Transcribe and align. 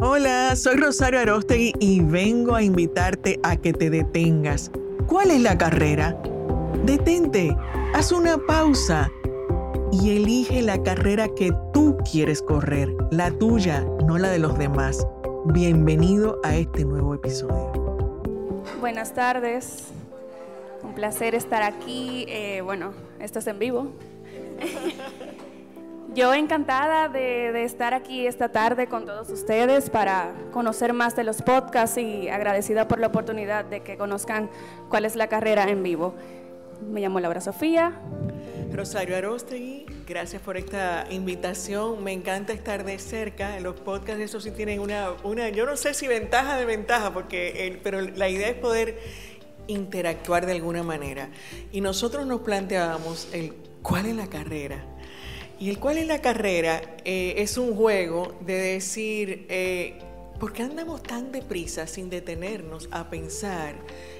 Hola, 0.00 0.54
soy 0.54 0.76
Rosario 0.76 1.18
Arostegui 1.18 1.72
y 1.80 1.98
vengo 1.98 2.54
a 2.54 2.62
invitarte 2.62 3.40
a 3.42 3.56
que 3.56 3.72
te 3.72 3.90
detengas. 3.90 4.70
¿Cuál 5.08 5.32
es 5.32 5.40
la 5.40 5.58
carrera? 5.58 6.16
Detente, 6.84 7.56
haz 7.94 8.12
una 8.12 8.38
pausa 8.38 9.10
y 9.90 10.16
elige 10.16 10.62
la 10.62 10.80
carrera 10.84 11.26
que 11.34 11.52
tú 11.74 11.96
quieres 12.08 12.42
correr, 12.42 12.88
la 13.10 13.32
tuya, 13.32 13.80
no 14.06 14.18
la 14.18 14.30
de 14.30 14.38
los 14.38 14.56
demás. 14.56 15.04
Bienvenido 15.46 16.38
a 16.44 16.54
este 16.54 16.84
nuevo 16.84 17.16
episodio. 17.16 17.72
Buenas 18.78 19.14
tardes, 19.14 19.88
un 20.84 20.94
placer 20.94 21.34
estar 21.34 21.64
aquí. 21.64 22.24
Eh, 22.28 22.60
bueno, 22.60 22.92
esto 23.18 23.40
es 23.40 23.48
en 23.48 23.58
vivo. 23.58 23.88
Yo 26.18 26.34
encantada 26.34 27.08
de, 27.08 27.62
estar 27.62 27.94
aquí 27.94 28.26
esta 28.26 28.48
tarde 28.48 28.88
con 28.88 29.06
todos 29.06 29.30
ustedes 29.30 29.88
para 29.88 30.34
conocer 30.50 30.92
más 30.92 31.14
de 31.14 31.22
los 31.22 31.42
podcasts 31.42 31.96
y 31.96 32.28
agradecida 32.28 32.88
por 32.88 32.98
la 32.98 33.06
oportunidad 33.06 33.64
de 33.64 33.84
que 33.84 33.96
conozcan 33.96 34.50
cuál 34.88 35.04
es 35.04 35.14
la 35.14 35.28
carrera 35.28 35.70
en 35.70 35.84
vivo. 35.84 36.16
Me 36.90 37.00
llamo 37.00 37.20
Laura 37.20 37.40
Sofía. 37.40 38.00
Rosario 38.72 39.16
Arostegui, 39.16 39.86
gracias 40.08 40.42
por 40.42 40.56
esta 40.56 41.06
invitación. 41.08 42.02
Me 42.02 42.10
encanta 42.10 42.52
estar 42.52 42.82
de 42.82 42.98
cerca. 42.98 43.60
Los 43.60 43.78
podcasts, 43.78 44.20
eso 44.20 44.40
sí 44.40 44.50
tienen 44.50 44.80
una, 44.80 45.12
una 45.22 45.50
yo 45.50 45.66
no 45.66 45.76
sé 45.76 45.94
si 45.94 46.08
ventaja 46.08 46.56
de 46.56 46.64
ventaja, 46.64 47.14
porque 47.14 47.78
pero 47.84 48.00
la 48.00 48.28
idea 48.28 48.48
es 48.48 48.56
poder 48.56 48.98
interactuar 49.68 50.46
de 50.46 50.52
alguna 50.54 50.82
manera. 50.82 51.28
Y 51.70 51.80
nosotros 51.80 52.26
nos 52.26 52.40
planteábamos 52.40 53.28
el 53.32 53.54
cuál 53.82 54.06
es 54.06 54.16
la 54.16 54.26
carrera 54.26 54.84
y 55.60 55.70
el 55.70 55.78
cuál 55.78 55.98
es 55.98 56.06
la 56.06 56.20
carrera 56.20 56.80
eh, 57.04 57.34
es 57.38 57.58
un 57.58 57.74
juego 57.74 58.34
de 58.40 58.54
decir, 58.54 59.46
eh, 59.48 59.98
¿por 60.38 60.52
qué 60.52 60.62
andamos 60.62 61.02
tan 61.02 61.32
deprisa 61.32 61.86
sin 61.88 62.10
detenernos 62.10 62.88
a 62.92 63.10
pensar 63.10 63.74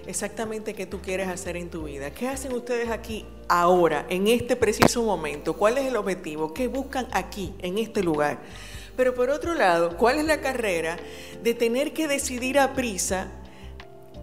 exactamente 0.07 0.75
qué 0.75 0.87
tú 0.87 1.01
quieres 1.01 1.29
hacer 1.29 1.57
en 1.57 1.71
tu 1.71 1.85
vida? 1.85 2.11
¿Qué 2.11 2.27
hacen 2.27 2.53
ustedes 2.53 2.91
aquí 2.91 3.25
ahora, 3.49 4.05
en 4.09 4.27
este 4.27 4.57
preciso 4.57 5.05
momento? 5.05 5.55
¿Cuál 5.55 5.79
es 5.79 5.87
el 5.87 5.97
objetivo? 5.97 6.53
¿Qué 6.53 6.67
buscan 6.67 7.07
aquí, 7.13 7.55
en 7.61 7.79
este 7.79 8.03
lugar? 8.03 8.41
Pero 8.97 9.15
por 9.15 9.31
otro 9.31 9.55
lado, 9.55 9.97
¿cuál 9.97 10.19
es 10.19 10.25
la 10.25 10.41
carrera 10.41 10.97
de 11.45 11.55
tener 11.55 11.93
que 11.93 12.09
decidir 12.09 12.59
a 12.59 12.75
prisa 12.75 13.29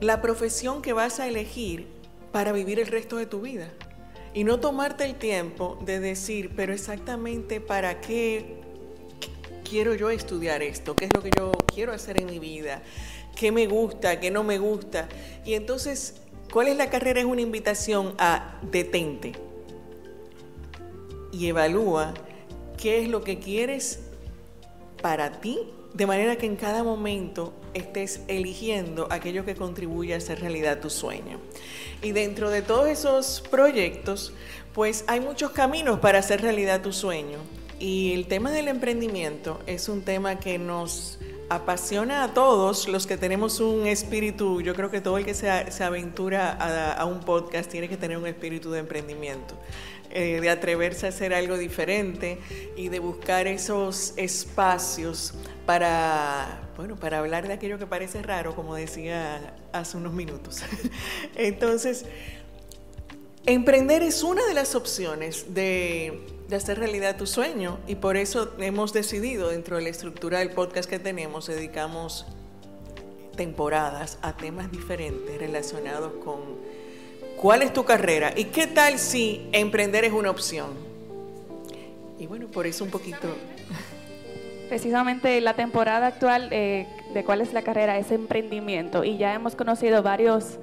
la 0.01 0.21
profesión 0.21 0.81
que 0.81 0.91
vas 0.91 1.21
a 1.21 1.27
elegir 1.27 1.87
para 2.33 2.51
vivir 2.51 2.81
el 2.81 2.87
resto 2.87 3.15
de 3.15 3.25
tu 3.25 3.39
vida? 3.39 3.71
Y 4.35 4.43
no 4.43 4.59
tomarte 4.59 5.05
el 5.05 5.15
tiempo 5.15 5.79
de 5.85 6.01
decir, 6.01 6.51
pero 6.57 6.73
exactamente 6.73 7.61
para 7.61 8.01
qué 8.01 8.57
quiero 9.67 9.95
yo 9.95 10.09
estudiar 10.09 10.61
esto, 10.61 10.93
qué 10.93 11.05
es 11.05 11.11
lo 11.15 11.23
que 11.23 11.31
yo 11.35 11.53
quiero 11.73 11.93
hacer 11.93 12.19
en 12.19 12.27
mi 12.27 12.37
vida, 12.37 12.83
qué 13.37 13.53
me 13.53 13.65
gusta, 13.65 14.19
qué 14.19 14.31
no 14.31 14.43
me 14.43 14.59
gusta. 14.59 15.07
Y 15.45 15.53
entonces, 15.53 16.15
¿cuál 16.51 16.67
es 16.67 16.75
la 16.75 16.89
carrera? 16.89 17.21
Es 17.21 17.25
una 17.25 17.41
invitación 17.41 18.13
a 18.17 18.59
detente 18.61 19.31
y 21.31 21.47
evalúa 21.47 22.13
qué 22.77 23.01
es 23.01 23.07
lo 23.07 23.23
que 23.23 23.39
quieres 23.39 24.01
para 25.01 25.39
ti, 25.39 25.59
de 25.93 26.05
manera 26.07 26.35
que 26.35 26.45
en 26.45 26.57
cada 26.57 26.83
momento 26.83 27.53
estés 27.73 28.19
eligiendo 28.27 29.07
aquello 29.09 29.45
que 29.45 29.55
contribuye 29.55 30.13
a 30.13 30.17
hacer 30.17 30.41
realidad 30.41 30.81
tu 30.81 30.89
sueño. 30.89 31.39
Y 32.05 32.11
dentro 32.11 32.51
de 32.51 32.61
todos 32.61 32.87
esos 32.87 33.41
proyectos, 33.49 34.31
pues 34.75 35.05
hay 35.07 35.21
muchos 35.21 35.49
caminos 35.49 35.99
para 35.99 36.19
hacer 36.19 36.39
realidad 36.39 36.83
tu 36.83 36.93
sueño. 36.93 37.39
Y 37.79 38.13
el 38.13 38.27
tema 38.27 38.51
del 38.51 38.67
emprendimiento 38.67 39.59
es 39.65 39.89
un 39.89 40.03
tema 40.03 40.39
que 40.39 40.59
nos 40.59 41.17
apasiona 41.49 42.23
a 42.23 42.31
todos 42.35 42.87
los 42.87 43.07
que 43.07 43.17
tenemos 43.17 43.59
un 43.59 43.87
espíritu, 43.87 44.61
yo 44.61 44.75
creo 44.75 44.91
que 44.91 45.01
todo 45.01 45.17
el 45.17 45.25
que 45.25 45.33
se, 45.33 45.49
aventura 45.49 46.51
a, 46.93 47.05
un 47.05 47.21
podcast 47.21 47.71
tiene 47.71 47.89
que 47.89 47.97
tener 47.97 48.19
un 48.19 48.27
espíritu 48.27 48.69
de 48.69 48.81
emprendimiento, 48.81 49.55
eh, 50.11 50.39
de 50.41 50.49
atreverse 50.51 51.07
a 51.07 51.09
hacer 51.09 51.33
algo 51.33 51.57
diferente 51.57 52.37
y 52.77 52.89
de 52.89 52.99
buscar 52.99 53.47
esos 53.47 54.13
espacios 54.15 55.33
para, 55.65 56.64
bueno, 56.75 56.95
para 56.95 57.19
hablar 57.19 57.47
de 57.47 57.53
aquello 57.53 57.77
que 57.77 57.87
parece 57.87 58.21
raro, 58.21 58.55
como 58.55 58.75
decía 58.75 59.55
hace 59.71 59.97
unos 59.97 60.13
minutos. 60.13 60.61
Entonces, 61.35 62.05
emprender 63.45 64.03
es 64.03 64.23
una 64.23 64.45
de 64.45 64.53
las 64.53 64.75
opciones 64.75 65.53
de, 65.53 66.21
hacer 66.55 66.79
realidad 66.79 67.17
tu 67.17 67.25
sueño 67.25 67.79
y 67.87 67.95
por 67.95 68.17
eso 68.17 68.53
hemos 68.59 68.93
decidido 68.93 69.49
dentro 69.49 69.77
de 69.77 69.83
la 69.83 69.89
estructura 69.89 70.39
del 70.39 70.51
podcast 70.51 70.89
que 70.89 70.99
tenemos, 70.99 71.47
dedicamos 71.47 72.25
temporadas 73.35 74.17
a 74.21 74.37
temas 74.37 74.71
diferentes 74.71 75.37
relacionados 75.37 76.13
con 76.23 76.39
cuál 77.37 77.61
es 77.61 77.73
tu 77.73 77.83
carrera 77.83 78.33
y 78.35 78.45
qué 78.45 78.67
tal 78.67 78.99
si 78.99 79.47
emprender 79.51 80.05
es 80.05 80.13
una 80.13 80.29
opción. 80.29 80.69
Y 82.17 82.27
bueno, 82.27 82.47
por 82.47 82.65
eso 82.65 82.83
un 82.83 82.91
poquito 82.91 83.35
precisamente 84.65 85.39
la 85.41 85.53
temporada 85.53 86.07
actual 86.07 86.49
eh, 86.51 86.87
de 87.13 87.23
cuál 87.23 87.41
es 87.41 87.53
la 87.53 87.61
carrera 87.61 87.97
es 87.97 88.11
emprendimiento 88.11 89.03
y 89.03 89.17
ya 89.17 89.33
hemos 89.33 89.55
conocido 89.55 90.03
varios 90.03 90.59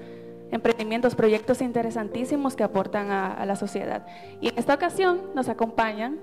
emprendimientos, 0.51 1.15
proyectos 1.15 1.63
interesantísimos 1.63 2.57
que 2.57 2.63
aportan 2.63 3.11
a, 3.11 3.45
la 3.47 3.57
sociedad. 3.57 4.07
Y 4.41 4.49
en 4.49 4.59
esta 4.59 4.75
ocasión 4.75 5.21
nos 5.35 5.49
acompañan 5.49 6.19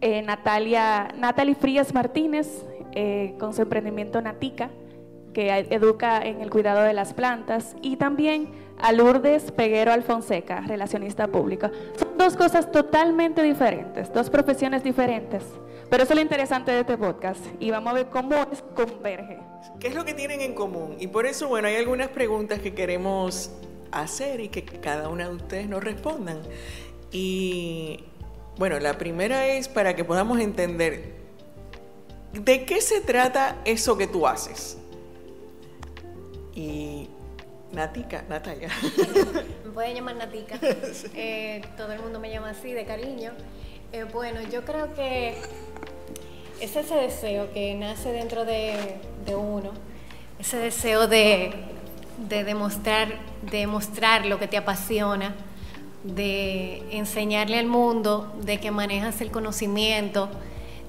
eh, 0.00 0.22
Natalia, 0.22 1.08
Natalie 1.16 1.54
Frías 1.54 1.94
Martínez 1.94 2.64
eh, 2.92 3.36
con 3.38 3.54
su 3.54 3.62
emprendimiento 3.62 4.20
Natica, 4.20 4.70
que 5.32 5.50
educa 5.70 6.20
en 6.26 6.40
el 6.40 6.50
cuidado 6.50 6.82
de 6.82 6.92
las 6.92 7.14
plantas, 7.14 7.76
y 7.80 7.94
también 7.96 8.48
a 8.82 8.90
Lourdes 8.90 9.52
Peguero 9.52 9.92
Alfonseca, 9.92 10.62
relacionista 10.62 11.28
pública. 11.28 11.70
Son 11.94 12.18
dos 12.18 12.34
cosas 12.34 12.72
totalmente 12.72 13.40
diferentes, 13.40 14.12
dos 14.12 14.28
profesiones 14.28 14.82
diferentes 14.82 15.44
pero 15.90 16.04
eso 16.04 16.12
es 16.12 16.16
lo 16.16 16.22
interesante 16.22 16.70
de 16.70 16.80
este 16.80 16.96
podcast 16.96 17.44
y 17.58 17.70
vamos 17.72 17.90
a 17.90 17.94
ver 17.94 18.06
cómo 18.06 18.36
es 18.52 18.62
converge. 18.76 19.38
¿Qué 19.80 19.88
es 19.88 19.94
lo 19.94 20.04
que 20.04 20.14
tienen 20.14 20.40
en 20.40 20.54
común? 20.54 20.96
Y 21.00 21.08
por 21.08 21.26
eso, 21.26 21.48
bueno, 21.48 21.66
hay 21.66 21.76
algunas 21.76 22.08
preguntas 22.08 22.60
que 22.60 22.74
queremos 22.74 23.50
hacer 23.90 24.40
y 24.40 24.48
que 24.48 24.64
cada 24.64 25.08
una 25.08 25.28
de 25.28 25.34
ustedes 25.34 25.68
nos 25.68 25.82
respondan. 25.82 26.40
Y 27.10 28.04
bueno, 28.56 28.78
la 28.78 28.98
primera 28.98 29.48
es 29.48 29.68
para 29.68 29.96
que 29.96 30.04
podamos 30.04 30.38
entender 30.38 31.14
de 32.32 32.64
qué 32.64 32.80
se 32.80 33.00
trata 33.00 33.56
eso 33.64 33.98
que 33.98 34.06
tú 34.06 34.28
haces. 34.28 34.78
Y 36.54 37.08
Natica, 37.72 38.24
Natalia. 38.28 38.68
me 39.64 39.70
pueden 39.70 39.96
llamar 39.96 40.16
Natica. 40.16 40.58
Eh, 41.14 41.62
todo 41.76 41.92
el 41.92 42.00
mundo 42.00 42.20
me 42.20 42.30
llama 42.30 42.50
así, 42.50 42.72
de 42.72 42.84
cariño. 42.84 43.32
Eh, 43.92 44.04
bueno, 44.04 44.40
yo 44.52 44.64
creo 44.64 44.94
que 44.94 45.34
es 46.60 46.76
ese 46.76 46.94
deseo 46.94 47.52
que 47.52 47.74
nace 47.74 48.12
dentro 48.12 48.44
de, 48.44 49.00
uno, 49.36 49.72
ese 50.38 50.58
deseo 50.58 51.08
de, 51.08 51.52
demostrar, 52.28 53.08
demostrar 53.50 54.26
lo 54.26 54.38
que 54.38 54.46
te 54.46 54.56
apasiona, 54.56 55.34
de 56.04 56.84
enseñarle 56.96 57.58
al 57.58 57.66
mundo 57.66 58.32
de 58.42 58.60
que 58.60 58.70
manejas 58.70 59.20
el 59.22 59.32
conocimiento, 59.32 60.28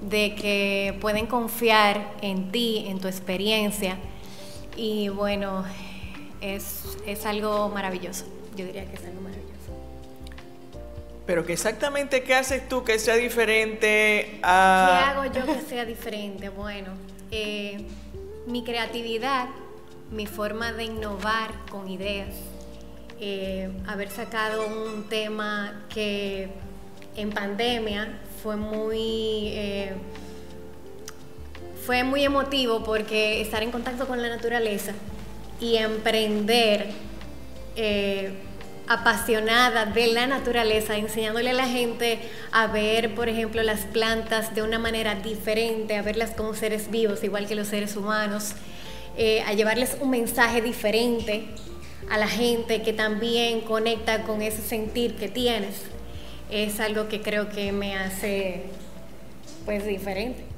de 0.01 0.35
que 0.35 0.95
pueden 1.01 1.25
confiar 1.25 2.13
en 2.21 2.51
ti, 2.51 2.85
en 2.87 2.99
tu 2.99 3.07
experiencia. 3.07 3.97
Y 4.75 5.09
bueno, 5.09 5.65
es, 6.39 6.99
es 7.07 7.25
algo 7.25 7.67
maravilloso. 7.69 8.25
Yo 8.55 8.65
diría 8.65 8.85
que 8.85 8.95
es 8.95 9.05
algo 9.05 9.21
maravilloso. 9.21 9.30
Pero 11.31 11.45
que 11.45 11.53
exactamente 11.53 12.23
qué 12.23 12.35
haces 12.35 12.67
tú 12.67 12.83
que 12.83 12.99
sea 12.99 13.15
diferente 13.15 14.41
a... 14.43 14.99
¿Qué 14.99 15.11
hago 15.11 15.33
yo 15.33 15.45
que 15.45 15.61
sea 15.61 15.85
diferente? 15.85 16.49
Bueno, 16.49 16.91
eh, 17.31 17.85
mi 18.47 18.65
creatividad, 18.65 19.47
mi 20.11 20.27
forma 20.27 20.73
de 20.73 20.83
innovar 20.83 21.51
con 21.69 21.87
ideas, 21.87 22.35
eh, 23.21 23.71
haber 23.87 24.11
sacado 24.11 24.67
un 24.67 25.07
tema 25.07 25.85
que 25.87 26.49
en 27.15 27.29
pandemia 27.29 28.19
fue 28.43 28.57
muy... 28.57 29.53
Eh, 29.53 29.93
fue 31.85 32.03
muy 32.03 32.25
emotivo 32.25 32.83
porque 32.83 33.39
estar 33.39 33.63
en 33.63 33.71
contacto 33.71 34.05
con 34.05 34.21
la 34.21 34.27
naturaleza 34.27 34.91
y 35.61 35.77
emprender 35.77 36.89
apasionada 38.93 39.85
de 39.85 40.07
la 40.07 40.27
naturaleza, 40.27 40.97
enseñándole 40.97 41.51
a 41.51 41.53
la 41.53 41.67
gente 41.67 42.19
a 42.51 42.67
ver, 42.67 43.15
por 43.15 43.29
ejemplo, 43.29 43.63
las 43.63 43.81
plantas 43.81 44.53
de 44.53 44.63
una 44.63 44.79
manera 44.79 45.15
diferente, 45.15 45.95
a 45.95 46.01
verlas 46.01 46.31
como 46.31 46.53
seres 46.53 46.91
vivos, 46.91 47.23
igual 47.23 47.47
que 47.47 47.55
los 47.55 47.67
seres 47.67 47.95
humanos, 47.95 48.53
eh, 49.17 49.43
a 49.47 49.53
llevarles 49.53 49.97
un 50.01 50.09
mensaje 50.09 50.61
diferente 50.61 51.45
a 52.09 52.17
la 52.17 52.27
gente 52.27 52.81
que 52.81 52.91
también 52.91 53.61
conecta 53.61 54.23
con 54.23 54.41
ese 54.41 54.61
sentir 54.61 55.15
que 55.15 55.29
tienes, 55.29 55.83
es 56.49 56.81
algo 56.81 57.07
que 57.07 57.21
creo 57.21 57.49
que 57.49 57.71
me 57.71 57.95
hace 57.95 58.63
pues 59.65 59.85
diferente. 59.85 60.50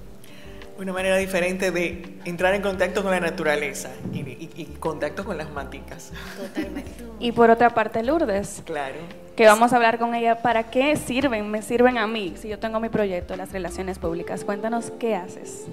Una 0.77 0.91
manera 0.91 1.17
diferente 1.17 1.71
de 1.71 2.17
entrar 2.25 2.55
en 2.55 2.61
contacto 2.61 3.03
con 3.03 3.11
la 3.11 3.19
naturaleza 3.19 3.91
y, 4.11 4.65
contacto 4.79 5.23
con 5.23 5.37
las 5.37 5.49
maticas. 5.51 6.11
Totalmente. 6.37 6.91
Y 7.19 7.31
por 7.31 7.51
otra 7.51 7.69
parte, 7.69 8.01
Lourdes. 8.01 8.63
Claro. 8.65 8.95
Que 9.35 9.45
vamos 9.45 9.71
a 9.71 9.75
hablar 9.75 9.99
con 9.99 10.15
ella. 10.15 10.41
¿Para 10.41 10.69
qué 10.71 10.95
sirven? 10.95 11.49
Me 11.49 11.61
sirven 11.61 11.97
a 11.97 12.07
mí 12.07 12.33
si 12.37 12.49
yo 12.49 12.59
tengo 12.59 12.79
mi 12.79 12.89
proyecto, 12.89 13.35
las 13.35 13.51
relaciones 13.51 13.99
públicas. 13.99 14.43
Cuéntanos 14.43 14.91
qué 14.99 15.15
haces. 15.15 15.65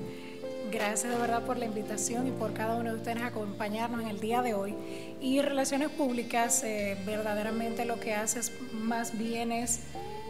Gracias 0.71 1.13
de 1.13 1.19
verdad 1.19 1.43
por 1.43 1.59
la 1.59 1.65
invitación 1.65 2.29
y 2.29 2.31
por 2.31 2.53
cada 2.53 2.77
uno 2.77 2.91
de 2.91 2.97
ustedes 2.97 3.23
acompañarnos 3.23 4.03
en 4.03 4.09
el 4.09 4.21
día 4.21 4.41
de 4.41 4.55
hoy. 4.55 4.75
Y 5.21 5.41
Relaciones 5.43 5.91
Públicas 5.91 6.63
eh, 6.63 6.97
verdaderamente 7.05 7.85
lo 7.85 7.99
que 7.99 8.15
hace 8.15 8.39
es 8.39 8.53
más 8.73 9.19
bien 9.19 9.51
es 9.51 9.81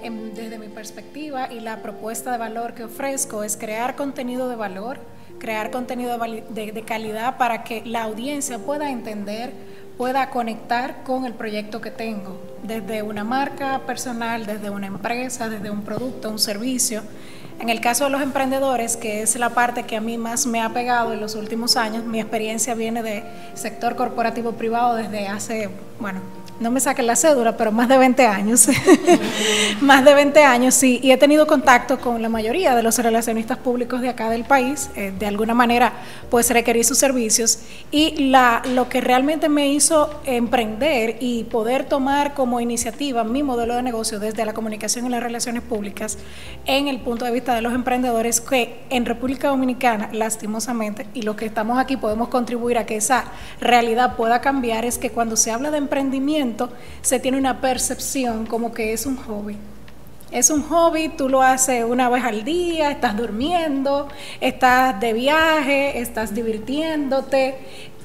desde 0.02 0.58
mi 0.58 0.68
perspectiva 0.68 1.52
y 1.52 1.60
la 1.60 1.82
propuesta 1.82 2.32
de 2.32 2.38
valor 2.38 2.74
que 2.74 2.84
ofrezco 2.84 3.44
es 3.44 3.56
crear 3.56 3.96
contenido 3.96 4.48
de 4.48 4.56
valor, 4.56 4.98
crear 5.38 5.70
contenido 5.70 6.18
de, 6.18 6.84
calidad 6.86 7.36
para 7.36 7.64
que 7.64 7.82
la 7.84 8.04
audiencia 8.04 8.58
pueda 8.58 8.90
entender, 8.90 9.52
pueda 9.98 10.30
conectar 10.30 11.02
con 11.02 11.26
el 11.26 11.34
proyecto 11.34 11.80
que 11.80 11.90
tengo, 11.90 12.40
desde 12.62 13.02
una 13.02 13.24
marca 13.24 13.80
personal, 13.86 14.46
desde 14.46 14.70
una 14.70 14.86
empresa, 14.86 15.48
desde 15.48 15.70
un 15.70 15.82
producto, 15.82 16.30
un 16.30 16.38
servicio. 16.38 17.02
En 17.58 17.68
el 17.68 17.82
caso 17.82 18.04
de 18.04 18.10
los 18.10 18.22
emprendedores, 18.22 18.96
que 18.96 19.20
es 19.20 19.36
la 19.36 19.50
parte 19.50 19.82
que 19.82 19.96
a 19.96 20.00
mí 20.00 20.16
más 20.16 20.46
me 20.46 20.62
ha 20.62 20.70
pegado 20.70 21.12
en 21.12 21.20
los 21.20 21.34
últimos 21.34 21.76
años, 21.76 22.04
mi 22.06 22.18
experiencia 22.18 22.74
viene 22.74 23.02
de 23.02 23.22
sector 23.52 23.96
corporativo 23.96 24.52
privado 24.52 24.94
desde 24.94 25.28
hace, 25.28 25.68
bueno, 26.00 26.20
no 26.60 26.70
me 26.70 26.78
saquen 26.78 27.06
la 27.06 27.16
cédula, 27.16 27.56
pero 27.56 27.72
más 27.72 27.88
de 27.88 27.96
20 27.96 28.26
años. 28.26 28.68
más 29.80 30.04
de 30.04 30.14
20 30.14 30.44
años, 30.44 30.74
sí. 30.74 31.00
Y 31.02 31.10
he 31.10 31.16
tenido 31.16 31.46
contacto 31.46 31.98
con 31.98 32.20
la 32.20 32.28
mayoría 32.28 32.74
de 32.76 32.82
los 32.82 32.98
relacionistas 32.98 33.56
públicos 33.56 34.02
de 34.02 34.10
acá 34.10 34.28
del 34.28 34.44
país. 34.44 34.90
Eh, 34.94 35.12
de 35.18 35.26
alguna 35.26 35.54
manera, 35.54 35.94
pues 36.28 36.50
requerí 36.50 36.84
sus 36.84 36.98
servicios. 36.98 37.60
Y 37.90 38.30
lo 38.74 38.88
que 38.90 39.00
realmente 39.00 39.48
me 39.48 39.68
hizo 39.68 40.20
emprender 40.26 41.16
y 41.20 41.44
poder 41.44 41.84
tomar 41.84 42.34
como 42.34 42.60
iniciativa 42.60 43.24
mi 43.24 43.42
modelo 43.42 43.74
de 43.74 43.82
negocio 43.82 44.20
desde 44.20 44.44
la 44.44 44.52
comunicación 44.52 45.06
y 45.06 45.08
las 45.08 45.22
relaciones 45.22 45.62
públicas 45.62 46.18
en 46.66 46.88
el 46.88 47.00
punto 47.00 47.24
de 47.24 47.30
vista 47.30 47.54
de 47.54 47.62
los 47.62 47.72
emprendedores, 47.72 48.42
que 48.42 48.82
en 48.90 49.06
República 49.06 49.48
Dominicana, 49.48 50.10
lastimosamente, 50.12 51.06
y 51.14 51.22
los 51.22 51.36
que 51.36 51.46
estamos 51.46 51.78
aquí 51.78 51.96
podemos 51.96 52.28
contribuir 52.28 52.76
a 52.76 52.84
que 52.84 52.96
esa 52.96 53.24
realidad 53.60 54.16
pueda 54.16 54.42
cambiar, 54.42 54.84
es 54.84 54.98
que 54.98 55.10
cuando 55.10 55.36
se 55.36 55.50
habla 55.50 55.70
de 55.70 55.78
emprendimiento, 55.78 56.49
se 57.02 57.20
tiene 57.20 57.38
una 57.38 57.60
percepción 57.60 58.46
como 58.46 58.72
que 58.72 58.92
es 58.92 59.06
un 59.06 59.16
hobby. 59.16 59.56
Es 60.30 60.50
un 60.50 60.62
hobby, 60.62 61.08
tú 61.08 61.28
lo 61.28 61.42
haces 61.42 61.84
una 61.84 62.08
vez 62.08 62.22
al 62.24 62.44
día, 62.44 62.92
estás 62.92 63.16
durmiendo, 63.16 64.06
estás 64.40 65.00
de 65.00 65.12
viaje, 65.12 65.98
estás 65.98 66.32
divirtiéndote 66.32 67.56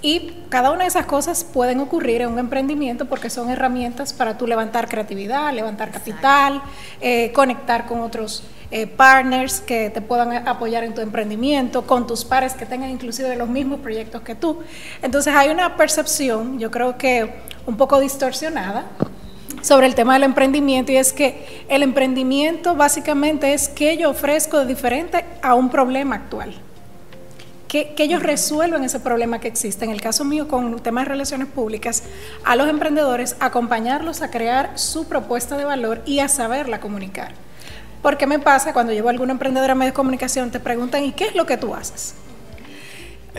y 0.02 0.34
cada 0.50 0.72
una 0.72 0.82
de 0.82 0.88
esas 0.88 1.06
cosas 1.06 1.44
pueden 1.44 1.80
ocurrir 1.80 2.22
en 2.22 2.30
un 2.30 2.40
emprendimiento 2.40 3.06
porque 3.06 3.30
son 3.30 3.50
herramientas 3.50 4.14
para 4.14 4.38
tú 4.38 4.48
levantar 4.48 4.88
creatividad, 4.88 5.54
levantar 5.54 5.92
capital, 5.92 6.62
eh, 7.02 7.32
conectar 7.34 7.86
con 7.86 8.02
otros 8.02 8.44
eh, 8.72 8.88
partners 8.88 9.62
que 9.62 9.90
te 9.90 10.02
puedan 10.02 10.48
apoyar 10.48 10.84
en 10.84 10.94
tu 10.94 11.02
emprendimiento, 11.02 11.86
con 11.86 12.08
tus 12.08 12.26
pares 12.26 12.54
que 12.54 12.66
tengan 12.66 12.90
inclusive 12.90 13.36
los 13.36 13.50
mismos 13.50 13.80
proyectos 13.80 14.22
que 14.22 14.36
tú. 14.36 14.60
Entonces 15.02 15.34
hay 15.36 15.50
una 15.50 15.78
percepción, 15.78 16.60
yo 16.60 16.72
creo 16.72 16.98
que 16.98 17.34
un 17.66 17.78
poco 17.78 18.00
distorsionada, 18.00 18.86
sobre 19.62 19.88
el 19.88 19.96
tema 19.96 20.14
del 20.14 20.24
emprendimiento 20.24 20.92
y 20.92 20.98
es 20.98 21.12
que 21.12 21.66
el 21.70 21.82
emprendimiento 21.82 22.76
básicamente 22.76 23.54
es 23.54 23.68
que 23.68 23.98
yo 23.98 24.12
ofrezco 24.12 24.60
de 24.60 24.68
diferente 24.68 25.26
a 25.42 25.56
un 25.56 25.70
problema 25.70 26.16
actual. 26.16 26.54
Que, 27.68 27.96
que, 27.96 28.04
ellos 28.04 28.22
resuelven 28.22 28.84
ese 28.84 29.00
problema 29.00 29.40
que 29.40 29.48
existe. 29.48 29.84
En 29.84 29.92
el 29.92 30.02
caso 30.02 30.24
mío, 30.24 30.48
con 30.48 30.72
el 30.74 30.82
tema 30.84 31.02
de 31.02 31.10
relaciones 31.10 31.48
públicas, 31.48 32.04
a 32.44 32.56
los 32.56 32.70
emprendedores 32.70 33.36
acompañarlos 33.40 34.22
a 34.22 34.30
crear 34.30 34.78
su 34.78 35.08
propuesta 35.08 35.58
de 35.58 35.66
valor 35.66 36.02
y 36.06 36.20
a 36.20 36.30
saberla 36.30 36.80
comunicar. 36.80 37.34
Porque 38.06 38.28
me 38.28 38.38
pasa 38.38 38.72
cuando 38.72 38.94
llevo 38.94 39.08
a 39.08 39.12
algún 39.12 39.32
emprendedor 39.32 39.72
a 39.72 39.74
medios 39.74 39.94
de 39.94 39.96
comunicación, 39.96 40.52
te 40.52 40.60
preguntan, 40.60 41.04
¿y 41.04 41.14
qué 41.14 41.26
es 41.26 41.34
lo 41.34 41.48
que 41.48 41.58
tú 41.58 41.74
haces? 41.74 42.14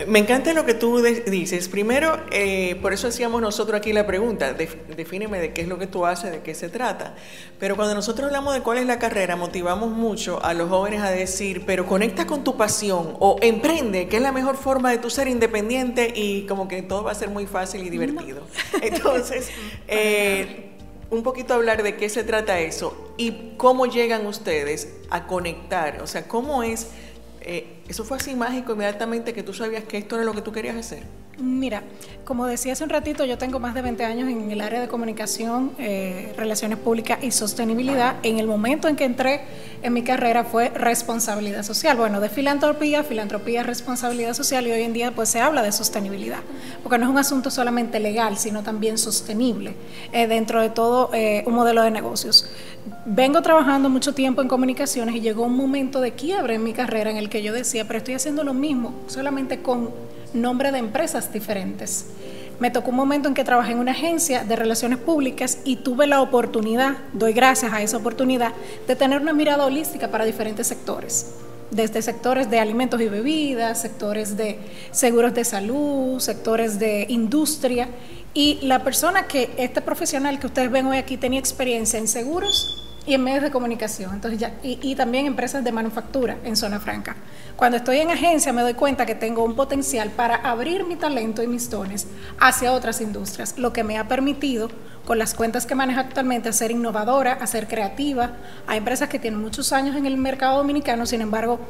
Me 0.07 0.19
encanta 0.19 0.51
lo 0.51 0.65
que 0.65 0.73
tú 0.73 1.01
dices. 1.01 1.69
Primero, 1.69 2.19
eh, 2.33 2.77
por 2.81 2.91
eso 2.91 3.07
hacíamos 3.07 3.41
nosotros 3.41 3.79
aquí 3.79 3.93
la 3.93 4.05
pregunta, 4.05 4.51
defíneme 4.51 5.39
de 5.39 5.53
qué 5.53 5.61
es 5.61 5.69
lo 5.69 5.79
que 5.79 5.87
tú 5.87 6.05
haces, 6.05 6.31
de 6.31 6.41
qué 6.41 6.53
se 6.53 6.67
trata. 6.67 7.15
Pero 7.57 7.77
cuando 7.77 7.95
nosotros 7.95 8.27
hablamos 8.27 8.55
de 8.55 8.59
cuál 8.59 8.79
es 8.79 8.85
la 8.85 8.99
carrera, 8.99 9.37
motivamos 9.37 9.89
mucho 9.91 10.43
a 10.43 10.53
los 10.53 10.67
jóvenes 10.67 11.01
a 11.01 11.11
decir, 11.11 11.63
pero 11.65 11.85
conecta 11.85 12.27
con 12.27 12.43
tu 12.43 12.57
pasión 12.57 13.15
o 13.21 13.37
emprende, 13.41 14.09
que 14.09 14.17
es 14.17 14.21
la 14.21 14.33
mejor 14.33 14.57
forma 14.57 14.91
de 14.91 14.97
tú 14.97 15.09
ser 15.09 15.29
independiente 15.29 16.11
y 16.13 16.45
como 16.45 16.67
que 16.67 16.81
todo 16.81 17.05
va 17.05 17.13
a 17.13 17.15
ser 17.15 17.29
muy 17.29 17.45
fácil 17.45 17.87
y 17.87 17.89
divertido. 17.89 18.45
Entonces, 18.81 19.49
eh, 19.87 20.76
un 21.09 21.23
poquito 21.23 21.53
hablar 21.53 21.83
de 21.83 21.95
qué 21.95 22.09
se 22.09 22.23
trata 22.23 22.59
eso 22.59 23.13
y 23.17 23.53
cómo 23.57 23.85
llegan 23.85 24.25
ustedes 24.25 24.93
a 25.09 25.27
conectar, 25.27 26.01
o 26.01 26.07
sea, 26.07 26.27
cómo 26.27 26.63
es 26.63 26.87
eh, 27.49 27.81
¿eso 27.87 28.03
fue 28.03 28.17
así 28.17 28.35
mágico 28.35 28.73
inmediatamente 28.73 29.33
que 29.33 29.41
tú 29.41 29.53
sabías 29.53 29.85
que 29.85 29.97
esto 29.97 30.15
era 30.15 30.25
lo 30.25 30.33
que 30.33 30.41
tú 30.41 30.51
querías 30.51 30.75
hacer? 30.75 31.03
Mira, 31.39 31.83
como 32.25 32.47
decía 32.47 32.73
hace 32.73 32.83
un 32.83 32.89
ratito, 32.89 33.23
yo 33.23 33.37
tengo 33.37 33.59
más 33.59 33.75
de 33.75 33.83
20 33.83 34.03
años 34.03 34.27
en 34.27 34.49
el 34.49 34.59
área 34.59 34.81
de 34.81 34.87
comunicación, 34.87 35.71
eh, 35.77 36.33
relaciones 36.35 36.79
públicas 36.79 37.19
y 37.21 37.29
sostenibilidad. 37.29 38.15
En 38.23 38.39
el 38.39 38.47
momento 38.47 38.87
en 38.87 38.95
que 38.95 39.05
entré 39.05 39.41
en 39.83 39.93
mi 39.93 40.01
carrera 40.01 40.43
fue 40.43 40.69
responsabilidad 40.69 41.61
social. 41.61 41.95
Bueno, 41.95 42.19
de 42.21 42.29
filantropía, 42.29 43.03
filantropía, 43.03 43.61
responsabilidad 43.61 44.33
social 44.33 44.65
y 44.65 44.71
hoy 44.71 44.81
en 44.81 44.93
día 44.93 45.11
pues 45.11 45.29
se 45.29 45.39
habla 45.39 45.61
de 45.61 45.71
sostenibilidad, 45.71 46.39
porque 46.81 46.97
no 46.97 47.05
es 47.05 47.11
un 47.11 47.19
asunto 47.19 47.51
solamente 47.51 47.99
legal, 47.99 48.39
sino 48.39 48.63
también 48.63 48.97
sostenible 48.97 49.75
eh, 50.11 50.25
dentro 50.25 50.59
de 50.59 50.71
todo 50.71 51.11
un 51.45 51.53
modelo 51.53 51.83
de 51.83 51.91
negocios 51.91 52.49
vengo 53.05 53.41
trabajando 53.41 53.89
mucho 53.89 54.13
tiempo 54.13 54.41
en 54.41 54.47
comunicaciones 54.47 55.15
y 55.15 55.21
llegó 55.21 55.43
un 55.43 55.55
momento 55.55 56.01
de 56.01 56.11
quiebre 56.13 56.55
en 56.55 56.63
mi 56.63 56.73
carrera 56.73 57.09
en 57.09 57.17
el 57.17 57.29
que 57.29 57.41
yo 57.41 57.53
decía, 57.53 57.85
pero 57.85 57.99
estoy 57.99 58.13
haciendo 58.13 58.43
lo 58.43 58.53
mismo, 58.53 58.93
solamente 59.07 59.61
con 59.61 59.89
nombre 60.41 60.71
de 60.71 60.79
empresas 60.79 61.31
diferentes. 61.31 62.05
Me 62.59 62.71
tocó 62.71 62.89
un 62.89 62.95
momento 62.95 63.27
en 63.27 63.33
que 63.33 63.43
trabajé 63.43 63.73
en 63.73 63.79
una 63.79 63.91
agencia 63.91 64.43
de 64.43 64.55
relaciones 64.55 64.97
públicas 64.97 65.59
y 65.63 65.77
tuve 65.77 66.07
la 66.07 66.21
oportunidad, 66.21 66.97
doy 67.13 67.33
gracias 67.33 67.71
a 67.71 67.81
esa 67.81 67.97
oportunidad, 67.97 68.53
de 68.87 68.95
tener 68.95 69.21
una 69.21 69.33
mirada 69.33 69.65
holística 69.65 70.09
para 70.09 70.25
diferentes 70.25 70.65
sectores 70.65 71.35
desde 71.71 72.01
sectores 72.01 72.49
de 72.49 72.59
alimentos 72.59 73.01
y 73.01 73.09
bebidas, 73.09 73.81
sectores 73.81 74.37
de 74.37 74.57
seguros 74.91 75.33
de 75.33 75.43
salud, 75.43 76.19
sectores 76.19 76.79
de 76.79 77.05
industria. 77.09 77.89
Y 78.33 78.59
la 78.61 78.83
persona 78.83 79.27
que, 79.27 79.49
este 79.57 79.81
profesional 79.81 80.39
que 80.39 80.47
ustedes 80.47 80.71
ven 80.71 80.85
hoy 80.85 80.97
aquí, 80.97 81.17
tenía 81.17 81.39
experiencia 81.39 81.99
en 81.99 82.07
seguros 82.07 82.86
y 83.07 83.13
en 83.13 83.23
medios 83.23 83.41
de 83.41 83.51
comunicación, 83.51 84.13
entonces 84.13 84.39
ya, 84.39 84.53
y, 84.61 84.93
también 84.95 85.25
empresas 85.25 85.63
de 85.63 85.71
manufactura 85.71 86.37
en 86.43 86.57
zona 86.57 86.79
franca. 86.79 87.15
Cuando 87.55 87.77
estoy 87.77 87.99
en 87.99 88.11
agencia 88.11 88.51
me 88.51 88.61
doy 88.61 88.73
cuenta 88.73 89.05
que 89.05 89.15
tengo 89.15 89.43
un 89.45 89.55
potencial 89.55 90.11
para 90.11 90.35
abrir 90.35 90.85
mi 90.85 90.97
talento 90.97 91.41
y 91.41 91.47
mis 91.47 91.69
dones 91.69 92.07
hacia 92.37 92.73
otras 92.73 92.99
industrias, 92.99 93.57
lo 93.57 93.71
que 93.71 93.85
me 93.85 93.97
ha 93.97 94.09
permitido 94.09 94.69
con 95.05 95.17
las 95.17 95.33
cuentas 95.33 95.65
que 95.65 95.73
manejo 95.73 96.01
actualmente 96.01 96.49
a 96.49 96.53
ser 96.53 96.69
innovadora, 96.69 97.33
a 97.33 97.47
ser 97.47 97.69
creativa. 97.69 98.31
Hay 98.67 98.79
empresas 98.79 99.07
que 99.07 99.19
tienen 99.19 99.39
muchos 99.39 99.71
años 99.71 99.95
en 99.95 100.05
el 100.05 100.17
mercado 100.17 100.57
dominicano, 100.57 101.05
sin 101.05 101.21
embargo, 101.21 101.61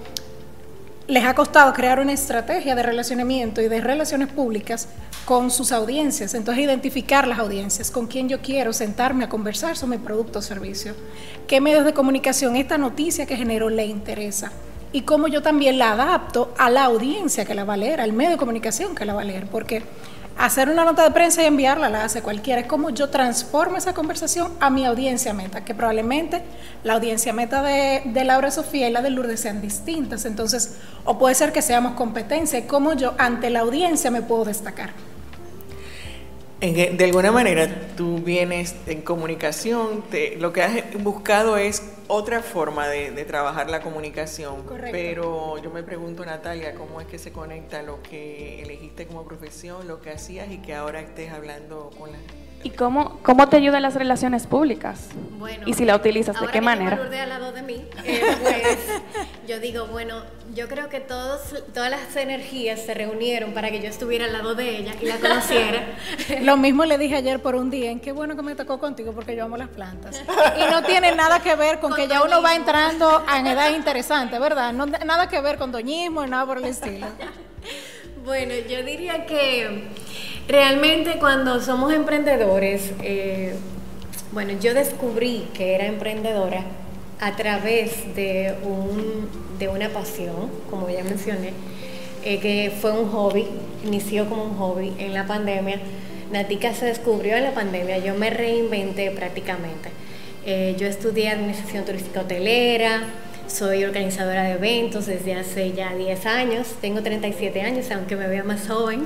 les 1.08 1.24
ha 1.24 1.34
costado 1.34 1.74
crear 1.74 2.00
una 2.00 2.12
estrategia 2.12 2.76
de 2.76 2.84
relacionamiento 2.84 3.62
y 3.62 3.70
de 3.70 3.80
relaciones 3.80 4.28
públicas 4.28 4.90
con 5.24 5.52
sus 5.52 5.72
audiencias. 5.72 6.34
Entonces, 6.34 6.66
identificar 6.66 7.28
las 7.28 7.40
audiencias, 7.40 7.92
con 7.92 8.08
quién 8.08 8.28
yo 8.28 8.42
quiero 8.42 8.74
sentarme 8.74 9.24
a 9.24 9.30
conversar 9.30 9.78
sobre 9.78 9.98
mi 9.98 10.04
producto 10.04 10.40
o 10.40 10.42
servicio, 10.42 10.96
qué 11.48 11.62
medios 11.62 11.86
de 11.86 11.94
comunicación 11.94 12.58
esta 12.58 12.78
noticia 12.78 13.26
que 13.26 13.38
genero 13.38 13.70
le 13.70 13.86
interesa 13.86 14.52
y 14.92 15.02
cómo 15.02 15.28
yo 15.28 15.42
también 15.42 15.78
la 15.78 15.94
adapto 15.94 16.54
a 16.58 16.70
la 16.70 16.86
audiencia 16.86 17.46
que 17.46 17.56
la 17.56 17.64
va 17.64 17.76
a 17.76 17.78
leer, 17.78 18.02
al 18.02 18.14
medio 18.14 18.32
de 18.32 18.38
comunicación 18.38 18.96
que 18.96 19.06
la 19.06 19.14
va 19.14 19.22
a 19.22 19.26
leer, 19.26 19.48
porque 19.48 19.84
hacer 20.38 20.70
una 20.70 20.86
nota 20.86 21.04
de 21.04 21.12
prensa 21.12 21.42
y 21.42 21.46
enviarla 21.46 21.90
la 21.90 22.04
hace 22.04 22.22
cualquiera. 22.22 22.62
Es 22.62 22.68
como 22.68 22.90
yo 22.90 23.10
transformo 23.10 23.78
esa 23.78 23.94
conversación 23.94 24.52
a 24.60 24.70
mi 24.70 24.86
audiencia 24.86 25.34
meta, 25.34 25.66
que 25.66 25.74
probablemente 25.74 26.44
la 26.84 26.94
audiencia 26.94 27.34
meta 27.34 27.62
de, 27.64 28.04
de 28.06 28.24
Laura 28.24 28.52
Sofía 28.52 28.88
y 28.88 28.92
la 28.92 29.02
de 29.02 29.10
Lourdes 29.10 29.40
sean 29.40 29.62
distintas. 29.62 30.26
Entonces, 30.26 30.78
o 31.06 31.18
puede 31.18 31.36
ser 31.36 31.52
que 31.52 31.62
seamos 31.62 31.94
competencia 31.94 32.60
y 32.60 32.64
cómo 32.64 32.94
yo 32.94 33.14
ante 33.18 33.50
la 33.50 33.62
audiencia 33.62 34.12
me 34.12 34.22
puedo 34.22 34.46
destacar. 34.46 34.92
de 36.62 37.04
alguna 37.04 37.32
manera, 37.32 37.68
tú 37.96 38.20
vienes 38.20 38.76
en 38.86 39.02
comunicación, 39.02 40.04
lo 40.40 40.54
que 40.54 40.64
has 40.64 40.74
buscado 41.02 41.58
es 41.58 41.82
otra 42.08 42.42
forma 42.42 42.88
de, 42.88 43.26
trabajar 43.26 43.70
la 43.70 43.82
comunicación. 43.82 44.64
Pero 44.92 45.58
yo 45.58 45.70
me 45.70 45.84
pregunto, 45.84 46.26
Natalia, 46.26 46.76
¿cómo 46.76 47.02
es 47.02 47.08
que 47.08 47.20
se 47.20 47.32
conecta 47.32 47.82
lo 47.82 48.02
que 48.02 48.62
elegiste 48.62 49.08
como 49.08 49.26
profesión, 49.26 49.88
lo 49.88 50.02
que 50.02 50.12
hacías 50.12 50.52
y 50.52 50.60
que 50.60 50.74
ahora 50.74 51.02
estés 51.02 51.32
hablando 51.32 51.90
con 51.98 52.12
la 52.12 52.18
¿Y 52.64 52.72
cómo, 52.72 53.20
cómo 53.24 53.48
te 53.48 53.58
ayudan 53.58 53.82
las 53.82 53.96
relaciones 53.96 54.48
públicas? 54.48 55.10
Bueno, 55.38 55.64
y 55.66 55.74
si 55.74 55.86
la 55.86 55.96
utilizas, 55.96 56.40
¿de 56.40 56.48
qué 56.48 56.62
manera? 56.62 56.98
Ahora 56.98 57.24
al 57.24 57.30
lado 57.30 57.52
de 57.52 57.62
mí, 57.62 57.86
eh, 58.04 58.22
pues 58.42 58.78
yo 59.48 59.60
digo, 59.60 59.86
bueno, 59.88 60.24
yo 60.54 60.68
creo 60.68 60.90
que 60.90 61.00
todos, 61.00 61.64
todas 61.74 61.92
las 61.92 62.16
energías 62.16 62.82
se 62.82 62.94
reunieron 62.94 63.54
para 63.54 63.70
que 63.70 63.80
yo 63.80 63.88
estuviera 63.88 64.26
al 64.26 64.34
lado 64.34 64.56
de 64.56 64.78
ella 64.78 64.94
y 65.00 65.06
la 65.06 65.18
conociera. 65.18 65.98
Lo 66.42 66.58
mismo 66.58 66.84
le 66.86 66.98
dije 66.98 67.16
ayer 67.16 67.40
por 67.42 67.56
un 67.56 67.70
día, 67.70 67.92
en 67.92 68.00
qué 68.00 68.12
bueno 68.12 68.36
que 68.36 68.42
me 68.42 68.56
tocó 68.56 68.80
contigo 68.80 69.14
porque 69.14 69.36
yo 69.36 69.46
amo 69.46 69.56
las 69.56 69.70
plantas. 69.70 70.22
Y 70.58 70.72
no 70.72 70.84
tiene 70.84 71.16
nada 71.16 71.40
que 71.40 71.56
ver 71.56 71.80
con, 71.80 71.94
que 71.94 72.08
ya 72.08 72.24
uno 72.24 72.42
va 72.42 72.56
entrando 72.56 73.24
en 73.38 73.48
edad 73.48 73.70
interesante, 73.76 74.40
¿verdad? 74.40 74.74
No, 74.74 74.86
nada 74.88 75.30
que 75.30 75.40
ver 75.42 75.58
con 75.58 75.72
doñismo 75.72 76.26
y 76.26 76.30
nada 76.30 76.46
por 76.46 76.58
el 76.58 76.66
estilo. 76.66 77.08
Bueno, 78.28 78.56
yo 78.70 78.84
diría 78.84 79.26
que 79.26 79.84
realmente 80.50 81.16
cuando 81.18 81.62
somos 81.62 81.94
emprendedores, 81.94 82.92
eh, 83.02 83.56
bueno, 84.34 84.52
yo 84.60 84.74
descubrí 84.74 85.48
que 85.54 85.76
era 85.76 85.86
emprendedora 85.86 86.66
a 87.22 87.38
través 87.38 88.14
de, 88.18 88.54
un, 88.64 89.30
de 89.58 89.70
una 89.70 89.88
pasión, 89.88 90.52
como 90.70 90.90
ya 90.90 91.06
mencioné, 91.06 91.54
eh, 92.26 92.40
que 92.40 92.70
fue 92.82 92.92
un 92.92 93.10
hobby, 93.12 93.48
inició 93.86 94.28
como 94.28 94.44
un 94.44 94.58
hobby 94.58 94.94
en 95.00 95.14
la 95.14 95.26
pandemia. 95.26 95.80
Natica 96.30 96.74
se 96.74 96.88
descubrió 96.88 97.38
en 97.38 97.46
la 97.46 97.54
pandemia, 97.54 98.00
yo 98.00 98.14
me 98.14 98.30
reinventé 98.30 99.10
prácticamente. 99.12 99.90
Eh, 100.46 100.76
yo 100.78 100.88
estudié 100.88 101.30
administración 101.30 101.86
turística 101.86 102.20
hotelera, 102.20 103.04
soy 103.48 103.84
organizadora 103.84 104.44
de 104.44 104.54
eventos 104.54 105.06
desde 105.06 105.36
hace 105.36 105.72
ya 105.72 105.94
10 105.94 106.26
años, 106.26 106.68
tengo 106.82 107.02
37 107.02 107.62
años, 107.62 107.90
aunque 107.92 108.16
me 108.16 108.28
vea 108.28 108.44
más 108.44 108.68
joven. 108.68 109.06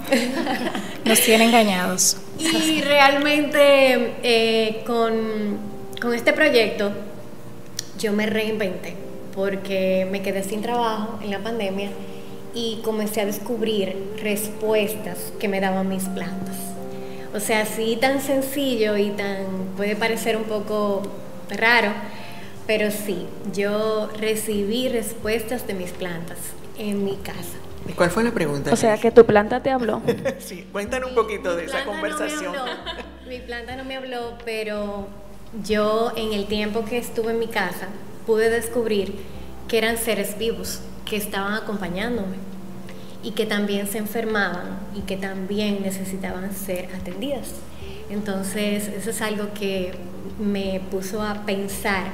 Nos 1.06 1.22
tiene 1.22 1.46
engañados. 1.46 2.18
Y 2.40 2.82
realmente 2.82 4.14
eh, 4.24 4.84
con, 4.86 5.58
con 6.02 6.14
este 6.14 6.34
proyecto 6.34 6.92
yo 8.00 8.14
me 8.14 8.26
reinventé 8.26 8.96
porque 9.36 10.08
me 10.10 10.22
quedé 10.22 10.44
sin 10.44 10.62
trabajo 10.62 11.20
en 11.24 11.32
la 11.32 11.40
pandemia 11.40 11.90
y 12.54 12.82
comencé 12.84 13.22
a 13.22 13.26
descubrir 13.26 14.14
respuestas 14.22 15.32
que 15.40 15.48
me 15.48 15.62
daban 15.62 15.88
mis 15.88 16.04
plantas. 16.06 16.56
O 17.34 17.40
sea, 17.40 17.62
así 17.62 17.98
tan 18.00 18.22
sencillo 18.22 18.98
y 18.98 19.12
tan 19.12 19.46
puede 19.78 19.96
parecer 19.96 20.36
un 20.36 20.44
poco 20.44 21.02
raro, 21.50 21.94
pero 22.68 22.92
sí, 22.92 23.28
yo 23.54 24.10
recibí 24.20 24.90
respuestas 24.90 25.68
de 25.68 25.74
mis 25.74 25.92
plantas 25.92 26.38
en 26.78 27.04
mi 27.04 27.16
casa. 27.18 27.58
¿Y 27.88 27.94
cuál 27.94 28.12
fue 28.12 28.24
la 28.24 28.32
pregunta? 28.32 28.72
O 28.72 28.76
sea, 28.76 28.98
que 28.98 29.12
tu 29.12 29.26
planta 29.26 29.62
te 29.62 29.72
habló. 29.72 30.02
sí, 30.40 30.68
cuéntanos 30.72 31.10
un 31.10 31.16
poquito 31.16 31.56
de 31.56 31.66
esa 31.66 31.84
conversación. 31.84 32.54
mi 33.28 33.40
planta 33.40 33.76
no 33.76 33.84
me 33.84 33.98
habló, 33.98 34.38
pero 34.46 35.08
yo 35.64 36.12
en 36.16 36.34
el 36.34 36.46
tiempo 36.46 36.86
que 36.86 36.98
estuve 36.98 37.32
en 37.32 37.40
mi 37.40 37.48
casa 37.48 37.88
pude 38.26 38.50
descubrir 38.50 39.16
que 39.68 39.78
eran 39.78 39.98
seres 39.98 40.38
vivos 40.38 40.82
que 41.06 41.18
estaban 41.18 41.54
acompañándome 41.54 42.38
y 43.24 43.32
que 43.32 43.46
también 43.46 43.88
se 43.88 43.98
enfermaban 43.98 44.80
y 44.96 45.02
que 45.02 45.18
también 45.18 45.82
necesitaban 45.82 46.54
ser 46.54 46.90
atendidas. 46.96 47.50
Entonces, 48.10 48.88
eso 48.88 49.10
es 49.10 49.22
algo 49.22 49.54
que 49.54 49.94
me 50.40 50.82
puso 50.92 51.22
a 51.22 51.46
pensar 51.46 52.12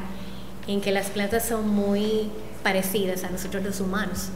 en 0.68 0.82
que 0.82 0.92
las 0.92 1.08
plantas 1.10 1.46
son 1.46 1.70
muy 1.70 2.30
parecidas 2.64 3.24
a 3.24 3.30
nosotros 3.30 3.64
los 3.64 3.80
humanos 3.80 4.30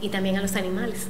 y 0.00 0.08
también 0.08 0.36
a 0.36 0.42
los 0.42 0.56
animales. 0.56 1.08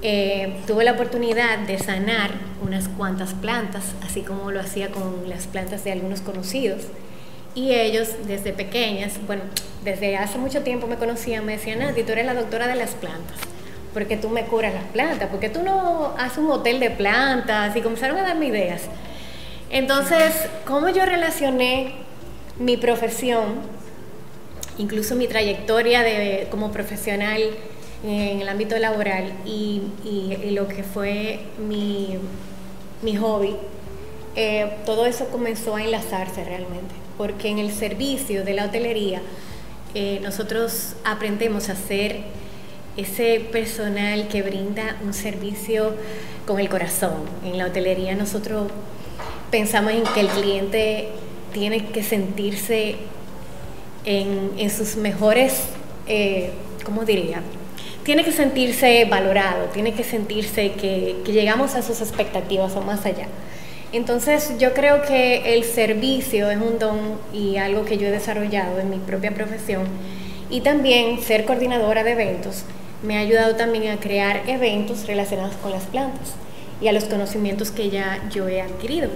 Eh, 0.00 0.60
tuve 0.66 0.84
la 0.84 0.92
oportunidad 0.92 1.58
de 1.58 1.76
sanar 1.78 2.30
unas 2.62 2.88
cuantas 2.88 3.34
plantas, 3.34 3.94
así 4.06 4.22
como 4.22 4.50
lo 4.52 4.60
hacía 4.60 4.90
con 4.90 5.28
las 5.28 5.46
plantas 5.46 5.84
de 5.84 5.92
algunos 5.92 6.20
conocidos. 6.20 6.84
Y 7.54 7.72
ellos 7.72 8.10
desde 8.26 8.52
pequeñas, 8.52 9.14
bueno, 9.26 9.42
desde 9.82 10.16
hace 10.16 10.38
mucho 10.38 10.62
tiempo 10.62 10.86
me 10.86 10.96
conocían, 10.96 11.44
me 11.44 11.52
decían, 11.52 11.80
Nati, 11.80 12.04
tú 12.04 12.12
eres 12.12 12.26
la 12.26 12.34
doctora 12.34 12.68
de 12.68 12.76
las 12.76 12.90
plantas, 12.90 13.36
porque 13.92 14.16
tú 14.16 14.28
me 14.28 14.44
curas 14.44 14.72
las 14.72 14.84
plantas, 14.84 15.28
porque 15.28 15.48
tú 15.48 15.62
no 15.62 16.14
haces 16.16 16.38
un 16.38 16.50
hotel 16.50 16.78
de 16.78 16.90
plantas, 16.90 17.74
y 17.74 17.80
comenzaron 17.80 18.18
a 18.18 18.22
darme 18.22 18.46
ideas. 18.46 18.82
Entonces, 19.70 20.32
¿cómo 20.64 20.88
yo 20.90 21.04
relacioné 21.04 21.96
mi 22.58 22.76
profesión, 22.76 23.56
incluso 24.78 25.14
mi 25.14 25.28
trayectoria 25.28 26.02
de, 26.02 26.48
como 26.50 26.72
profesional 26.72 27.42
en 28.04 28.40
el 28.40 28.48
ámbito 28.48 28.78
laboral 28.78 29.32
y, 29.44 29.82
lo 30.52 30.68
que 30.68 30.82
fue 30.82 31.40
mi, 31.58 33.16
hobby, 33.16 33.56
eh, 34.36 34.70
todo 34.86 35.06
eso 35.06 35.26
comenzó 35.28 35.76
a 35.76 35.82
enlazarse 35.82 36.44
realmente, 36.44 36.94
porque 37.16 37.48
en 37.48 37.58
el 37.58 37.72
servicio 37.72 38.44
de 38.44 38.54
la 38.54 38.66
hotelería 38.66 39.20
eh, 39.94 40.20
nosotros 40.22 40.94
aprendemos 41.04 41.68
a 41.68 41.76
ser 41.76 42.22
ese 42.96 43.40
personal 43.52 44.28
que 44.28 44.42
brinda 44.42 44.96
un 45.04 45.14
servicio 45.14 45.94
con 46.46 46.58
el 46.58 46.68
corazón. 46.68 47.14
En 47.44 47.56
la 47.56 47.66
hotelería 47.66 48.14
nosotros 48.16 48.70
pensamos 49.50 49.92
en 49.92 50.02
que 50.02 50.20
el 50.20 50.28
cliente 50.28 51.08
tiene 51.52 51.86
que 51.86 52.02
sentirse 52.02 52.96
en, 54.04 54.70
sus 54.70 54.96
mejores, 54.96 55.64
eh, 56.06 56.50
¿cómo 56.84 57.04
diría? 57.04 57.42
tiene 58.08 58.24
que 58.24 58.32
sentirse 58.32 59.04
valorado, 59.04 59.66
tiene 59.66 59.92
que 59.92 60.02
sentirse 60.02 60.72
que, 60.72 61.16
llegamos 61.26 61.74
a 61.74 61.82
sus 61.82 62.00
expectativas 62.00 62.74
o 62.74 62.80
más 62.80 63.04
allá. 63.04 63.26
Entonces 63.92 64.54
yo 64.58 64.72
creo 64.72 65.02
que 65.02 65.54
el 65.54 65.62
servicio 65.62 66.50
es 66.50 66.56
un 66.56 66.78
don 66.78 66.98
y 67.34 67.58
algo 67.58 67.84
que 67.84 67.98
yo 67.98 68.06
he 68.06 68.10
desarrollado 68.10 68.80
en 68.80 68.88
mi 68.88 68.96
propia 68.96 69.34
profesión 69.34 69.82
y 70.48 70.62
también 70.62 71.20
ser 71.20 71.44
coordinadora 71.44 72.02
de 72.02 72.12
eventos 72.12 72.64
me 73.02 73.18
ha 73.18 73.20
ayudado 73.20 73.56
también 73.56 73.90
a 73.92 74.00
crear 74.00 74.40
eventos 74.46 75.06
relacionados 75.06 75.56
con 75.56 75.72
las 75.72 75.84
plantas 75.84 76.32
y 76.80 76.88
a 76.88 76.92
los 76.92 77.04
conocimientos 77.04 77.70
que 77.70 77.90
ya 77.90 78.26
yo 78.30 78.48
he 78.48 78.62
adquirido. 78.62 79.10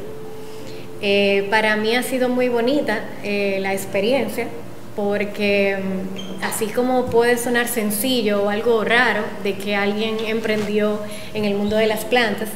Eh, 1.03 1.49
para 1.51 1.77
mí 1.77 1.97
ha 1.97 2.03
sido 2.03 2.29
muy 2.29 2.49
bonita 2.49 3.01
eh, 3.25 3.59
la 3.61 3.73
experiencia 3.73 4.47
porque 4.95 5.77
mm, 5.77 6.45
así 6.45 6.67
como 6.67 7.07
puede 7.07 7.39
sonar 7.39 7.69
sencillo 7.69 8.45
o 8.45 8.49
algo 8.49 8.85
raro 8.85 9.23
de 9.43 9.55
que 9.55 9.75
alguien 9.75 10.17
emprendió 10.27 11.01
en 11.35 11.45
el 11.45 11.55
mundo 11.55 11.77
de 11.77 11.87
las 11.87 12.05
plantas, 12.05 12.49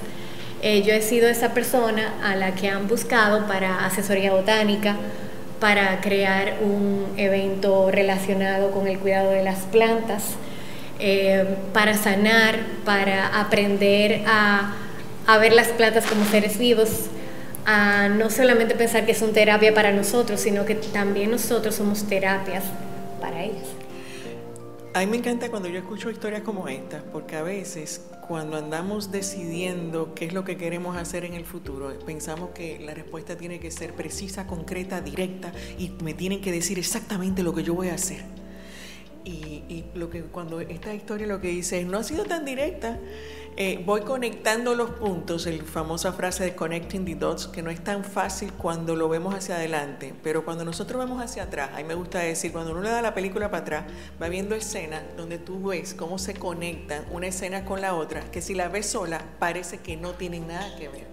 eh, 0.62 0.82
yo 0.82 0.92
he 0.92 1.02
sido 1.02 1.28
esa 1.28 1.54
persona 1.54 2.14
a 2.22 2.34
la 2.34 2.54
que 2.54 2.68
han 2.68 2.88
buscado 2.88 3.46
para 3.46 3.84
asesoría 3.84 4.32
botánica, 4.32 4.96
para 5.60 6.00
crear 6.00 6.58
un 6.62 7.06
evento 7.16 7.90
relacionado 7.90 8.70
con 8.70 8.86
el 8.86 8.98
cuidado 8.98 9.30
de 9.30 9.42
las 9.42 9.60
plantas, 9.60 10.34
eh, 10.98 11.44
para 11.72 11.94
sanar, 11.94 12.58
para 12.84 13.40
aprender 13.40 14.22
a, 14.26 14.74
a 15.26 15.38
ver 15.38 15.52
las 15.52 15.68
plantas 15.68 16.06
como 16.06 16.24
seres 16.24 16.58
vivos, 16.58 16.88
a 17.66 18.08
no 18.08 18.30
solamente 18.30 18.76
pensar 18.76 19.04
que 19.04 19.16
una 19.20 19.32
terapia 19.32 19.74
para 19.74 19.90
nosotros, 19.90 20.40
sino 20.40 20.64
que 20.64 20.76
también 20.76 21.32
nosotros 21.32 21.74
somos 21.74 22.04
terapias 22.04 22.62
para 23.20 23.42
ellas. 23.42 23.66
A 24.94 25.00
mí 25.00 25.06
me 25.06 25.16
encanta 25.16 25.50
cuando 25.50 25.68
yo 25.68 25.78
escucho 25.78 26.08
historias 26.08 26.42
como 26.42 26.68
esta, 26.68 27.02
porque 27.12 27.34
a 27.34 27.42
veces 27.42 28.02
cuando 28.28 28.56
andamos 28.56 29.10
decidiendo 29.10 30.14
qué 30.14 30.26
es 30.26 30.32
lo 30.32 30.44
que 30.44 30.56
queremos 30.56 30.96
hacer 30.96 31.24
en 31.24 31.34
el 31.34 31.44
futuro, 31.44 31.92
pensamos 32.06 32.50
que 32.50 32.78
la 32.78 32.94
respuesta 32.94 33.36
tiene 33.36 33.58
que 33.58 33.72
ser 33.72 33.94
precisa, 33.94 34.46
concreta, 34.46 35.00
directa 35.00 35.52
y 35.76 35.90
me 36.02 36.14
tienen 36.14 36.40
que 36.40 36.52
decir 36.52 36.78
exactamente 36.78 37.42
lo 37.42 37.52
que 37.52 37.64
yo 37.64 37.74
voy 37.74 37.88
a 37.88 37.94
hacer. 37.94 38.22
Y, 39.24 39.64
y 39.68 39.84
lo 39.94 40.08
que 40.08 40.22
cuando 40.22 40.60
esta 40.60 40.94
historia 40.94 41.26
lo 41.26 41.40
que 41.40 41.48
dice 41.48 41.80
es 41.80 41.86
no 41.86 41.98
ha 41.98 42.04
sido 42.04 42.24
tan 42.26 42.44
directa 42.44 42.96
eh, 43.58 43.82
voy 43.86 44.02
conectando 44.02 44.74
los 44.74 44.90
puntos, 44.90 45.46
la 45.46 45.64
famosa 45.64 46.12
frase 46.12 46.44
de 46.44 46.54
connecting 46.54 47.06
the 47.06 47.14
dots, 47.14 47.46
que 47.46 47.62
no 47.62 47.70
es 47.70 47.82
tan 47.82 48.04
fácil 48.04 48.52
cuando 48.52 48.94
lo 48.94 49.08
vemos 49.08 49.34
hacia 49.34 49.56
adelante, 49.56 50.14
pero 50.22 50.44
cuando 50.44 50.64
nosotros 50.64 51.02
vemos 51.02 51.22
hacia 51.22 51.44
atrás, 51.44 51.70
a 51.74 51.82
me 51.82 51.94
gusta 51.94 52.18
decir, 52.18 52.52
cuando 52.52 52.72
uno 52.72 52.82
le 52.82 52.90
da 52.90 53.00
la 53.00 53.14
película 53.14 53.50
para 53.50 53.62
atrás, 53.62 53.84
va 54.22 54.28
viendo 54.28 54.54
escenas 54.54 55.02
donde 55.16 55.38
tú 55.38 55.68
ves 55.68 55.94
cómo 55.94 56.18
se 56.18 56.34
conectan 56.34 57.06
una 57.10 57.28
escena 57.28 57.64
con 57.64 57.80
la 57.80 57.94
otra, 57.94 58.30
que 58.30 58.42
si 58.42 58.54
la 58.54 58.68
ves 58.68 58.86
sola 58.86 59.22
parece 59.38 59.78
que 59.78 59.96
no 59.96 60.12
tienen 60.12 60.48
nada 60.48 60.76
que 60.76 60.88
ver. 60.88 61.06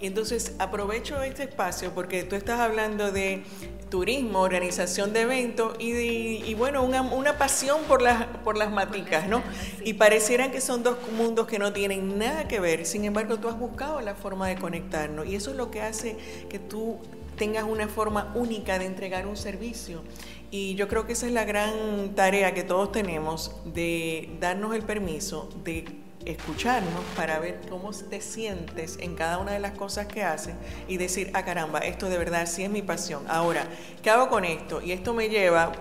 Y 0.00 0.06
entonces 0.06 0.54
aprovecho 0.58 1.22
este 1.22 1.42
espacio 1.42 1.92
porque 1.94 2.24
tú 2.24 2.34
estás 2.34 2.58
hablando 2.58 3.12
de 3.12 3.42
turismo, 3.90 4.40
organización 4.40 5.12
de 5.12 5.22
eventos 5.22 5.76
y, 5.78 6.54
bueno, 6.54 6.82
una, 6.82 7.36
pasión 7.36 7.82
por 7.86 8.00
las, 8.00 8.24
por 8.38 8.56
las 8.56 8.70
maticas, 8.70 9.28
¿no? 9.28 9.42
Y 9.84 9.94
parecieran 9.94 10.52
que 10.52 10.62
son 10.62 10.82
dos 10.82 10.96
mundos 11.12 11.46
que 11.46 11.58
no 11.58 11.74
tienen 11.74 12.18
nada 12.18 12.48
que 12.48 12.60
ver, 12.60 12.86
sin 12.86 13.04
embargo 13.04 13.38
tú 13.38 13.48
has 13.48 13.58
buscado 13.58 14.00
la 14.00 14.14
forma 14.14 14.48
de 14.48 14.56
conectarnos 14.56 15.26
y 15.26 15.34
eso 15.34 15.50
es 15.50 15.56
lo 15.56 15.70
que 15.70 15.82
hace 15.82 16.16
que 16.48 16.58
tú 16.58 16.98
tengas 17.36 17.64
una 17.64 17.88
forma 17.88 18.32
única 18.34 18.78
de 18.78 18.86
entregar 18.86 19.26
un 19.26 19.36
servicio. 19.36 20.02
Y 20.50 20.74
yo 20.74 20.88
creo 20.88 21.06
que 21.06 21.12
esa 21.12 21.26
es 21.26 21.32
la 21.32 21.44
gran 21.44 22.14
tarea 22.14 22.54
que 22.54 22.64
todos 22.64 22.90
tenemos 22.90 23.54
de 23.64 24.30
darnos 24.40 24.74
el 24.74 24.82
permiso 24.82 25.48
de 25.62 25.84
escucharnos 26.24 27.02
para 27.16 27.38
ver 27.38 27.60
cómo 27.68 27.90
te 27.92 28.20
sientes 28.20 28.98
en 29.00 29.14
cada 29.14 29.38
una 29.38 29.52
de 29.52 29.58
las 29.58 29.72
cosas 29.72 30.06
que 30.06 30.22
haces 30.22 30.54
y 30.86 30.96
decir, 30.96 31.30
ah 31.34 31.44
caramba, 31.44 31.80
esto 31.80 32.08
de 32.08 32.18
verdad 32.18 32.46
sí 32.46 32.62
es 32.62 32.70
mi 32.70 32.82
pasión. 32.82 33.24
Ahora, 33.28 33.66
¿qué 34.02 34.10
hago 34.10 34.28
con 34.28 34.44
esto? 34.44 34.82
Y 34.82 34.92
esto 34.92 35.14
me 35.14 35.28
lleva 35.28 35.72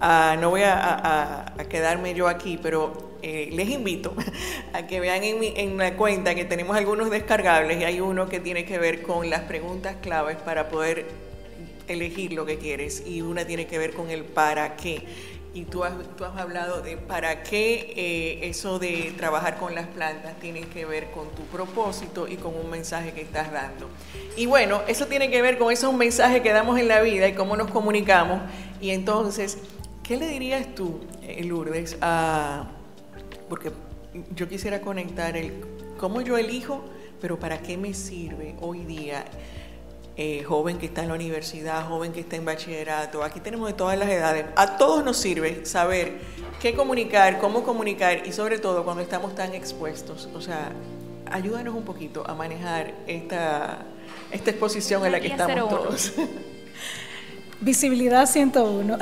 a, 0.00 0.36
no 0.40 0.50
voy 0.50 0.62
a, 0.64 1.52
quedarme 1.68 2.14
yo 2.14 2.28
aquí, 2.28 2.58
pero 2.62 3.16
eh, 3.22 3.50
les 3.52 3.68
invito 3.68 4.14
a 4.72 4.86
que 4.86 5.00
vean 5.00 5.22
en, 5.24 5.40
mi, 5.40 5.52
en 5.56 5.76
la 5.76 5.96
cuenta 5.96 6.34
que 6.34 6.44
tenemos 6.44 6.76
algunos 6.76 7.10
descargables 7.10 7.80
y 7.80 7.84
hay 7.84 8.00
uno 8.00 8.28
que 8.28 8.40
tiene 8.40 8.64
que 8.64 8.78
ver 8.78 9.02
con 9.02 9.28
las 9.28 9.42
preguntas 9.42 9.96
claves 10.00 10.36
para 10.36 10.68
poder 10.68 11.06
elegir 11.88 12.32
lo 12.32 12.46
que 12.46 12.58
quieres 12.58 13.02
y 13.04 13.20
una 13.20 13.44
tiene 13.44 13.66
que 13.66 13.76
ver 13.76 13.92
con 13.92 14.10
el 14.10 14.24
para 14.24 14.76
qué 14.76 15.04
y 15.52 15.64
tú 15.64 15.82
has, 15.84 15.92
tú 16.16 16.24
has 16.24 16.36
hablado 16.36 16.80
de 16.80 16.96
para 16.96 17.42
qué 17.42 17.92
eh, 17.96 18.48
eso 18.48 18.78
de 18.78 19.12
trabajar 19.16 19.58
con 19.58 19.74
las 19.74 19.86
plantas 19.88 20.38
tiene 20.38 20.60
que 20.62 20.84
ver 20.84 21.10
con 21.10 21.28
tu 21.30 21.42
propósito 21.44 22.28
y 22.28 22.36
con 22.36 22.54
un 22.54 22.70
mensaje 22.70 23.12
que 23.12 23.22
estás 23.22 23.52
dando. 23.52 23.88
Y 24.36 24.46
bueno, 24.46 24.82
eso 24.86 25.06
tiene 25.06 25.30
que 25.30 25.42
ver 25.42 25.58
con 25.58 25.72
esos 25.72 25.92
mensajes 25.92 26.42
que 26.42 26.52
damos 26.52 26.78
en 26.78 26.88
la 26.88 27.00
vida 27.00 27.26
y 27.26 27.34
cómo 27.34 27.56
nos 27.56 27.70
comunicamos. 27.70 28.40
Y 28.80 28.90
entonces, 28.90 29.58
¿qué 30.04 30.16
le 30.16 30.28
dirías 30.28 30.74
tú, 30.74 31.00
eh, 31.22 31.42
Lourdes, 31.44 31.96
a, 32.00 32.70
porque 33.48 33.72
yo 34.34 34.48
quisiera 34.48 34.80
conectar 34.80 35.36
el 35.36 35.64
cómo 35.98 36.20
yo 36.20 36.38
elijo, 36.38 36.84
pero 37.20 37.38
para 37.38 37.60
qué 37.60 37.76
me 37.76 37.92
sirve 37.92 38.54
hoy 38.60 38.84
día 38.84 39.24
eh, 40.22 40.44
joven 40.44 40.76
que 40.76 40.84
está 40.84 41.00
en 41.02 41.08
la 41.08 41.14
universidad, 41.14 41.88
joven 41.88 42.12
que 42.12 42.20
está 42.20 42.36
en 42.36 42.44
bachillerato, 42.44 43.24
aquí 43.24 43.40
tenemos 43.40 43.66
de 43.68 43.72
todas 43.72 43.98
las 43.98 44.10
edades. 44.10 44.44
A 44.54 44.76
todos 44.76 45.02
nos 45.02 45.16
sirve 45.16 45.64
saber 45.64 46.18
qué 46.60 46.74
comunicar, 46.74 47.38
cómo 47.38 47.62
comunicar 47.62 48.26
y 48.26 48.32
sobre 48.32 48.58
todo 48.58 48.84
cuando 48.84 49.02
estamos 49.02 49.34
tan 49.34 49.54
expuestos. 49.54 50.28
O 50.34 50.42
sea, 50.42 50.72
ayúdanos 51.32 51.74
un 51.74 51.84
poquito 51.84 52.22
a 52.28 52.34
manejar 52.34 52.92
esta, 53.06 53.78
esta 54.30 54.50
exposición 54.50 55.06
en 55.06 55.12
la 55.12 55.20
que 55.20 55.28
estamos 55.28 55.70
todos. 55.70 56.12
Visibilidad 57.62 58.26
101. 58.26 58.98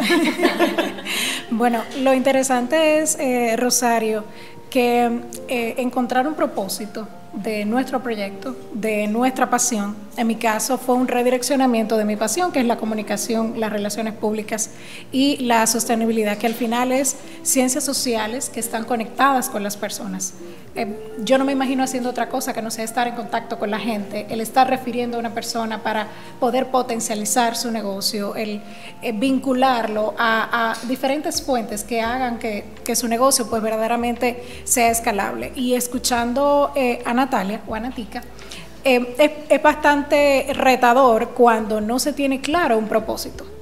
bueno, 1.51 1.83
lo 1.99 2.15
interesante 2.15 3.01
es, 3.01 3.19
eh, 3.19 3.57
Rosario, 3.57 4.23
que 4.71 5.21
eh, 5.49 5.75
encontrar 5.79 6.29
un 6.29 6.35
propósito 6.35 7.09
de 7.43 7.65
nuestro 7.65 8.03
proyecto, 8.03 8.57
de 8.73 9.07
nuestra 9.07 9.49
pasión. 9.49 9.95
En 10.17 10.27
mi 10.27 10.37
caso 10.37 10.77
fue 10.79 10.97
un 10.97 11.07
redireccionamiento 11.07 11.97
de 11.97 12.05
mi 12.05 12.17
pasión, 12.17 12.51
que 12.51 12.61
es 12.61 12.67
la 12.67 12.77
comunicación, 12.77 13.61
las 13.61 13.73
relaciones 13.73 14.15
públicas 14.15 14.71
y 15.13 15.37
la 15.39 15.67
sostenibilidad, 15.67 16.37
que 16.37 16.47
al 16.47 16.55
final 16.55 16.91
es 16.91 17.17
ciencias 17.43 17.85
sociales 17.85 18.51
que 18.51 18.61
están 18.61 18.85
conectadas 18.85 19.49
con 19.51 19.63
las 19.63 19.77
personas. 19.77 20.35
Eh, 20.79 20.87
yo 21.25 21.39
no 21.39 21.45
me 21.45 21.51
imagino 21.51 21.83
haciendo 21.83 22.09
otra 22.09 22.29
cosa 22.29 22.53
que 22.55 22.63
no 22.63 22.71
sea 22.71 22.85
estar 22.85 23.09
en 23.09 23.17
contacto 23.17 23.59
con 23.59 23.69
la 23.69 23.81
gente, 23.81 24.27
el 24.31 24.41
estar 24.41 24.71
refiriendo 24.71 25.17
a 25.17 25.21
una 25.21 25.35
persona 25.35 25.83
para 25.83 26.07
poder 26.39 26.69
potencializar 26.69 27.57
su 27.57 27.73
negocio, 27.73 28.37
el 28.37 28.63
eh, 29.03 29.11
vincularlo 29.11 30.15
a, 30.17 30.77
diferentes 30.85 31.43
fuentes 31.43 31.83
que 31.83 32.01
hagan 32.01 32.39
que, 32.39 32.95
su 32.95 33.09
negocio 33.09 33.51
pues 33.51 33.61
verdaderamente 33.61 34.63
sea 34.63 34.89
escalable. 34.91 35.51
Y 35.57 35.75
escuchando 35.75 36.71
eh, 36.77 37.03
a 37.05 37.13
Natalia 37.13 37.61
o 37.67 37.75
a 37.75 37.81
Natica, 37.81 38.23
es, 38.85 39.03
es 39.49 39.61
bastante 39.61 40.47
retador 40.55 41.31
cuando 41.31 41.81
no 41.81 41.99
se 41.99 42.13
tiene 42.13 42.41
claro 42.41 42.79
un 42.79 42.87
propósito 42.87 43.58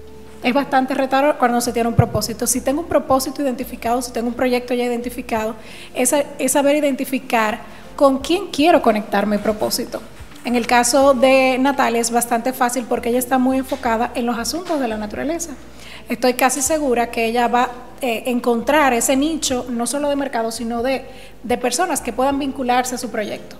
es 0.46 0.54
bastante 0.54 0.94
retador 0.94 1.38
cuando 1.38 1.60
se 1.60 1.72
tiene 1.72 1.88
un 1.88 1.96
propósito. 1.96 2.46
Si 2.46 2.60
tengo 2.60 2.82
un 2.82 2.86
propósito 2.86 3.42
identificado, 3.42 4.00
si 4.00 4.12
tengo 4.12 4.28
un 4.28 4.34
proyecto 4.34 4.74
ya 4.74 4.84
identificado, 4.84 5.56
es, 5.92 6.14
saber 6.52 6.76
identificar 6.76 7.58
con 7.96 8.20
quién 8.20 8.46
quiero 8.52 8.80
conectar 8.80 9.26
mi 9.26 9.38
propósito. 9.38 10.00
En 10.44 10.54
el 10.54 10.68
caso 10.68 11.14
de 11.14 11.58
Natalia 11.58 12.00
es 12.00 12.12
bastante 12.12 12.52
fácil 12.52 12.84
porque 12.88 13.08
ella 13.08 13.18
está 13.18 13.38
muy 13.38 13.58
enfocada 13.58 14.12
en 14.14 14.24
los 14.24 14.38
asuntos 14.38 14.78
de 14.78 14.86
la 14.86 14.96
naturaleza. 14.96 15.50
Estoy 16.08 16.34
casi 16.34 16.62
segura 16.62 17.10
que 17.10 17.24
ella 17.24 17.48
va 17.48 17.64
a 17.64 17.70
eh, 18.00 18.22
encontrar 18.26 18.92
ese 18.92 19.16
nicho, 19.16 19.66
no 19.68 19.88
solo 19.88 20.08
de 20.08 20.14
mercado, 20.14 20.52
sino 20.52 20.84
de, 20.84 21.06
de 21.42 21.58
personas 21.58 22.00
que 22.00 22.12
puedan 22.12 22.38
vincularse 22.38 22.94
a 22.94 22.98
su 22.98 23.10
proyecto 23.10 23.56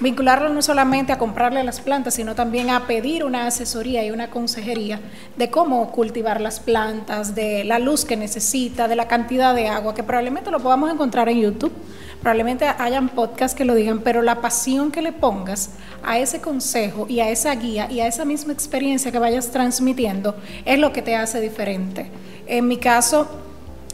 vincularlo 0.00 0.48
no 0.48 0.62
solamente 0.62 1.12
a 1.12 1.18
comprarle 1.18 1.62
las 1.62 1.80
plantas, 1.80 2.14
sino 2.14 2.34
también 2.34 2.70
a 2.70 2.86
pedir 2.86 3.24
una 3.24 3.46
asesoría 3.46 4.04
y 4.04 4.10
una 4.10 4.30
consejería 4.30 5.00
de 5.36 5.50
cómo 5.50 5.92
cultivar 5.92 6.40
las 6.40 6.58
plantas, 6.58 7.34
de 7.34 7.64
la 7.64 7.78
luz 7.78 8.04
que 8.04 8.16
necesita, 8.16 8.88
de 8.88 8.96
la 8.96 9.08
cantidad 9.08 9.54
de 9.54 9.68
agua, 9.68 9.94
que 9.94 10.02
probablemente 10.02 10.50
lo 10.50 10.60
podamos 10.60 10.90
encontrar 10.90 11.28
en 11.28 11.40
YouTube, 11.40 11.72
probablemente 12.20 12.66
hayan 12.66 13.10
podcasts 13.10 13.56
que 13.56 13.64
lo 13.64 13.74
digan, 13.74 14.00
pero 14.00 14.22
la 14.22 14.40
pasión 14.40 14.90
que 14.90 15.02
le 15.02 15.12
pongas 15.12 15.70
a 16.02 16.18
ese 16.18 16.40
consejo 16.40 17.06
y 17.08 17.20
a 17.20 17.28
esa 17.28 17.54
guía 17.54 17.90
y 17.90 18.00
a 18.00 18.06
esa 18.06 18.24
misma 18.24 18.52
experiencia 18.52 19.12
que 19.12 19.18
vayas 19.18 19.50
transmitiendo 19.50 20.34
es 20.64 20.78
lo 20.78 20.92
que 20.92 21.02
te 21.02 21.16
hace 21.16 21.40
diferente. 21.40 22.10
En 22.46 22.66
mi 22.68 22.78
caso, 22.78 23.28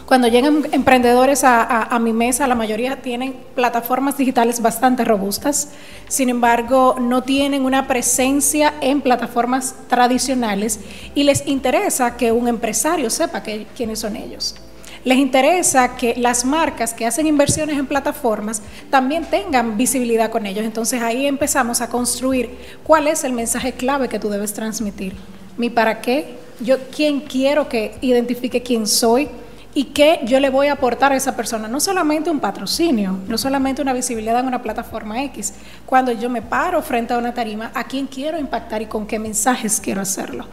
cuando 0.07 0.29
llegan 0.29 0.64
emprendedores 0.71 1.42
a, 1.42 1.99
mi 2.01 2.12
mesa, 2.12 2.47
la 2.47 2.55
mayoría 2.55 3.03
tienen 3.03 3.35
plataformas 3.57 4.16
digitales 4.16 4.62
bastante 4.62 5.05
robustas, 5.05 5.71
sin 6.07 6.29
embargo, 6.29 6.95
no 7.01 7.25
tienen 7.25 7.64
una 7.64 7.88
presencia 7.88 8.75
en 8.81 9.01
plataformas 9.01 9.75
tradicionales 9.88 10.79
y 11.16 11.25
les 11.25 11.45
interesa 11.49 12.16
que 12.16 12.31
un 12.31 12.47
empresario 12.47 13.11
sepa 13.11 13.42
quiénes 13.42 13.99
son 13.99 14.14
ellos. 14.14 14.55
Les 15.03 15.19
interesa 15.19 15.97
que 15.97 16.14
las 16.16 16.45
marcas 16.45 16.95
que 16.95 17.07
hacen 17.07 17.27
inversiones 17.27 17.77
en 17.77 17.87
plataformas 17.87 18.62
también 18.90 19.25
tengan 19.25 19.77
visibilidad 19.77 20.31
con 20.31 20.47
ellos. 20.47 20.64
Entonces 20.64 21.03
ahí 21.03 21.27
empezamos 21.27 21.81
a 21.81 21.88
construir 21.88 22.51
cuál 22.85 23.09
es 23.09 23.25
el 23.25 23.33
mensaje 23.33 23.73
clave 23.73 24.09
que 24.09 24.19
tú 24.21 24.29
debes 24.29 24.53
transmitir. 24.53 25.14
Mi 25.57 25.71
para 25.71 26.01
qué, 26.01 26.37
yo 26.61 26.77
quién 26.95 27.21
quiero 27.21 27.69
que 27.69 27.97
identifique 28.01 28.62
quién 28.62 28.87
soy, 28.87 29.29
y 29.77 29.85
qué 29.85 30.21
yo 30.25 30.41
le 30.41 30.49
voy 30.49 30.69
a 30.69 30.73
aportar 30.73 31.12
a 31.12 31.17
esa 31.17 31.37
persona. 31.37 31.69
No 31.69 31.81
solamente 31.81 32.31
un 32.31 32.41
patrocinio, 32.41 33.19
no 33.29 33.37
solamente 33.37 33.83
una 33.83 33.93
visibilidad 33.93 34.41
en 34.41 34.47
una 34.47 34.62
plataforma 34.62 35.23
X. 35.25 35.53
Cuando 35.85 36.12
yo 36.12 36.31
me 36.31 36.41
paro 36.41 36.81
frente 36.81 37.12
a 37.12 37.19
una 37.19 37.35
tarima, 37.35 37.73
¿a 37.75 37.85
quién 37.85 38.07
quiero 38.07 38.39
impactar 38.39 38.81
y 38.81 38.87
con 38.87 39.07
qué 39.07 39.19
mensajes 39.19 39.79
quiero 39.79 40.01
hacerlo? 40.01 40.47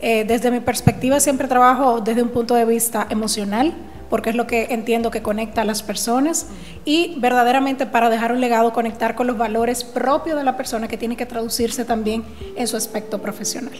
Eh, 0.00 0.24
desde 0.26 0.50
mi 0.50 0.60
perspectiva 0.60 1.20
siempre 1.20 1.46
trabajo 1.46 2.00
desde 2.00 2.22
un 2.22 2.30
punto 2.30 2.54
de 2.54 2.64
vista 2.64 3.06
emocional, 3.10 3.74
porque 4.08 4.30
es 4.30 4.34
lo 4.34 4.46
que 4.46 4.68
entiendo 4.70 5.10
que 5.10 5.20
conecta 5.20 5.60
a 5.60 5.64
las 5.66 5.82
personas 5.82 6.46
y 6.86 7.16
verdaderamente 7.20 7.84
para 7.84 8.08
dejar 8.08 8.32
un 8.32 8.40
legado, 8.40 8.72
conectar 8.72 9.14
con 9.14 9.26
los 9.26 9.36
valores 9.36 9.84
propios 9.84 10.38
de 10.38 10.44
la 10.44 10.56
persona 10.56 10.88
que 10.88 10.96
tiene 10.96 11.18
que 11.18 11.26
traducirse 11.26 11.84
también 11.84 12.24
en 12.56 12.66
su 12.66 12.78
aspecto 12.78 13.20
profesional. 13.20 13.78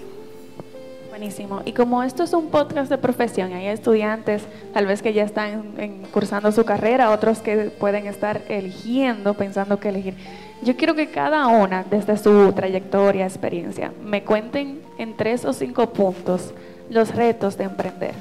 Y 1.67 1.73
como 1.73 2.03
esto 2.03 2.23
es 2.23 2.33
un 2.33 2.49
podcast 2.49 2.89
de 2.89 2.97
profesión, 2.97 3.53
hay 3.53 3.67
estudiantes 3.67 4.43
tal 4.73 4.87
vez 4.87 5.03
que 5.03 5.13
ya 5.13 5.23
están 5.23 5.75
cursando 6.13 6.51
su 6.51 6.65
carrera, 6.65 7.11
otros 7.11 7.41
que 7.41 7.71
pueden 7.71 8.07
estar 8.07 8.41
eligiendo, 8.49 9.35
pensando 9.35 9.79
qué 9.79 9.91
elegir. 9.91 10.15
Yo 10.63 10.77
quiero 10.77 10.95
que 10.95 11.11
cada 11.11 11.47
una, 11.49 11.85
desde 11.85 12.17
su 12.17 12.53
trayectoria, 12.53 13.27
experiencia, 13.27 13.93
me 14.03 14.25
cuenten 14.25 14.81
en 14.97 15.15
tres 15.17 15.45
o 15.45 15.53
cinco 15.53 15.91
puntos 15.91 16.55
los 16.89 17.15
retos 17.15 17.59
de 17.59 17.65
emprender 17.65 18.15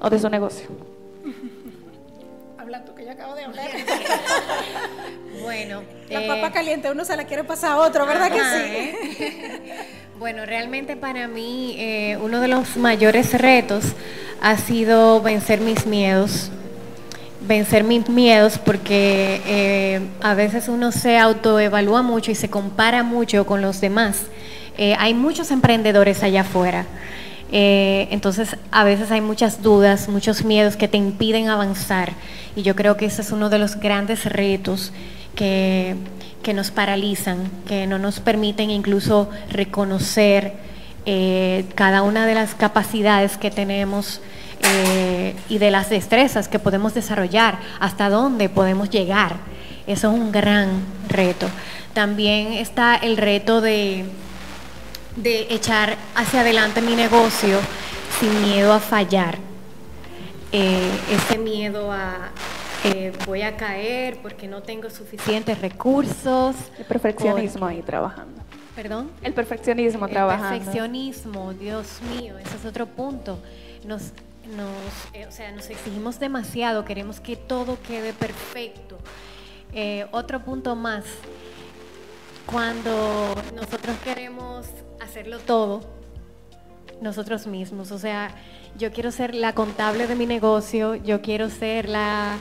o 0.00 0.08
de 0.08 0.18
su 0.18 0.28
negocio. 0.28 0.68
Habla 2.58 2.84
tú, 2.84 2.94
que 2.94 3.06
yo 3.06 3.10
acabo 3.10 3.34
de 3.34 3.44
hablar. 3.44 3.70
bueno. 5.42 5.82
La 6.08 6.26
papa 6.26 6.48
eh, 6.48 6.52
caliente 6.52 6.90
uno 6.90 7.04
se 7.04 7.16
la 7.16 7.24
quiere 7.24 7.42
pasar 7.42 7.72
a 7.72 7.78
otro, 7.78 8.06
¿verdad 8.06 8.30
que 8.30 8.38
sí? 8.38 9.24
¿eh? 9.24 9.86
Bueno, 10.20 10.44
realmente 10.44 10.96
para 10.96 11.28
mí 11.28 11.76
eh, 11.78 12.18
uno 12.22 12.42
de 12.42 12.48
los 12.48 12.76
mayores 12.76 13.32
retos 13.32 13.94
ha 14.42 14.58
sido 14.58 15.22
vencer 15.22 15.62
mis 15.62 15.86
miedos, 15.86 16.50
vencer 17.48 17.84
mis 17.84 18.06
miedos 18.10 18.58
porque 18.58 19.40
eh, 19.46 20.00
a 20.20 20.34
veces 20.34 20.68
uno 20.68 20.92
se 20.92 21.16
autoevalúa 21.16 22.02
mucho 22.02 22.30
y 22.30 22.34
se 22.34 22.50
compara 22.50 23.02
mucho 23.02 23.46
con 23.46 23.62
los 23.62 23.80
demás. 23.80 24.24
Eh, 24.76 24.94
hay 24.98 25.14
muchos 25.14 25.50
emprendedores 25.50 26.22
allá 26.22 26.42
afuera. 26.42 26.84
entonces 27.50 28.58
a 28.72 28.84
veces 28.84 29.10
hay 29.10 29.22
muchas 29.22 29.62
dudas, 29.62 30.06
muchos 30.10 30.44
miedos 30.44 30.76
que 30.76 30.86
te 30.86 30.98
impiden 30.98 31.48
avanzar 31.48 32.12
y 32.54 32.60
yo 32.60 32.76
creo 32.76 32.98
que 32.98 33.06
ese 33.06 33.22
es 33.22 33.32
uno 33.32 33.48
de 33.48 33.58
los 33.58 33.76
grandes 33.76 34.26
retos 34.26 34.92
que 35.34 35.96
que 36.42 36.54
nos 36.54 36.70
paralizan, 36.70 37.50
que 37.66 37.86
no 37.86 37.98
nos 37.98 38.20
permiten 38.20 38.70
incluso 38.70 39.28
reconocer 39.50 40.54
eh, 41.06 41.64
cada 41.74 42.02
una 42.02 42.26
de 42.26 42.34
las 42.34 42.54
capacidades 42.54 43.36
que 43.36 43.50
tenemos 43.50 44.20
eh, 44.62 45.34
y 45.48 45.58
de 45.58 45.70
las 45.70 45.90
destrezas 45.90 46.48
que 46.48 46.58
podemos 46.58 46.94
desarrollar, 46.94 47.58
hasta 47.78 48.08
dónde 48.08 48.48
podemos 48.48 48.90
llegar. 48.90 49.36
Eso 49.86 50.12
es 50.12 50.14
un 50.18 50.32
gran 50.32 50.82
reto. 51.08 51.48
También 51.94 52.52
está 52.52 52.96
el 52.96 53.16
reto 53.16 53.60
de, 53.60 54.04
de 55.16 55.46
echar 55.50 55.96
hacia 56.14 56.40
adelante 56.40 56.80
mi 56.82 56.94
negocio 56.94 57.58
sin 58.20 58.42
miedo 58.42 58.72
a 58.72 58.80
fallar. 58.80 59.38
Eh, 60.52 60.90
ese 61.10 61.38
miedo 61.38 61.92
a, 61.92 62.30
eh, 62.84 63.12
voy 63.26 63.42
a 63.42 63.56
caer 63.56 64.18
porque 64.22 64.48
no 64.48 64.62
tengo 64.62 64.88
suficientes 64.90 65.60
recursos. 65.60 66.56
El 66.78 66.86
perfeccionismo 66.86 67.66
ahí 67.66 67.82
trabajando. 67.82 68.40
¿Perdón? 68.74 69.10
El 69.22 69.34
perfeccionismo 69.34 70.06
El 70.06 70.12
trabajando. 70.12 70.58
perfeccionismo, 70.58 71.52
Dios 71.52 72.00
mío, 72.16 72.38
ese 72.38 72.56
es 72.56 72.64
otro 72.64 72.86
punto. 72.86 73.38
Nos, 73.84 74.12
nos, 74.56 74.70
eh, 75.12 75.26
o 75.26 75.32
sea, 75.32 75.52
nos 75.52 75.68
exigimos 75.68 76.18
demasiado, 76.18 76.84
queremos 76.84 77.20
que 77.20 77.36
todo 77.36 77.76
quede 77.86 78.12
perfecto. 78.12 78.96
Eh, 79.72 80.06
otro 80.12 80.40
punto 80.40 80.74
más, 80.74 81.04
cuando 82.46 83.34
nosotros 83.54 83.96
queremos 84.02 84.66
hacerlo 85.00 85.38
todo, 85.40 85.82
nosotros 87.02 87.46
mismos, 87.46 87.92
o 87.92 87.98
sea, 87.98 88.34
yo 88.76 88.92
quiero 88.92 89.10
ser 89.10 89.34
la 89.34 89.54
contable 89.54 90.06
de 90.06 90.14
mi 90.14 90.26
negocio, 90.26 90.94
yo 90.94 91.22
quiero 91.22 91.50
ser 91.50 91.88
la, 91.88 92.36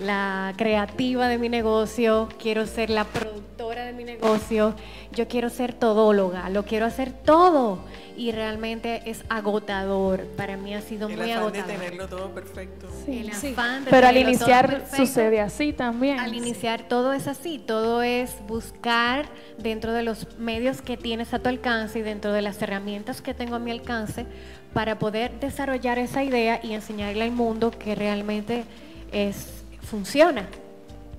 la 0.00 0.52
creativa 0.56 1.28
de 1.28 1.38
mi 1.38 1.48
negocio, 1.48 2.28
quiero 2.40 2.66
ser 2.66 2.90
la 2.90 3.04
productora 3.04 3.84
de 3.84 3.92
mi 3.92 4.04
negocio, 4.04 4.74
yo 5.12 5.26
quiero 5.28 5.48
ser 5.48 5.72
todóloga, 5.72 6.50
lo 6.50 6.64
quiero 6.64 6.84
hacer 6.86 7.12
todo 7.12 7.78
y 8.16 8.32
realmente 8.32 9.02
es 9.06 9.24
agotador. 9.28 10.24
Para 10.36 10.56
mí 10.56 10.74
ha 10.74 10.80
sido 10.82 11.08
El 11.08 11.16
muy 11.16 11.30
afán 11.30 11.52
de 11.52 11.58
agotador. 11.60 11.80
tenerlo 11.80 12.08
todo 12.08 12.30
perfecto. 12.34 12.86
Sí. 13.04 13.18
El 13.20 13.32
Sí. 13.34 13.48
afán 13.52 13.84
de 13.84 13.90
Pero 13.90 14.06
al 14.06 14.16
iniciar 14.16 14.66
perfecto. 14.70 14.96
sucede 14.96 15.40
así 15.40 15.72
también. 15.72 16.18
Al 16.20 16.34
iniciar 16.34 16.88
todo 16.88 17.12
es 17.12 17.26
así, 17.26 17.58
todo 17.58 18.02
es 18.02 18.34
buscar 18.46 19.26
dentro 19.58 19.92
de 19.92 20.02
los 20.02 20.38
medios 20.38 20.82
que 20.82 20.96
tienes 20.96 21.32
a 21.34 21.38
tu 21.38 21.48
alcance 21.48 21.98
y 21.98 22.02
dentro 22.02 22.32
de 22.32 22.42
las 22.42 22.60
herramientas 22.60 23.22
que 23.22 23.32
tengo 23.34 23.56
a 23.56 23.58
mi 23.58 23.70
alcance 23.70 24.26
para 24.74 24.98
poder 24.98 25.38
desarrollar 25.40 25.98
esa 25.98 26.22
idea 26.22 26.60
y 26.62 26.74
enseñarle 26.74 27.24
al 27.24 27.32
mundo 27.32 27.70
que 27.70 27.94
realmente 27.94 28.64
es 29.12 29.64
funciona 29.90 30.46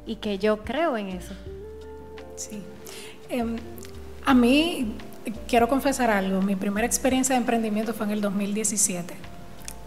y 0.05 0.17
que 0.17 0.37
yo 0.37 0.63
creo 0.63 0.97
en 0.97 1.09
eso. 1.09 1.33
Sí. 2.35 2.61
Em, 3.29 3.57
a 4.25 4.33
mí, 4.33 4.95
quiero 5.47 5.67
confesar 5.67 6.09
algo, 6.09 6.41
mi 6.41 6.55
primera 6.55 6.85
experiencia 6.85 7.33
de 7.35 7.41
emprendimiento 7.41 7.93
fue 7.93 8.05
en 8.05 8.13
el 8.13 8.21
2017. 8.21 9.13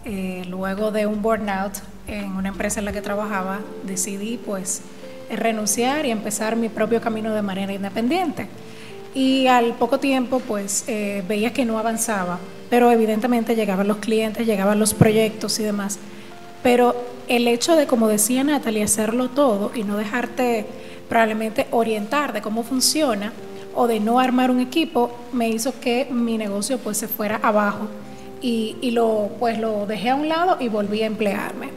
Eh, 0.03 0.43
luego 0.49 0.91
de 0.91 1.05
un 1.05 1.21
burnout 1.21 1.73
en 2.07 2.31
una 2.31 2.49
empresa 2.49 2.79
en 2.79 2.85
la 2.85 2.91
que 2.91 3.01
trabajaba, 3.01 3.59
decidí 3.83 4.37
pues 4.43 4.81
renunciar 5.29 6.05
y 6.05 6.11
empezar 6.11 6.55
mi 6.55 6.69
propio 6.69 7.01
camino 7.01 7.33
de 7.33 7.41
manera 7.41 7.73
independiente. 7.73 8.47
Y 9.13 9.47
al 9.47 9.73
poco 9.73 9.99
tiempo 9.99 10.39
pues 10.39 10.85
eh, 10.87 11.23
veía 11.27 11.53
que 11.53 11.65
no 11.65 11.77
avanzaba, 11.77 12.39
pero 12.69 12.91
evidentemente 12.91 13.55
llegaban 13.55 13.87
los 13.87 13.97
clientes, 13.97 14.45
llegaban 14.47 14.79
los 14.79 14.93
proyectos 14.93 15.59
y 15.59 15.63
demás. 15.63 15.99
Pero 16.63 16.95
el 17.35 17.47
hecho 17.47 17.77
de, 17.77 17.87
como 17.87 18.09
decía 18.09 18.43
Natalie, 18.43 18.83
hacerlo 18.83 19.29
todo 19.29 19.71
y 19.73 19.83
no 19.83 19.95
dejarte 19.95 20.65
probablemente 21.07 21.65
orientar 21.71 22.33
de 22.33 22.41
cómo 22.41 22.63
funciona 22.63 23.31
o 23.73 23.87
de 23.87 24.01
no 24.01 24.19
armar 24.19 24.51
un 24.51 24.59
equipo, 24.59 25.17
me 25.31 25.47
hizo 25.47 25.79
que 25.79 26.07
mi 26.11 26.37
negocio 26.37 26.77
pues 26.77 26.97
se 26.97 27.07
fuera 27.07 27.39
abajo 27.41 27.87
y, 28.41 28.75
y 28.81 28.91
lo, 28.91 29.29
pues, 29.39 29.57
lo 29.59 29.85
dejé 29.85 30.09
a 30.09 30.15
un 30.15 30.27
lado 30.27 30.57
y 30.59 30.67
volví 30.67 31.03
a 31.03 31.05
emplearme. 31.05 31.69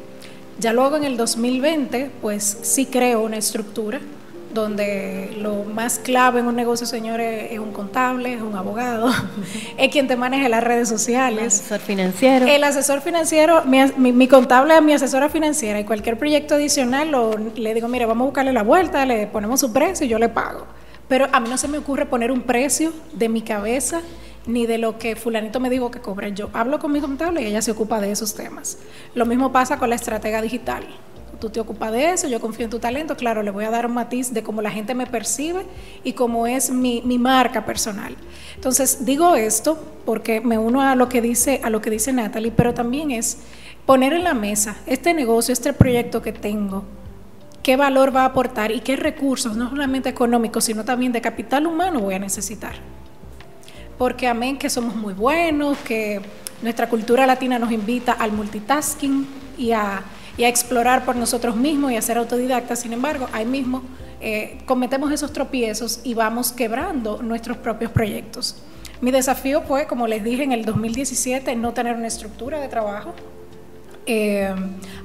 Ya 0.59 0.73
luego 0.73 0.97
en 0.97 1.05
el 1.05 1.17
2020 1.17 2.11
pues 2.21 2.59
sí 2.63 2.87
creo 2.87 3.23
una 3.23 3.37
estructura 3.37 4.01
donde 4.55 5.35
lo 5.41 5.65
más 5.65 5.99
clave 5.99 6.41
en 6.41 6.47
un 6.47 6.55
negocio, 6.57 6.87
señores, 6.87 7.49
es 7.51 7.59
un 7.59 7.73
contable, 7.73 8.33
es 8.35 8.41
un 8.41 8.55
abogado, 8.57 9.11
es 9.77 9.89
quien 9.91 10.07
te 10.07 10.17
maneja 10.17 10.49
las 10.49 10.63
redes 10.65 10.89
sociales. 10.89 11.61
Asesor 11.61 11.81
financiero. 11.81 12.47
El 12.47 12.65
asesor 12.65 13.01
financiero, 13.01 13.65
mi, 13.65 13.79
mi- 13.97 14.13
mi 14.13 14.29
contable 14.29 14.75
es 14.77 14.83
mi 14.83 14.93
asesora 14.95 15.29
financiera 15.29 15.79
y 15.81 15.85
cualquier 15.85 16.17
proyecto 16.19 16.55
adicional 16.55 17.11
lo- 17.11 17.37
le 17.37 17.75
digo, 17.75 17.89
mire, 17.89 18.07
vamos 18.07 18.23
a 18.23 18.27
buscarle 18.27 18.53
la 18.53 18.63
vuelta, 18.63 19.05
le 19.05 19.27
ponemos 19.27 19.61
su 19.61 19.73
precio 19.73 20.07
y 20.07 20.09
yo 20.09 20.19
le 20.19 20.29
pago. 20.29 20.67
Pero 21.09 21.27
a 21.33 21.41
mí 21.41 21.49
no 21.51 21.59
se 21.59 21.69
me 21.69 21.77
ocurre 21.79 22.07
poner 22.07 22.33
un 22.33 22.41
precio 22.43 22.93
de 23.13 23.29
mi 23.29 23.43
cabeza 23.43 24.01
ni 24.47 24.67
de 24.67 24.79
lo 24.79 24.99
que 24.99 25.17
fulanito 25.17 25.59
me 25.61 25.69
dijo 25.71 25.91
que 25.91 26.01
cobre. 26.01 26.33
Yo 26.33 26.49
hablo 26.53 26.79
con 26.79 26.93
mi 26.93 27.01
contable 27.01 27.43
y 27.43 27.47
ella 27.47 27.61
se 27.63 27.71
ocupa 27.73 28.01
de 28.01 28.11
esos 28.11 28.35
temas. 28.35 28.79
Lo 29.15 29.27
mismo 29.27 29.53
pasa 29.53 29.79
con 29.79 29.89
la 29.91 29.97
estratega 29.97 30.41
digital. 30.41 30.85
Tú 31.45 31.51
te 31.51 31.61
ocupas 31.61 31.93
de 31.93 32.11
eso, 32.11 32.27
yo 32.27 32.41
confío 32.41 32.65
en 32.65 32.71
tu 32.71 32.79
talento, 32.79 33.19
claro, 33.19 33.43
le 33.43 33.51
voy 33.51 33.67
a 33.67 33.71
dar 33.71 33.85
un 33.85 33.93
matiz 33.93 34.33
de 34.33 34.43
cómo 34.43 34.63
la 34.63 34.71
gente 34.71 34.95
me 34.95 35.07
percibe 35.07 35.67
y 36.03 36.15
cómo 36.15 36.47
es 36.47 36.71
mi, 36.71 37.03
mi 37.05 37.19
marca 37.19 37.67
personal. 37.67 38.17
Entonces, 38.55 39.05
digo 39.05 39.37
esto 39.37 39.79
porque 40.07 40.41
me 40.41 40.57
uno 40.57 40.81
a 40.81 40.95
lo 40.95 41.11
que 41.11 41.21
dice, 41.21 41.61
a 41.63 41.69
lo 41.69 41.83
que 41.83 41.91
dice 41.91 42.15
Natalie, 42.15 42.51
pero 42.51 42.73
también 42.73 43.11
es 43.11 43.41
poner 43.85 44.15
en 44.15 44.25
la 44.25 44.33
mesa 44.33 44.79
este 44.87 45.13
negocio, 45.13 45.53
este 45.53 45.75
proyecto 45.75 46.23
que 46.23 46.33
tengo, 46.33 46.85
qué 47.63 47.77
valor 47.77 48.17
va 48.17 48.23
a 48.23 48.27
aportar 48.29 48.73
y 48.73 48.81
qué 48.81 48.97
recursos, 48.97 49.55
no 49.55 49.69
solamente 49.69 50.09
económicos, 50.09 50.65
sino 50.65 50.83
también 50.83 51.13
de 51.13 51.21
capital 51.21 51.67
humano 51.67 52.01
voy 52.01 52.15
a 52.15 52.19
necesitar. 52.19 52.73
Porque 53.99 54.29
amén 54.29 54.57
que 54.57 54.71
somos 54.71 54.97
muy 54.97 55.13
buenos, 55.13 55.77
que 55.77 56.23
nuestra 56.63 56.89
cultura 56.89 57.27
latina 57.27 57.59
nos 57.59 57.71
invita 57.71 58.13
al 58.13 58.33
multitasking 58.33 59.27
y 59.59 59.73
a, 59.73 60.03
y 60.37 60.45
a 60.45 60.49
explorar 60.49 61.05
por 61.05 61.17
nosotros 61.17 61.57
mismos 61.57 61.93
y 61.93 61.97
a 61.97 62.03
ser 62.03 62.19
autodidactas. 62.19 62.81
Sin 62.81 62.93
embargo, 62.93 63.29
ahí 63.33 63.47
mismo 63.47 63.83
eh, 64.21 64.59
cometemos 64.67 65.13
esos 65.13 65.33
tropiezos 65.33 66.01
y 66.05 66.15
vamos 66.15 66.53
quebrando 66.53 67.23
nuestros 67.23 67.57
propios 67.59 67.91
proyectos. 67.91 68.57
Mi 69.01 69.11
desafío 69.11 69.63
fue, 69.63 69.87
como 69.87 70.07
les 70.07 70.25
dije, 70.25 70.43
en 70.43 70.53
el 70.53 70.65
2017, 70.65 71.55
no 71.57 71.75
tener 71.75 71.97
una 71.97 72.07
estructura 72.07 72.61
de 72.61 72.69
trabajo, 72.69 73.15
eh, 74.07 74.55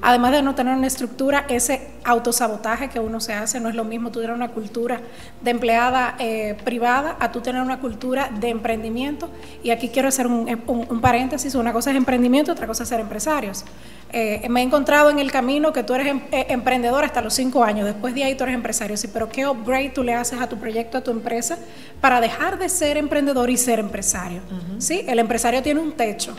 además 0.02 0.32
de 0.32 0.42
no 0.42 0.54
tener 0.54 0.76
una 0.76 0.86
estructura, 0.86 1.44
ese 1.48 1.88
autosabotaje 2.04 2.88
que 2.88 2.98
uno 3.00 3.20
se 3.20 3.32
hace 3.34 3.60
no 3.60 3.68
es 3.68 3.74
lo 3.74 3.84
mismo 3.84 4.10
tú 4.10 4.20
tener 4.20 4.34
una 4.34 4.48
cultura 4.48 5.00
de 5.42 5.50
empleada 5.50 6.16
eh, 6.18 6.56
privada 6.64 7.16
a 7.20 7.30
tú 7.32 7.40
tener 7.40 7.62
una 7.62 7.80
cultura 7.80 8.30
de 8.40 8.48
emprendimiento. 8.50 9.28
Y 9.62 9.70
aquí 9.70 9.88
quiero 9.88 10.08
hacer 10.08 10.26
un, 10.26 10.48
un- 10.66 10.86
un 10.88 11.00
paréntesis, 11.00 11.54
una 11.54 11.72
cosa 11.72 11.90
es 11.90 11.96
emprendimiento, 11.96 12.52
otra 12.52 12.66
cosa 12.66 12.82
es 12.82 12.88
ser 12.88 13.00
empresarios. 13.00 13.64
Eh, 14.12 14.46
me 14.50 14.60
he 14.60 14.64
encontrado 14.64 15.08
en 15.10 15.18
el 15.20 15.30
camino 15.30 15.72
que 15.72 15.82
tú 15.84 15.94
eres 15.94 16.08
em- 16.08 16.20
emprendedor 16.32 17.04
hasta 17.04 17.20
los 17.20 17.32
cinco 17.34 17.62
años, 17.62 17.86
después 17.86 18.14
de 18.14 18.24
ahí 18.24 18.34
tú 18.34 18.42
eres 18.44 18.54
empresario. 18.56 18.96
Sí, 18.96 19.08
pero 19.12 19.28
¿qué 19.28 19.46
upgrade 19.46 19.90
tú 19.90 20.02
le 20.02 20.14
haces 20.14 20.40
a 20.40 20.48
tu 20.48 20.58
proyecto, 20.58 20.98
a 20.98 21.00
tu 21.02 21.10
empresa, 21.10 21.58
para 22.00 22.20
dejar 22.20 22.58
de 22.58 22.68
ser 22.68 22.96
emprendedor 22.96 23.50
y 23.50 23.56
ser 23.56 23.78
empresario? 23.78 24.40
¿Sí? 24.78 25.04
El 25.06 25.18
empresario 25.20 25.62
tiene 25.62 25.80
un 25.80 25.92
techo, 25.92 26.34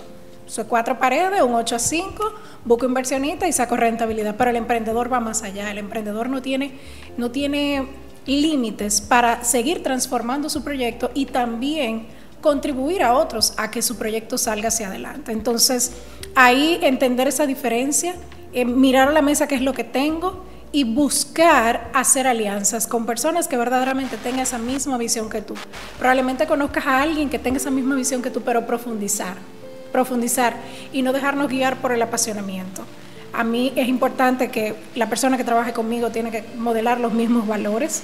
son 0.52 0.66
cuatro 0.68 1.00
paredes, 1.00 1.42
un 1.42 1.56
8 1.56 1.78
a 1.78 1.80
5, 1.80 2.34
busco 2.66 2.86
inversionista 2.86 3.48
y 3.48 3.54
saco 3.54 3.78
rentabilidad. 3.78 4.36
Pero 4.36 4.50
el 4.50 4.58
emprendedor 4.58 5.12
va 5.12 5.22
más 5.22 5.44
allá. 5.44 5.72
El 5.72 5.78
emprendedor 5.78 6.28
no 6.28 6.42
tiene, 6.42 6.74
no 7.16 7.32
tiene 7.32 7.88
límites 8.26 9.00
para 9.00 9.46
seguir 9.46 9.82
transformando 9.82 10.50
su 10.50 10.62
proyecto 10.62 11.10
y 11.14 11.28
también 11.28 12.08
contribuir 12.42 13.02
a 13.02 13.14
otros 13.14 13.54
a 13.56 13.72
que 13.72 13.82
su 13.82 13.96
proyecto 13.96 14.38
salga 14.38 14.68
hacia 14.68 14.88
adelante. 14.88 15.32
Entonces, 15.32 15.94
ahí 16.36 16.80
entender 16.82 17.30
esa 17.30 17.46
diferencia, 17.46 18.16
eh, 18.52 18.66
mirar 18.66 19.08
a 19.08 19.12
la 19.14 19.22
mesa 19.22 19.48
qué 19.48 19.56
es 19.56 19.62
lo 19.62 19.72
que 19.72 19.86
tengo 19.86 20.44
y 20.74 20.84
buscar 20.84 21.90
hacer 21.94 22.28
alianzas 22.28 22.88
con 22.88 23.06
personas 23.06 23.48
que 23.48 23.56
verdaderamente 23.56 24.18
tengan 24.18 24.42
esa 24.42 24.58
misma 24.58 24.98
visión 24.98 25.30
que 25.30 25.42
tú. 25.42 25.54
Probablemente 25.98 26.46
conozcas 26.46 26.88
a 26.88 27.02
alguien 27.02 27.30
que 27.30 27.40
tenga 27.40 27.56
esa 27.56 27.72
misma 27.72 27.96
visión 27.96 28.22
que 28.22 28.32
tú, 28.32 28.42
pero 28.42 28.68
profundizar 28.68 29.38
profundizar 29.92 30.56
y 30.94 31.02
no 31.02 31.14
dejarnos 31.14 31.50
guiar 31.50 31.78
por 31.78 31.92
el 31.92 32.02
apasionamiento. 32.02 32.84
A 33.34 33.44
mí 33.44 33.72
es 33.76 33.88
importante 33.88 34.50
que 34.50 34.76
la 34.96 35.08
persona 35.08 35.38
que 35.38 35.44
trabaje 35.44 35.72
conmigo 35.74 36.10
tiene 36.10 36.32
que 36.32 36.44
modelar 36.58 37.00
los 37.00 37.14
mismos 37.14 37.48
valores 37.48 38.02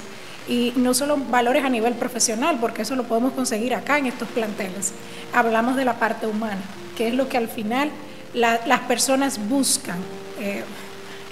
y 0.47 0.71
no 0.78 0.93
solo 0.93 1.17
valores 1.30 1.65
a 1.65 1.69
nivel 1.69 1.93
profesional, 1.95 2.58
porque 2.62 2.84
eso 2.84 2.95
lo 2.95 3.04
podemos 3.04 3.34
conseguir 3.34 3.76
acá 3.76 3.97
en 3.97 4.06
estos 4.06 4.30
planteles. 4.30 4.93
Hablamos 5.34 5.76
de 5.76 5.84
la 5.84 5.95
parte 6.00 6.28
humana, 6.28 6.62
que 6.95 7.10
es 7.10 7.13
lo 7.13 7.28
que 7.28 7.36
al 7.38 7.50
final 7.50 7.89
la- 8.34 8.62
las 8.65 8.80
personas 8.82 9.38
buscan. 9.50 9.97
Eh, 10.39 10.63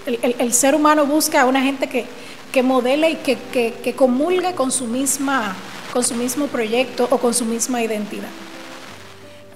el, 0.06 0.36
el- 0.40 0.54
ser 0.54 0.76
humano 0.76 1.06
busca 1.06 1.42
a 1.42 1.46
una 1.46 1.62
gente 1.62 1.88
que, 1.88 2.06
que 2.52 2.62
modele 2.64 3.12
y 3.12 3.16
que, 3.16 3.38
que, 3.54 3.74
que 3.82 3.94
comulgue 3.94 4.54
con 4.54 4.72
su, 4.72 4.86
misma, 4.88 5.56
con 5.94 6.04
su 6.04 6.16
mismo 6.16 6.48
proyecto 6.48 7.08
o 7.10 7.18
con 7.18 7.34
su 7.34 7.46
misma 7.46 7.82
identidad. 7.82 8.28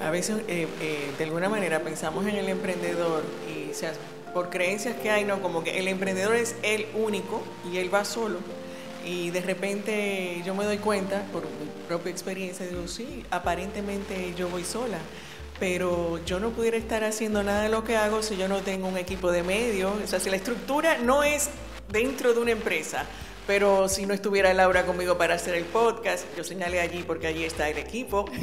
A 0.01 0.12
veces, 0.12 0.38
eh, 0.47 0.67
eh, 0.81 1.12
de 1.17 1.23
alguna 1.25 1.49
manera, 1.49 1.81
pensamos 1.81 2.25
en 2.25 2.35
el 2.35 2.47
emprendedor 2.47 3.23
y, 3.53 3.71
o 3.71 3.73
sea, 3.73 3.91
por 4.33 4.49
creencias 4.49 4.95
que 4.95 5.12
hay, 5.12 5.25
¿no? 5.25 5.41
Como 5.41 5.63
que 5.63 5.77
el 5.79 5.88
emprendedor 5.88 6.35
es 6.35 6.55
el 6.63 6.88
único 6.93 7.43
y 7.71 7.77
él 7.77 7.93
va 7.93 8.05
solo. 8.05 8.38
Y 9.05 9.29
de 9.31 9.41
repente 9.41 10.41
yo 10.45 10.55
me 10.55 10.65
doy 10.65 10.77
cuenta, 10.77 11.23
por 11.31 11.43
mi 11.43 11.49
propia 11.88 12.12
experiencia, 12.12 12.65
digo, 12.65 12.88
sí, 12.88 13.25
aparentemente 13.31 14.33
yo 14.38 14.49
voy 14.49 14.63
sola, 14.63 14.99
pero 15.59 16.23
yo 16.25 16.39
no 16.39 16.51
pudiera 16.51 16.77
estar 16.77 17.03
haciendo 17.03 17.43
nada 17.43 17.63
de 17.63 17.69
lo 17.69 17.83
que 17.83 17.97
hago 17.97 18.21
si 18.21 18.38
yo 18.38 18.47
no 18.47 18.59
tengo 18.59 18.88
un 18.88 18.97
equipo 18.97 19.31
de 19.31 19.43
medios. 19.43 19.91
O 20.03 20.07
sea, 20.07 20.19
si 20.19 20.29
la 20.29 20.38
estructura 20.38 20.97
no 20.97 21.23
es 21.23 21.49
dentro 21.91 22.33
de 22.33 22.39
una 22.39 22.51
empresa, 22.51 23.05
pero 23.49 23.89
si 23.89 24.05
no 24.05 24.13
estuviera 24.13 24.53
Laura 24.53 24.85
conmigo 24.85 25.17
para 25.17 25.33
hacer 25.33 25.55
el 25.55 25.63
podcast, 25.63 26.23
yo 26.38 26.43
señalé 26.43 26.81
allí 26.81 27.01
porque 27.01 27.25
allí 27.25 27.45
está 27.45 27.67
el 27.67 27.79
equipo. 27.79 28.25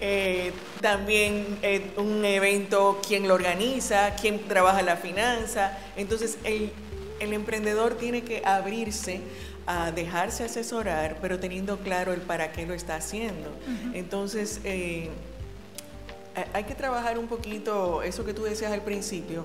Eh, 0.00 0.52
también 0.80 1.58
eh, 1.62 1.90
un 1.96 2.24
evento, 2.24 3.00
quién 3.06 3.26
lo 3.26 3.34
organiza, 3.34 4.14
quién 4.14 4.46
trabaja 4.46 4.80
la 4.82 4.96
finanza. 4.96 5.76
Entonces, 5.96 6.38
el 6.44 6.70
el 7.18 7.32
emprendedor 7.32 7.94
tiene 7.94 8.22
que 8.22 8.42
abrirse 8.44 9.20
a 9.66 9.90
dejarse 9.90 10.44
asesorar, 10.44 11.18
pero 11.20 11.40
teniendo 11.40 11.78
claro 11.78 12.12
el 12.12 12.20
para 12.20 12.52
qué 12.52 12.64
lo 12.64 12.74
está 12.74 12.94
haciendo. 12.94 13.50
Entonces, 13.92 14.60
eh, 14.62 15.10
hay 16.52 16.64
que 16.64 16.74
trabajar 16.74 17.18
un 17.18 17.26
poquito 17.26 18.02
eso 18.02 18.24
que 18.24 18.32
tú 18.32 18.44
decías 18.44 18.72
al 18.72 18.82
principio, 18.82 19.44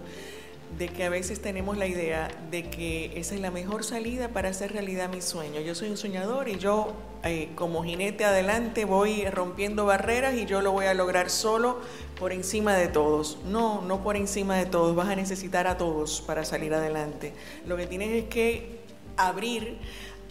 de 0.78 0.90
que 0.90 1.04
a 1.04 1.10
veces 1.10 1.42
tenemos 1.42 1.78
la 1.78 1.86
idea 1.86 2.30
de 2.50 2.70
que 2.70 3.12
esa 3.16 3.36
es 3.36 3.42
la 3.42 3.52
mejor 3.52 3.84
salida 3.84 4.30
para 4.30 4.50
hacer 4.50 4.74
realidad 4.74 5.10
mi 5.10 5.22
sueño. 5.22 5.62
Yo 5.62 5.76
soy 5.76 5.90
un 5.90 5.98
soñador 5.98 6.50
y 6.50 6.58
yo 6.58 6.94
eh, 7.24 7.52
como 7.56 7.84
jinete 7.84 8.26
adelante 8.26 8.86
voy 8.86 9.26
rompiendo 9.26 9.86
barreras 9.86 10.36
y 10.36 10.46
yo 10.46 10.62
lo 10.62 10.72
voy 10.72 10.86
a 10.86 10.94
lograr 10.94 11.30
solo 11.30 11.80
por 12.20 12.32
encima 12.32 12.76
de 12.76 12.88
todos. 12.88 13.38
No, 13.46 13.82
no 13.82 14.04
por 14.04 14.18
encima 14.18 14.58
de 14.58 14.66
todos, 14.66 14.96
vas 14.96 15.10
a 15.10 15.16
necesitar 15.16 15.68
a 15.68 15.78
todos 15.78 16.22
para 16.22 16.44
salir 16.44 16.74
adelante. 16.74 17.34
Lo 17.68 17.78
que 17.78 17.88
tienes 17.88 18.10
es 18.12 18.30
que 18.30 18.80
abrir 19.18 19.78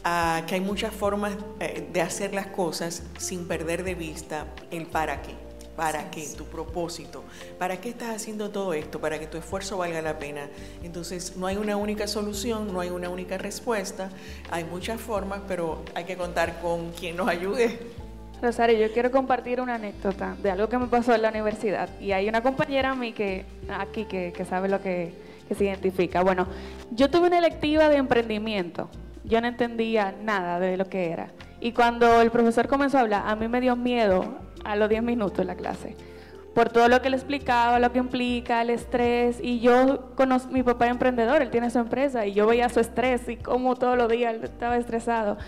a 0.04 0.42
que 0.46 0.56
hay 0.56 0.60
muchas 0.60 0.92
formas 0.92 1.36
eh, 1.60 1.88
de 1.92 2.00
hacer 2.00 2.34
las 2.34 2.48
cosas 2.48 3.04
sin 3.18 3.46
perder 3.46 3.84
de 3.84 3.94
vista 3.94 4.46
el 4.70 4.86
para 4.86 5.22
qué. 5.22 5.51
¿Para 5.76 6.10
qué? 6.10 6.26
Tu 6.36 6.44
propósito. 6.44 7.24
¿Para 7.58 7.80
qué 7.80 7.88
estás 7.88 8.10
haciendo 8.10 8.50
todo 8.50 8.74
esto? 8.74 9.00
Para 9.00 9.18
que 9.18 9.26
tu 9.26 9.38
esfuerzo 9.38 9.78
valga 9.78 10.02
la 10.02 10.18
pena. 10.18 10.48
Entonces, 10.82 11.36
no 11.36 11.46
hay 11.46 11.56
una 11.56 11.76
única 11.76 12.06
solución, 12.06 12.72
no 12.72 12.80
hay 12.80 12.90
una 12.90 13.08
única 13.08 13.38
respuesta. 13.38 14.10
Hay 14.50 14.64
muchas 14.64 15.00
formas, 15.00 15.40
pero 15.48 15.82
hay 15.94 16.04
que 16.04 16.16
contar 16.16 16.60
con 16.60 16.90
quien 16.92 17.16
nos 17.16 17.28
ayude. 17.28 17.78
Rosario, 18.42 18.76
yo 18.76 18.92
quiero 18.92 19.10
compartir 19.10 19.60
una 19.60 19.76
anécdota 19.76 20.36
de 20.42 20.50
algo 20.50 20.68
que 20.68 20.76
me 20.76 20.88
pasó 20.88 21.14
en 21.14 21.22
la 21.22 21.30
universidad. 21.30 21.88
Y 22.00 22.12
hay 22.12 22.28
una 22.28 22.42
compañera 22.42 22.90
a 22.90 22.94
mí 22.94 23.12
que, 23.12 23.46
aquí 23.70 24.04
que, 24.04 24.44
sabe 24.44 24.68
lo 24.68 24.82
que, 24.82 25.14
que 25.48 25.54
se 25.54 25.64
identifica. 25.64 26.22
Bueno, 26.22 26.48
yo 26.90 27.08
tuve 27.08 27.28
una 27.28 27.38
electiva 27.38 27.88
de 27.88 27.96
emprendimiento. 27.96 28.90
Yo 29.24 29.40
no 29.40 29.46
entendía 29.46 30.14
nada 30.22 30.58
de 30.58 30.76
lo 30.76 30.86
que 30.88 31.10
era. 31.10 31.30
Y 31.60 31.72
cuando 31.72 32.20
el 32.20 32.32
profesor 32.32 32.66
comenzó 32.66 32.98
a 32.98 33.02
hablar, 33.02 33.22
a 33.24 33.36
mí 33.36 33.46
me 33.46 33.60
dio 33.60 33.76
miedo 33.76 34.24
a 34.64 34.76
los 34.76 34.88
10 34.88 35.02
minutos 35.02 35.38
en 35.40 35.46
la 35.46 35.54
clase. 35.54 35.96
Por 36.54 36.68
todo 36.68 36.88
lo 36.88 37.00
que 37.00 37.08
le 37.08 37.16
explicaba, 37.16 37.78
lo 37.78 37.92
que 37.92 37.98
implica, 37.98 38.60
el 38.60 38.70
estrés. 38.70 39.38
Y 39.42 39.60
yo 39.60 40.12
conozco, 40.16 40.52
mi 40.52 40.62
papá 40.62 40.86
es 40.86 40.90
emprendedor, 40.90 41.40
él 41.40 41.50
tiene 41.50 41.70
su 41.70 41.78
empresa 41.78 42.26
y 42.26 42.34
yo 42.34 42.46
veía 42.46 42.68
su 42.68 42.80
estrés 42.80 43.26
y 43.28 43.36
cómo 43.36 43.74
todos 43.76 43.96
los 43.96 44.08
días 44.10 44.34
estaba 44.42 44.76
estresado. 44.76 45.38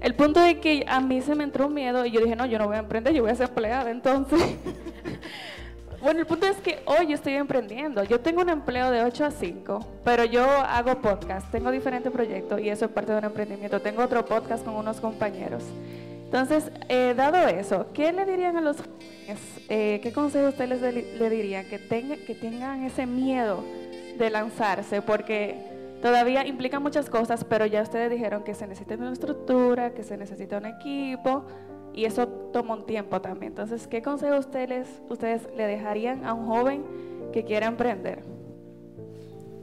El 0.00 0.14
punto 0.14 0.40
es 0.40 0.58
que 0.58 0.84
a 0.88 1.00
mí 1.00 1.20
se 1.22 1.34
me 1.34 1.44
entró 1.44 1.66
un 1.66 1.74
miedo 1.74 2.04
y 2.06 2.10
yo 2.10 2.20
dije, 2.20 2.36
no, 2.36 2.46
yo 2.46 2.58
no 2.58 2.66
voy 2.66 2.76
a 2.76 2.80
emprender, 2.80 3.12
yo 3.14 3.22
voy 3.22 3.32
a 3.32 3.34
ser 3.34 3.48
empleada. 3.48 3.90
Entonces, 3.90 4.40
bueno, 6.02 6.20
el 6.20 6.26
punto 6.26 6.46
es 6.46 6.56
que 6.58 6.80
hoy 6.86 7.12
estoy 7.12 7.34
emprendiendo. 7.34 8.02
Yo 8.04 8.20
tengo 8.20 8.42
un 8.42 8.48
empleo 8.48 8.90
de 8.90 9.02
8 9.02 9.24
a 9.24 9.30
5, 9.30 9.86
pero 10.04 10.24
yo 10.24 10.44
hago 10.44 11.00
podcast, 11.00 11.50
tengo 11.50 11.70
diferentes 11.70 12.12
proyectos 12.12 12.60
y 12.60 12.68
eso 12.68 12.84
es 12.84 12.90
parte 12.90 13.12
de 13.12 13.18
un 13.18 13.24
emprendimiento. 13.24 13.80
Tengo 13.80 14.02
otro 14.02 14.24
podcast 14.24 14.64
con 14.64 14.74
unos 14.74 15.00
compañeros. 15.00 15.64
Entonces, 16.28 16.70
eh, 16.90 17.14
dado 17.16 17.48
eso, 17.48 17.86
¿qué 17.94 18.12
le 18.12 18.26
dirían 18.26 18.58
a 18.58 18.60
los 18.60 18.76
jóvenes? 18.76 19.40
Eh, 19.70 19.98
¿Qué 20.02 20.12
consejo 20.12 20.48
ustedes 20.48 20.82
le, 20.82 21.30
dirían? 21.30 21.64
Que, 21.64 21.78
tengan 21.78 22.84
ese 22.84 23.06
miedo 23.06 23.64
de 24.18 24.28
lanzarse, 24.28 25.00
porque 25.00 25.56
todavía 26.02 26.46
implica 26.46 26.80
muchas 26.80 27.08
cosas, 27.08 27.44
pero 27.44 27.64
ya 27.64 27.80
ustedes 27.80 28.10
dijeron 28.10 28.44
que 28.44 28.54
se 28.54 28.66
necesita 28.66 28.96
una 28.96 29.14
estructura, 29.14 29.94
que 29.94 30.02
se 30.02 30.18
necesita 30.18 30.58
un 30.58 30.66
equipo, 30.66 31.46
y 31.94 32.04
eso 32.04 32.28
toma 32.28 32.74
un 32.74 32.84
tiempo 32.84 33.22
también. 33.22 33.52
Entonces, 33.52 33.86
¿qué 33.86 34.02
consejo 34.02 34.36
ustedes, 34.36 34.86
ustedes 35.08 35.48
le 35.56 35.66
dejarían 35.66 36.26
a 36.26 36.34
un 36.34 36.46
joven 36.46 36.84
que 37.32 37.42
quiera 37.42 37.68
emprender? 37.68 38.22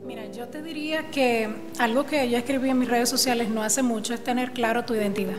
Mira, 0.03 0.25
yo 0.31 0.47
te 0.47 0.63
diría 0.63 1.11
que 1.11 1.47
algo 1.77 2.07
que 2.07 2.27
yo 2.27 2.39
escribí 2.39 2.71
en 2.71 2.79
mis 2.79 2.89
redes 2.89 3.07
sociales 3.07 3.49
no 3.49 3.61
hace 3.61 3.83
mucho 3.83 4.15
es 4.15 4.23
tener 4.23 4.51
claro 4.51 4.83
tu 4.83 4.95
identidad. 4.95 5.37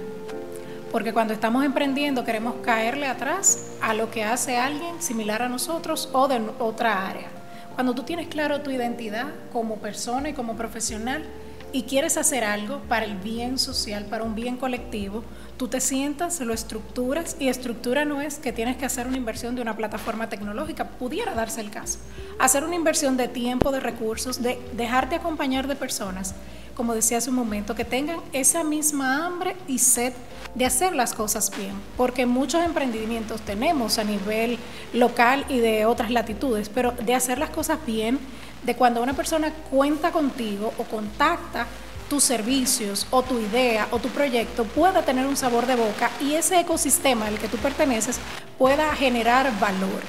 Porque 0.97 1.13
cuando 1.13 1.35
estamos 1.35 1.63
emprendiendo 1.63 2.25
queremos 2.25 2.55
caerle 2.65 3.07
atrás 3.07 3.67
a 3.83 3.93
lo 3.93 4.11
que 4.11 4.25
hace 4.25 4.57
alguien 4.57 5.03
similar 5.03 5.43
a 5.43 5.49
nosotros 5.51 6.09
o 6.15 6.27
de 6.27 6.41
otra 6.59 7.07
área. 7.07 7.29
Cuando 7.75 7.95
tú 7.95 8.05
tienes 8.05 8.29
claro 8.29 8.63
tu 8.63 8.71
identidad 8.71 9.27
como 9.53 9.77
persona 9.77 10.31
y 10.31 10.33
como 10.33 10.57
profesional 10.57 11.23
y 11.71 11.83
quieres 11.83 12.17
hacer 12.17 12.45
algo 12.45 12.81
para 12.89 13.05
el 13.05 13.19
bien 13.19 13.59
social, 13.59 14.07
para 14.07 14.25
un 14.25 14.35
bien 14.35 14.57
colectivo, 14.57 15.23
tú 15.57 15.69
te 15.69 15.81
sientas, 15.81 16.41
lo 16.41 16.53
estructuras 16.53 17.37
y 17.39 17.49
estructura 17.49 18.05
no 18.05 18.21
es 18.21 18.39
que 18.39 18.53
tienes 18.53 18.77
que 18.77 18.85
hacer 18.85 19.07
una 19.07 19.17
inversión 19.17 19.55
de 19.55 19.63
una 19.63 19.77
plataforma 19.77 20.29
tecnológica, 20.29 20.85
pudiera 20.85 21.35
darse 21.35 21.61
el 21.61 21.71
caso. 21.71 21.99
Hacer 22.39 22.65
una 22.65 22.75
inversión 22.75 23.17
de 23.17 23.29
tiempo, 23.29 23.73
de 23.73 23.81
recursos, 23.81 24.43
de 24.43 24.59
dejarte 24.77 25.17
acompañar 25.17 25.67
de 25.67 25.77
personas, 25.77 26.35
como 26.75 26.95
decía 26.95 27.19
hace 27.19 27.31
un 27.31 27.37
momento, 27.37 27.75
que 27.75 27.85
tengan 27.85 28.21
esa 28.33 28.63
misma 28.63 29.25
hambre 29.27 29.57
y 29.67 29.79
sed 29.79 30.13
de 30.55 30.67
hacer 30.67 30.95
las 30.95 31.15
cosas 31.15 31.51
bien, 31.57 31.73
porque 31.97 32.27
muchos 32.27 32.65
emprendimientos 32.65 33.41
tenemos 33.41 33.99
a 33.99 34.05
nivel 34.05 34.59
local 34.93 35.45
y 35.49 35.59
de 35.59 35.87
otras 35.87 36.11
latitudes, 36.11 36.69
pero 36.69 36.93
de 36.93 37.15
hacer 37.15 37.39
las 37.39 37.51
cosas 37.51 37.79
bien, 37.87 38.19
de 38.63 38.75
cuando 38.75 39.03
una 39.03 39.15
persona 39.15 39.53
cuenta 39.71 40.13
contigo 40.13 40.73
o 40.79 40.85
contacta 40.85 41.67
tus 42.09 42.25
servicios 42.25 43.07
o 43.11 43.23
tu 43.23 43.39
idea 43.39 43.89
o 43.91 43.99
tu 43.99 44.09
proyecto 44.09 44.65
pueda 44.65 45.03
tener 45.03 45.27
un 45.27 45.37
sabor 45.37 45.67
de 45.67 45.75
boca 45.75 46.11
y 46.21 46.35
ese 46.35 46.61
ecosistema 46.61 47.27
al 47.27 47.39
que 47.39 47.49
tú 47.49 47.57
perteneces 47.59 48.19
pueda 48.59 48.95
generar 48.95 49.59
valor. 49.59 50.03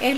Es 0.00 0.16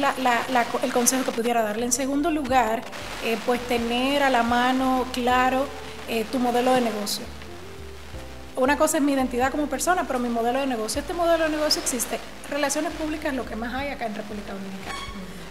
el 0.82 0.92
consejo 0.92 1.24
que 1.24 1.32
pudiera 1.32 1.62
darle. 1.62 1.86
En 1.86 1.92
segundo 1.92 2.30
lugar, 2.30 2.82
eh, 3.24 3.38
pues 3.46 3.60
tener 3.66 4.22
a 4.22 4.28
la 4.28 4.42
mano 4.42 5.06
claro 5.12 5.66
eh, 6.08 6.26
tu 6.30 6.38
modelo 6.38 6.74
de 6.74 6.82
negocio 6.82 7.24
una 8.60 8.76
cosa 8.76 8.98
es 8.98 9.02
mi 9.02 9.12
identidad 9.12 9.50
como 9.50 9.66
persona, 9.66 10.04
pero 10.06 10.18
mi 10.18 10.28
modelo 10.28 10.60
de 10.60 10.66
negocio, 10.66 11.00
este 11.00 11.14
modelo 11.14 11.44
de 11.44 11.50
negocio 11.50 11.80
existe. 11.80 12.18
Relaciones 12.50 12.92
públicas 12.92 13.32
es 13.32 13.34
lo 13.34 13.46
que 13.46 13.56
más 13.56 13.72
hay 13.74 13.88
acá 13.88 14.06
en 14.06 14.14
República 14.14 14.52
Dominicana. 14.52 14.98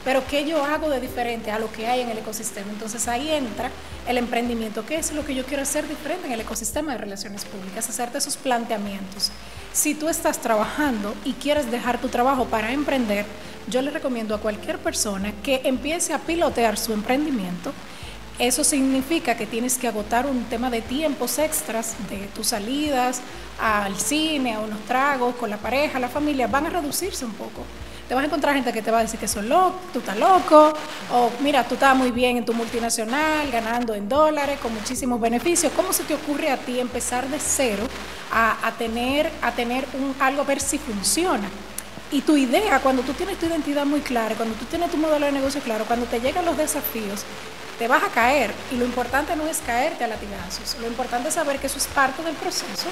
Pero 0.05 0.25
¿qué 0.27 0.45
yo 0.45 0.63
hago 0.63 0.89
de 0.89 0.99
diferente 0.99 1.51
a 1.51 1.59
lo 1.59 1.71
que 1.71 1.87
hay 1.87 2.01
en 2.01 2.09
el 2.09 2.17
ecosistema? 2.17 2.71
Entonces 2.71 3.07
ahí 3.07 3.29
entra 3.31 3.69
el 4.07 4.17
emprendimiento. 4.17 4.85
¿Qué 4.85 4.95
es 4.95 5.11
lo 5.11 5.25
que 5.25 5.35
yo 5.35 5.45
quiero 5.45 5.63
hacer 5.63 5.87
diferente 5.87 6.27
en 6.27 6.33
el 6.33 6.41
ecosistema 6.41 6.93
de 6.93 6.99
relaciones 6.99 7.45
públicas? 7.45 7.89
Hacerte 7.89 8.17
esos 8.17 8.37
planteamientos. 8.37 9.31
Si 9.73 9.95
tú 9.95 10.07
estás 10.09 10.39
trabajando 10.39 11.13
y 11.25 11.33
quieres 11.33 11.69
dejar 11.69 11.99
tu 11.99 12.07
trabajo 12.07 12.45
para 12.45 12.71
emprender, 12.71 13.25
yo 13.67 13.81
le 13.81 13.91
recomiendo 13.91 14.33
a 14.33 14.39
cualquier 14.39 14.79
persona 14.79 15.33
que 15.43 15.61
empiece 15.65 16.13
a 16.13 16.19
pilotear 16.19 16.77
su 16.77 16.93
emprendimiento 16.93 17.73
eso 18.39 18.63
significa 18.63 19.35
que 19.35 19.45
tienes 19.45 19.77
que 19.77 19.89
agotar 19.89 20.25
un 20.25 20.45
tema 20.45 20.69
de 20.69 20.81
tiempos 20.81 21.37
extras 21.39 21.95
de 22.09 22.27
tus 22.27 22.47
salidas 22.47 23.19
al 23.59 23.99
cine, 23.99 24.53
a 24.53 24.61
unos 24.61 24.79
tragos 24.85 25.35
con 25.35 25.49
la 25.49 25.57
pareja, 25.57 25.99
la 25.99 26.07
familia, 26.07 26.47
van 26.47 26.65
a 26.65 26.69
reducirse 26.69 27.25
un 27.25 27.33
poco. 27.33 27.65
Te 28.09 28.15
vas 28.15 28.23
a 28.23 28.25
encontrar 28.25 28.55
gente 28.55 28.73
que 28.73 28.81
te 28.81 28.89
va 28.89 28.97
a 28.97 29.01
decir 29.03 29.19
que 29.19 29.27
son 29.27 29.47
loco, 29.47 29.75
tú 29.93 29.99
estás 29.99 30.17
loco, 30.17 30.73
o 31.13 31.31
mira, 31.41 31.63
tú 31.63 31.75
estás 31.75 31.95
muy 31.95 32.09
bien 32.09 32.37
en 32.37 32.43
tu 32.43 32.55
multinacional, 32.55 33.51
ganando 33.51 33.93
en 33.93 34.09
dólares, 34.09 34.57
con 34.59 34.73
muchísimos 34.73 35.21
beneficios. 35.21 35.71
¿Cómo 35.75 35.93
se 35.93 36.03
te 36.05 36.15
ocurre 36.15 36.49
a 36.49 36.57
ti 36.57 36.79
empezar 36.79 37.27
de 37.27 37.37
cero 37.39 37.83
a, 38.31 38.73
tener, 38.79 39.31
a 39.43 39.51
tener 39.51 39.85
un, 39.93 40.15
algo 40.19 40.41
a 40.41 40.45
ver 40.45 40.59
si 40.59 40.79
funciona? 40.79 41.47
Y 42.11 42.21
tu 42.21 42.35
idea, 42.35 42.79
cuando 42.79 43.03
tú 43.03 43.13
tienes 43.13 43.37
tu 43.37 43.45
identidad 43.45 43.85
muy 43.85 44.01
clara, 44.01 44.33
cuando 44.33 44.55
tú 44.55 44.65
tienes 44.65 44.89
tu 44.89 44.97
modelo 44.97 45.27
de 45.27 45.31
negocio 45.31 45.61
claro, 45.61 45.85
cuando 45.85 46.07
te 46.07 46.19
llegan 46.19 46.45
los 46.45 46.57
desafíos, 46.57 47.23
te 47.79 47.87
vas 47.87 48.03
a 48.03 48.09
caer 48.09 48.51
y 48.73 48.75
lo 48.75 48.83
importante 48.83 49.33
no 49.37 49.47
es 49.47 49.59
caerte 49.59 50.03
a 50.03 50.07
latigazos, 50.07 50.77
lo 50.81 50.87
importante 50.87 51.29
es 51.29 51.35
saber 51.35 51.59
que 51.59 51.67
eso 51.67 51.77
es 51.77 51.87
parte 51.87 52.21
del 52.23 52.35
proceso, 52.35 52.89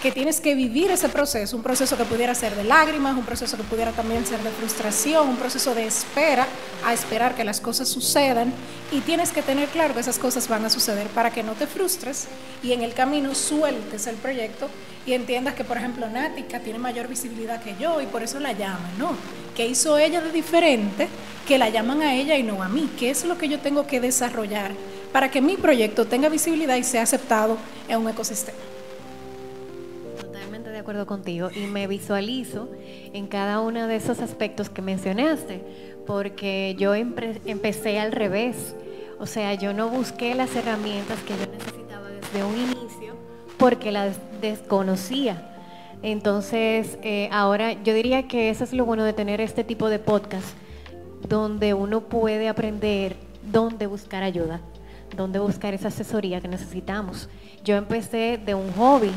que 0.00 0.12
tienes 0.12 0.40
que 0.40 0.54
vivir 0.54 0.92
ese 0.92 1.08
proceso, 1.08 1.56
un 1.56 1.62
proceso 1.64 1.96
que 1.96 2.04
pudiera 2.04 2.32
ser 2.36 2.54
de 2.54 2.62
lágrimas, 2.62 3.16
un 3.16 3.24
proceso 3.24 3.56
que 3.56 3.64
pudiera 3.64 3.90
también 3.90 4.24
ser 4.24 4.40
de 4.44 4.50
frustración, 4.50 5.28
un 5.28 5.36
proceso 5.36 5.74
de 5.74 5.86
espera, 5.86 6.46
a 6.86 6.94
esperar 6.94 7.34
que 7.34 7.42
las 7.42 7.60
cosas 7.60 7.88
sucedan 7.88 8.52
y 8.92 9.00
tienes 9.00 9.32
que 9.32 9.42
tener 9.42 9.68
claro 9.70 9.92
que 9.92 10.00
esas 10.00 10.20
cosas 10.20 10.46
van 10.48 10.64
a 10.64 10.70
suceder 10.70 11.08
para 11.08 11.32
que 11.32 11.42
no 11.42 11.54
te 11.54 11.66
frustres 11.66 12.28
y 12.62 12.72
en 12.72 12.82
el 12.82 12.94
camino 12.94 13.34
sueltes 13.34 14.06
el 14.06 14.14
proyecto 14.14 14.68
y 15.04 15.14
entiendas 15.14 15.54
que, 15.54 15.64
por 15.64 15.78
ejemplo, 15.78 16.08
Nática 16.08 16.60
tiene 16.60 16.78
mayor 16.78 17.08
visibilidad 17.08 17.60
que 17.60 17.74
yo 17.80 18.00
y 18.00 18.06
por 18.06 18.22
eso 18.22 18.38
la 18.38 18.52
llaman, 18.52 18.98
¿no? 18.98 19.16
¿Qué 19.58 19.66
hizo 19.66 19.98
ella 19.98 20.20
de 20.20 20.30
diferente 20.30 21.08
que 21.44 21.58
la 21.58 21.68
llaman 21.68 22.00
a 22.00 22.14
ella 22.14 22.38
y 22.38 22.44
no 22.44 22.62
a 22.62 22.68
mí? 22.68 22.88
¿Qué 22.96 23.10
es 23.10 23.24
lo 23.24 23.36
que 23.36 23.48
yo 23.48 23.58
tengo 23.58 23.88
que 23.88 23.98
desarrollar 23.98 24.70
para 25.12 25.32
que 25.32 25.42
mi 25.42 25.56
proyecto 25.56 26.04
tenga 26.04 26.28
visibilidad 26.28 26.76
y 26.76 26.84
sea 26.84 27.02
aceptado 27.02 27.58
en 27.88 27.98
un 27.98 28.08
ecosistema? 28.08 28.56
Totalmente 30.20 30.70
de 30.70 30.78
acuerdo 30.78 31.08
contigo 31.08 31.50
y 31.52 31.66
me 31.66 31.88
visualizo 31.88 32.68
en 33.12 33.26
cada 33.26 33.60
uno 33.60 33.88
de 33.88 33.96
esos 33.96 34.20
aspectos 34.20 34.70
que 34.70 34.80
mencionaste, 34.80 35.60
porque 36.06 36.76
yo 36.78 36.94
empecé 36.94 37.98
al 37.98 38.12
revés. 38.12 38.76
O 39.18 39.26
sea, 39.26 39.54
yo 39.54 39.74
no 39.74 39.88
busqué 39.88 40.36
las 40.36 40.54
herramientas 40.54 41.18
que 41.26 41.34
yo 41.36 41.50
necesitaba 41.50 42.08
desde 42.10 42.44
un 42.44 42.56
inicio 42.56 43.16
porque 43.58 43.90
las 43.90 44.18
desconocía. 44.40 45.57
Entonces, 46.02 46.98
eh, 47.02 47.28
ahora 47.32 47.72
yo 47.82 47.92
diría 47.92 48.28
que 48.28 48.50
eso 48.50 48.64
es 48.64 48.72
lo 48.72 48.84
bueno 48.84 49.04
de 49.04 49.12
tener 49.12 49.40
este 49.40 49.64
tipo 49.64 49.90
de 49.90 49.98
podcast, 49.98 50.46
donde 51.28 51.74
uno 51.74 52.02
puede 52.02 52.48
aprender 52.48 53.16
dónde 53.42 53.86
buscar 53.86 54.22
ayuda, 54.22 54.60
dónde 55.16 55.38
buscar 55.38 55.74
esa 55.74 55.88
asesoría 55.88 56.40
que 56.40 56.48
necesitamos. 56.48 57.28
Yo 57.64 57.76
empecé 57.76 58.38
de 58.44 58.54
un 58.54 58.72
hobby 58.74 59.10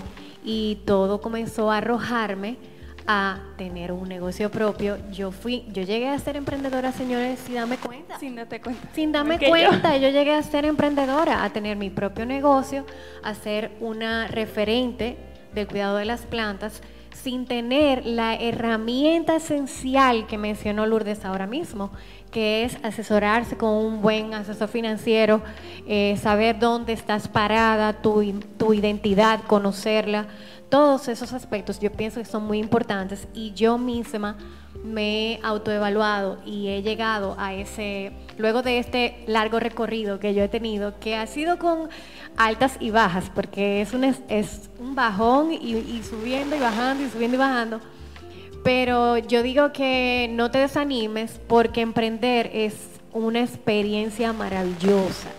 y 0.44 0.80
todo 0.86 1.22
comenzó 1.22 1.70
a 1.72 1.78
arrojarme 1.78 2.58
a 3.08 3.42
tener 3.58 3.92
un 3.92 4.08
negocio 4.08 4.50
propio. 4.50 4.98
Yo 5.12 5.32
fui, 5.32 5.66
yo 5.72 5.84
llegué 5.84 6.08
a 6.08 6.18
ser 6.18 6.36
emprendedora, 6.36 6.92
señores, 6.92 7.40
sin 7.40 7.56
darme 7.56 7.78
cuenta. 7.78 8.18
Sin 8.20 8.36
darte 8.36 8.62
cuenta. 8.62 8.88
Sin 8.94 9.12
darme 9.12 9.38
cuenta, 9.38 9.98
yo. 9.98 10.10
llegué 10.10 10.34
a 10.34 10.42
ser 10.44 10.66
emprendedora, 10.66 11.44
a 11.44 11.50
tener 11.52 11.78
mi 11.78 11.90
propio 11.90 12.26
negocio, 12.26 12.86
a 13.24 13.34
ser 13.36 13.72
una 13.80 14.28
referente 14.28 15.31
del 15.54 15.68
cuidado 15.68 15.98
de 15.98 16.06
las 16.06 16.22
plantas, 16.22 16.82
sin 17.12 17.46
tener 17.46 18.06
la 18.06 18.36
herramienta 18.36 19.36
esencial 19.36 20.28
que 20.28 20.38
mencionó 20.38 20.86
Lourdes 20.86 21.26
ahora 21.26 21.46
mismo, 21.46 21.92
que 22.32 22.64
es 22.64 22.78
asesorarse 22.84 23.58
con 23.58 23.70
un 23.70 24.02
buen 24.02 24.34
asesor 24.34 24.70
financiero, 24.70 25.42
eh, 25.88 26.18
saber 26.22 26.58
dónde 26.58 26.94
estás 26.94 27.28
parada, 27.28 28.02
tu, 28.02 28.40
tu 28.58 28.74
identidad, 28.74 29.42
conocerla 29.46 30.28
todos 30.72 31.10
esos 31.10 31.34
aspectos 31.34 31.82
yo 31.82 31.92
pienso 31.92 32.22
que 32.22 32.26
son 32.26 32.48
muy 32.48 32.58
importantes 32.58 33.28
y 33.34 33.52
yo 33.52 33.78
misma 33.78 34.38
me 34.84 35.34
he 35.34 35.40
autoevaluado 35.44 36.40
y 36.46 36.70
he 36.70 36.82
llegado 36.82 37.36
a 37.38 37.54
ese, 37.54 38.12
luego 38.38 38.62
de 38.62 38.80
este 38.80 39.24
largo 39.28 39.60
recorrido 39.60 40.20
que 40.20 40.34
yo 40.34 40.44
he 40.44 40.50
tenido, 40.50 41.00
que 41.00 41.16
ha 41.16 41.28
sido 41.28 41.60
con 41.60 41.90
altas 42.38 42.78
y 42.80 42.92
bajas, 42.92 43.30
porque 43.34 43.82
es 43.82 43.94
un, 43.94 44.04
es 44.04 44.70
un 44.80 44.96
bajón 44.96 45.54
y, 45.54 45.76
y 45.76 46.02
subiendo 46.04 46.56
y 46.56 46.60
bajando 46.60 47.04
y 47.04 47.10
subiendo 47.10 47.36
y 47.36 47.40
bajando, 47.40 47.80
pero 48.64 49.18
yo 49.18 49.44
digo 49.44 49.72
que 49.74 50.30
no 50.32 50.52
te 50.52 50.60
desanimes 50.60 51.40
porque 51.48 51.82
emprender 51.82 52.50
es 52.54 52.76
una 53.14 53.42
experiencia 53.42 54.34
maravillosa 54.34 55.30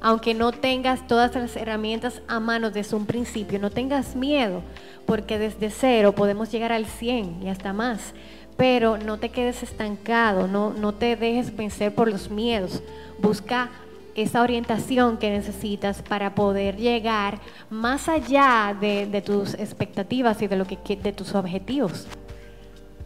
aunque 0.00 0.34
no 0.34 0.52
tengas 0.52 1.06
todas 1.06 1.34
las 1.34 1.56
herramientas 1.56 2.22
a 2.26 2.40
mano 2.40 2.70
desde 2.70 2.96
un 2.96 3.06
principio, 3.06 3.58
no 3.58 3.70
tengas 3.70 4.16
miedo, 4.16 4.62
porque 5.06 5.38
desde 5.38 5.70
cero 5.70 6.14
podemos 6.14 6.50
llegar 6.50 6.72
al 6.72 6.86
100 6.86 7.42
y 7.42 7.48
hasta 7.48 7.72
más. 7.72 8.14
Pero 8.60 8.98
no 8.98 9.18
te 9.18 9.30
quedes 9.30 9.62
estancado, 9.62 10.46
no, 10.46 10.74
no 10.74 10.92
te 10.92 11.16
dejes 11.16 11.56
vencer 11.56 11.94
por 11.94 12.10
los 12.10 12.28
miedos. 12.28 12.82
Busca 13.18 13.70
esa 14.14 14.42
orientación 14.42 15.16
que 15.16 15.30
necesitas 15.30 16.02
para 16.02 16.34
poder 16.34 16.76
llegar 16.76 17.40
más 17.70 18.06
allá 18.06 18.76
de, 18.78 19.22
tus 19.24 19.54
expectativas 19.54 20.42
y 20.42 20.46
de, 20.46 20.56
lo 20.56 20.66
que, 20.66 20.76
de 20.94 21.12
tus 21.14 21.34
objetivos. 21.34 22.06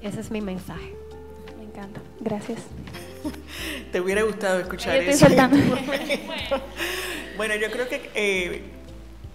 Ese 0.03 0.23
es 0.23 0.33
mi 0.33 0.41
mensaje. 0.41 0.93
Me 1.57 1.63
encanta. 1.63 2.01
Gracias. 2.19 2.63
Te 3.93 4.01
hubiera 4.01 4.25
gustado 4.25 4.59
escuchar 4.59 4.97
eso. 4.97 5.29
bueno, 7.37 7.55
yo 7.55 7.71
creo 7.71 7.89
que 7.89 8.11
eh, 8.17 8.63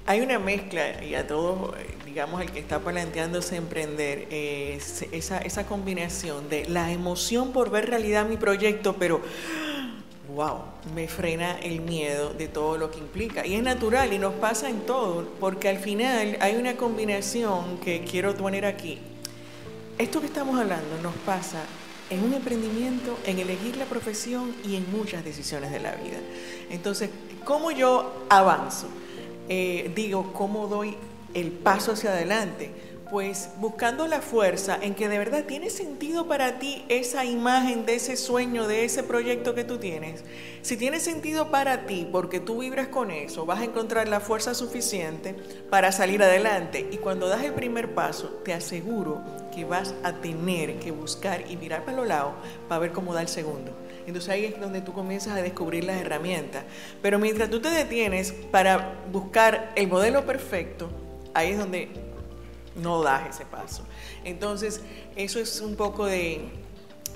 hay 0.06 0.20
una 0.20 0.38
mezcla 0.38 1.02
y 1.02 1.16
a 1.16 1.26
todos, 1.26 1.76
digamos, 2.10 2.42
el 2.42 2.52
que 2.52 2.58
está 2.58 2.80
planteándose 2.80 3.56
emprender, 3.56 4.28
esa, 4.32 5.38
esa 5.38 5.66
combinación 5.68 6.50
de 6.50 6.68
la 6.68 6.92
emoción 6.92 7.52
por 7.52 7.70
ver 7.70 7.88
realidad 7.88 8.28
mi 8.28 8.36
proyecto, 8.36 8.96
pero 8.98 9.22
wow, 10.34 10.58
me 10.96 11.08
frena 11.08 11.60
el 11.60 11.82
miedo 11.82 12.34
de 12.34 12.48
todo 12.48 12.80
lo 12.80 12.90
que 12.90 12.98
implica. 12.98 13.46
Y 13.46 13.54
es 13.54 13.62
natural 13.62 14.12
y 14.12 14.18
nos 14.18 14.34
pasa 14.34 14.70
en 14.70 14.88
todo, 14.88 15.28
porque 15.40 15.70
al 15.70 15.78
final 15.78 16.38
hay 16.42 16.56
una 16.56 16.76
combinación 16.78 17.78
que 17.78 18.04
quiero 18.04 18.36
poner 18.36 18.66
aquí. 18.66 18.98
Esto 20.00 20.20
que 20.20 20.26
estamos 20.26 20.60
hablando 20.60 21.00
nos 21.04 21.14
pasa 21.28 21.62
en 22.10 22.24
un 22.24 22.34
emprendimiento, 22.34 23.20
en 23.28 23.38
elegir 23.38 23.78
la 23.78 23.86
profesión 23.86 24.56
y 24.66 24.78
en 24.78 24.92
muchas 24.92 25.24
decisiones 25.24 25.72
de 25.72 25.80
la 25.80 25.92
vida. 25.92 26.18
Entonces, 26.72 27.12
¿cómo 27.46 27.70
yo 27.70 28.26
avanzo? 28.30 28.88
Eh, 29.48 29.92
digo, 29.96 30.34
¿cómo 30.34 30.68
doy 30.68 30.98
el 31.34 31.52
paso 31.52 31.94
hacia 31.94 32.12
adelante? 32.12 32.72
Pues 33.10 33.50
buscando 33.58 34.08
la 34.08 34.22
fuerza 34.22 34.78
en 34.80 34.94
que 34.94 35.10
de 35.10 35.18
verdad 35.18 35.46
tiene 35.46 35.72
sentido 35.72 36.28
para 36.28 36.60
ti 36.60 36.86
esa 36.90 37.26
imagen 37.26 37.88
de 37.88 37.96
ese 37.96 38.16
sueño, 38.16 38.68
de 38.68 38.86
ese 38.86 39.02
proyecto 39.02 39.56
que 39.56 39.64
tú 39.64 39.80
tienes. 39.80 40.24
Si 40.62 40.78
tiene 40.78 41.00
sentido 41.00 41.50
para 41.50 41.88
ti 41.88 42.08
porque 42.12 42.40
tú 42.40 42.60
vibras 42.60 42.90
con 42.90 43.10
eso, 43.10 43.48
vas 43.48 43.62
a 43.62 43.64
encontrar 43.64 44.08
la 44.08 44.20
fuerza 44.20 44.54
suficiente 44.54 45.36
para 45.72 45.92
salir 45.92 46.22
adelante. 46.22 46.88
Y 46.92 46.98
cuando 46.98 47.28
das 47.28 47.44
el 47.44 47.54
primer 47.54 47.96
paso, 47.96 48.42
te 48.46 48.54
aseguro 48.54 49.22
que 49.56 49.66
vas 49.66 49.96
a 50.04 50.14
tener 50.14 50.78
que 50.78 50.92
buscar 50.92 51.50
y 51.50 51.58
mirar 51.58 51.86
para 51.86 51.98
los 51.98 52.08
lados 52.08 52.34
para 52.68 52.80
ver 52.80 52.92
cómo 52.92 53.16
da 53.16 53.22
el 53.22 53.28
segundo. 53.28 53.72
Entonces 54.06 54.30
ahí 54.30 54.46
es 54.46 54.60
donde 54.60 54.82
tú 54.82 54.94
comienzas 54.94 55.38
a 55.38 55.42
descubrir 55.42 55.84
las 55.84 56.00
herramientas. 56.02 56.64
Pero 57.02 57.20
mientras 57.20 57.50
tú 57.50 57.60
te 57.60 57.70
detienes 57.70 58.34
para 58.34 59.02
buscar 59.12 59.72
el 59.76 59.88
modelo 59.88 60.26
perfecto, 60.26 60.90
ahí 61.34 61.52
es 61.52 61.58
donde 61.58 61.90
no 62.76 63.02
das 63.02 63.36
ese 63.36 63.46
paso. 63.46 63.84
Entonces, 64.24 64.82
eso 65.16 65.40
es 65.40 65.62
un 65.62 65.76
poco 65.76 66.06
de 66.06 66.50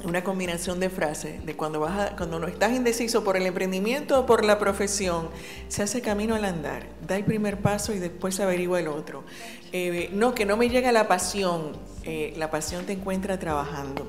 una 0.04 0.24
combinación 0.24 0.80
de 0.80 0.90
frases, 0.90 1.46
de 1.46 1.56
cuando, 1.56 1.80
vas 1.80 2.12
cuando 2.18 2.40
no 2.40 2.48
estás 2.48 2.74
indeciso 2.74 3.24
por 3.24 3.38
el 3.38 3.46
emprendimiento 3.46 4.20
o 4.20 4.26
por 4.26 4.44
la 4.44 4.60
profesión, 4.60 5.30
se 5.70 5.84
hace 5.84 6.02
camino 6.02 6.36
al 6.36 6.46
andar, 6.46 6.88
da 7.08 7.16
el 7.16 7.24
primer 7.24 7.60
paso 7.62 7.94
y 7.94 8.00
después 8.00 8.40
averigua 8.40 8.80
el 8.80 8.88
otro. 8.88 9.24
Eh, 9.72 10.10
no, 10.12 10.36
que 10.36 10.46
no 10.46 10.58
me 10.58 10.70
llega 10.70 10.92
la 10.92 11.08
pasión, 11.08 11.74
eh, 12.04 12.34
la 12.38 12.52
pasión 12.52 12.86
te 12.86 12.94
encuentra 12.94 13.40
trabajando. 13.40 14.08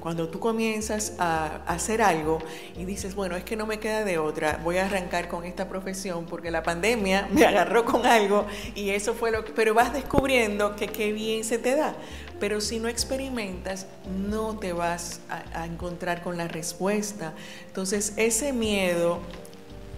Cuando 0.00 0.28
tú 0.28 0.40
comienzas 0.40 1.14
a 1.18 1.62
hacer 1.66 2.02
algo 2.02 2.38
y 2.76 2.84
dices, 2.84 3.14
bueno, 3.14 3.36
es 3.36 3.44
que 3.44 3.56
no 3.56 3.66
me 3.66 3.78
queda 3.78 4.04
de 4.04 4.18
otra, 4.18 4.60
voy 4.64 4.78
a 4.78 4.86
arrancar 4.86 5.28
con 5.28 5.44
esta 5.44 5.68
profesión 5.68 6.24
porque 6.26 6.50
la 6.50 6.62
pandemia 6.62 7.28
me 7.32 7.44
agarró 7.44 7.84
con 7.84 8.06
algo 8.06 8.46
y 8.74 8.90
eso 8.90 9.14
fue 9.14 9.30
lo 9.30 9.44
que... 9.44 9.52
Pero 9.52 9.74
vas 9.74 9.92
descubriendo 9.92 10.74
que 10.74 10.88
qué 10.88 11.12
bien 11.12 11.44
se 11.44 11.58
te 11.58 11.76
da. 11.76 11.94
Pero 12.38 12.62
si 12.62 12.78
no 12.78 12.88
experimentas, 12.88 13.86
no 14.28 14.58
te 14.58 14.72
vas 14.72 15.20
a, 15.28 15.60
a 15.60 15.66
encontrar 15.66 16.22
con 16.22 16.38
la 16.38 16.48
respuesta. 16.48 17.34
Entonces, 17.66 18.14
ese 18.16 18.54
miedo 18.54 19.20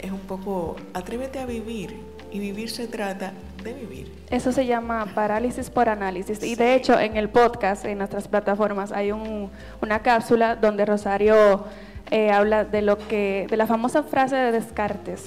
es 0.00 0.10
un 0.10 0.20
poco, 0.20 0.76
atrévete 0.92 1.38
a 1.38 1.46
vivir 1.46 1.96
y 2.32 2.40
vivir 2.40 2.70
se 2.70 2.88
trata 2.88 3.32
de 3.62 3.72
vivir. 3.72 4.12
Eso 4.30 4.52
se 4.52 4.66
llama 4.66 5.06
parálisis 5.14 5.70
por 5.70 5.88
análisis. 5.88 6.42
Y 6.42 6.54
de 6.54 6.74
hecho, 6.74 6.98
en 6.98 7.16
el 7.16 7.28
podcast, 7.28 7.84
en 7.84 7.98
nuestras 7.98 8.28
plataformas, 8.28 8.92
hay 8.92 9.12
una 9.12 10.00
cápsula 10.02 10.56
donde 10.56 10.84
Rosario 10.84 11.64
eh, 12.10 12.30
habla 12.30 12.64
de 12.64 12.82
lo 12.82 12.98
que, 12.98 13.46
de 13.48 13.56
la 13.56 13.66
famosa 13.66 14.02
frase 14.02 14.36
de 14.36 14.52
Descartes. 14.52 15.24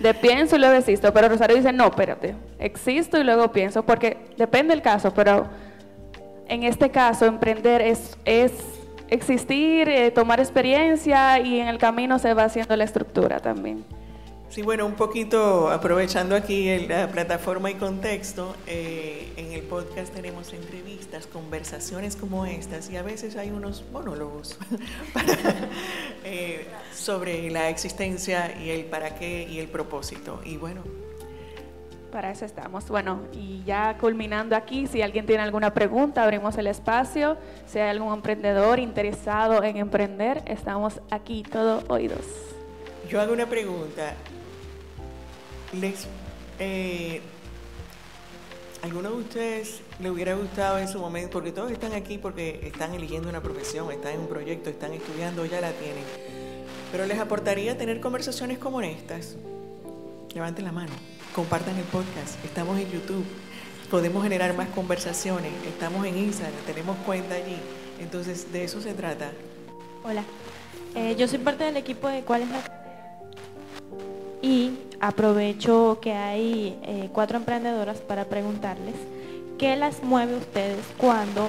De 0.00 0.14
pienso 0.14 0.56
y 0.56 0.58
luego 0.58 0.74
existo, 0.74 1.12
pero 1.12 1.28
Rosario 1.28 1.56
dice, 1.56 1.72
no, 1.72 1.86
espérate, 1.86 2.34
existo 2.58 3.18
y 3.18 3.24
luego 3.24 3.52
pienso, 3.52 3.84
porque 3.84 4.16
depende 4.36 4.74
del 4.74 4.82
caso, 4.82 5.12
pero 5.14 5.46
en 6.48 6.64
este 6.64 6.90
caso 6.90 7.26
emprender 7.26 7.82
es, 7.82 8.16
es 8.24 8.52
existir, 9.08 9.88
eh, 9.88 10.10
tomar 10.10 10.40
experiencia 10.40 11.38
y 11.38 11.60
en 11.60 11.68
el 11.68 11.78
camino 11.78 12.18
se 12.18 12.34
va 12.34 12.44
haciendo 12.44 12.74
la 12.76 12.84
estructura 12.84 13.38
también. 13.38 13.84
Sí, 14.52 14.60
bueno, 14.60 14.84
un 14.84 14.96
poquito 14.96 15.70
aprovechando 15.70 16.36
aquí 16.36 16.78
la 16.86 17.08
plataforma 17.08 17.70
y 17.70 17.74
contexto, 17.76 18.54
eh, 18.66 19.32
en 19.38 19.50
el 19.52 19.62
podcast 19.62 20.12
tenemos 20.12 20.52
entrevistas, 20.52 21.26
conversaciones 21.26 22.16
como 22.16 22.44
estas 22.44 22.90
y 22.90 22.98
a 22.98 23.02
veces 23.02 23.36
hay 23.36 23.50
unos 23.50 23.82
monólogos 23.90 24.58
eh, 26.24 26.68
sobre 26.94 27.50
la 27.50 27.70
existencia 27.70 28.54
y 28.62 28.68
el 28.68 28.84
para 28.84 29.14
qué 29.14 29.48
y 29.50 29.58
el 29.58 29.68
propósito. 29.68 30.42
Y 30.44 30.58
bueno. 30.58 30.82
Para 32.12 32.30
eso 32.30 32.44
estamos. 32.44 32.86
Bueno, 32.88 33.22
y 33.32 33.62
ya 33.64 33.96
culminando 33.96 34.54
aquí, 34.54 34.86
si 34.86 35.00
alguien 35.00 35.24
tiene 35.24 35.42
alguna 35.42 35.72
pregunta, 35.72 36.24
abrimos 36.24 36.58
el 36.58 36.66
espacio. 36.66 37.38
Si 37.64 37.78
hay 37.78 37.88
algún 37.88 38.12
emprendedor 38.12 38.80
interesado 38.80 39.62
en 39.64 39.78
emprender, 39.78 40.42
estamos 40.44 41.00
aquí, 41.10 41.42
todo 41.42 41.82
oídos. 41.88 42.26
Yo 43.08 43.18
hago 43.18 43.32
una 43.32 43.46
pregunta 43.46 44.14
les, 45.72 46.06
eh, 46.58 47.20
¿Alguno 48.82 49.10
de 49.10 49.16
ustedes 49.16 49.80
le 50.00 50.10
hubiera 50.10 50.34
gustado 50.34 50.78
en 50.78 50.88
su 50.88 50.98
momento? 50.98 51.30
Porque 51.34 51.52
todos 51.52 51.70
están 51.70 51.92
aquí 51.92 52.18
porque 52.18 52.66
están 52.66 52.92
eligiendo 52.94 53.28
una 53.28 53.40
profesión, 53.40 53.92
están 53.92 54.14
en 54.14 54.20
un 54.20 54.26
proyecto, 54.26 54.70
están 54.70 54.92
estudiando, 54.92 55.46
ya 55.46 55.60
la 55.60 55.70
tienen. 55.70 56.02
Pero 56.90 57.06
les 57.06 57.20
aportaría 57.20 57.78
tener 57.78 58.00
conversaciones 58.00 58.58
como 58.58 58.80
estas. 58.80 59.36
Levanten 60.34 60.64
la 60.64 60.72
mano, 60.72 60.90
compartan 61.32 61.76
el 61.76 61.84
podcast, 61.84 62.44
estamos 62.44 62.76
en 62.80 62.90
YouTube, 62.90 63.24
podemos 63.88 64.24
generar 64.24 64.52
más 64.56 64.68
conversaciones, 64.70 65.52
estamos 65.68 66.04
en 66.04 66.18
Instagram, 66.18 66.58
tenemos 66.66 66.96
cuenta 67.06 67.36
allí. 67.36 67.58
Entonces, 68.00 68.52
de 68.52 68.64
eso 68.64 68.80
se 68.80 68.94
trata. 68.94 69.30
Hola, 70.02 70.24
eh, 70.96 71.14
yo 71.16 71.28
soy 71.28 71.38
parte 71.38 71.62
del 71.62 71.76
equipo 71.76 72.08
de 72.08 72.22
¿Cuál 72.22 72.42
es 72.42 72.48
la 72.48 72.71
y 74.52 74.78
aprovecho 75.00 75.98
que 76.02 76.12
hay 76.12 76.78
eh, 76.82 77.08
cuatro 77.10 77.38
emprendedoras 77.38 77.98
para 77.98 78.26
preguntarles 78.26 78.94
qué 79.58 79.76
las 79.76 80.02
mueve 80.02 80.34
a 80.34 80.36
ustedes 80.36 80.84
cuando 80.98 81.48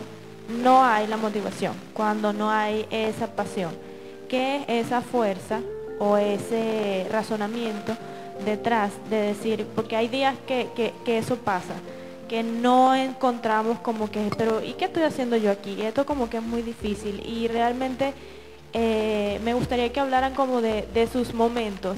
no 0.62 0.86
hay 0.86 1.08
la 1.08 1.18
motivación, 1.18 1.74
cuando 1.94 2.32
no 2.32 2.50
hay 2.50 2.86
esa 2.92 3.28
pasión, 3.28 3.72
qué 4.30 4.64
es 4.70 4.88
esa 4.88 5.02
fuerza 5.02 5.60
o 6.00 6.16
ese 6.16 7.06
razonamiento 7.12 7.94
detrás 8.46 8.92
de 9.10 9.18
decir, 9.18 9.68
porque 9.76 9.98
hay 9.98 10.08
días 10.08 10.36
que, 10.48 10.70
que, 11.04 11.18
eso 11.18 11.36
pasa, 11.36 11.74
que 12.30 12.42
no 12.42 12.96
encontramos 12.96 13.80
como 13.80 14.10
que, 14.10 14.30
pero 14.38 14.64
¿y 14.64 14.74
qué 14.74 14.86
estoy 14.86 15.04
haciendo 15.04 15.36
yo 15.36 15.52
aquí? 15.52 15.82
Esto 15.82 16.06
como 16.06 16.30
que 16.30 16.38
es 16.38 16.44
muy 16.44 16.62
difícil 16.62 17.22
y 17.26 17.50
realmente 17.50 18.14
eh, 18.72 19.42
me 19.44 19.54
gustaría 19.54 19.92
que 19.92 20.00
hablaran 20.00 20.34
como 20.34 20.62
de, 20.62 21.10
sus 21.12 21.34
momentos, 21.34 21.98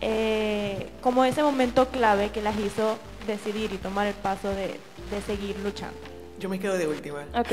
eh, 0.00 0.90
como 1.00 1.24
ese 1.24 1.42
momento 1.42 1.88
clave 1.88 2.30
que 2.30 2.42
las 2.42 2.58
hizo 2.58 2.98
decidir 3.26 3.72
y 3.72 3.78
tomar 3.78 4.06
el 4.06 4.14
paso 4.14 4.48
de, 4.50 4.78
de 5.10 5.20
seguir 5.26 5.58
luchando. 5.60 5.98
Yo 6.38 6.48
me 6.48 6.58
quedo 6.58 6.76
de 6.76 6.86
última. 6.86 7.24
Ok, 7.34 7.52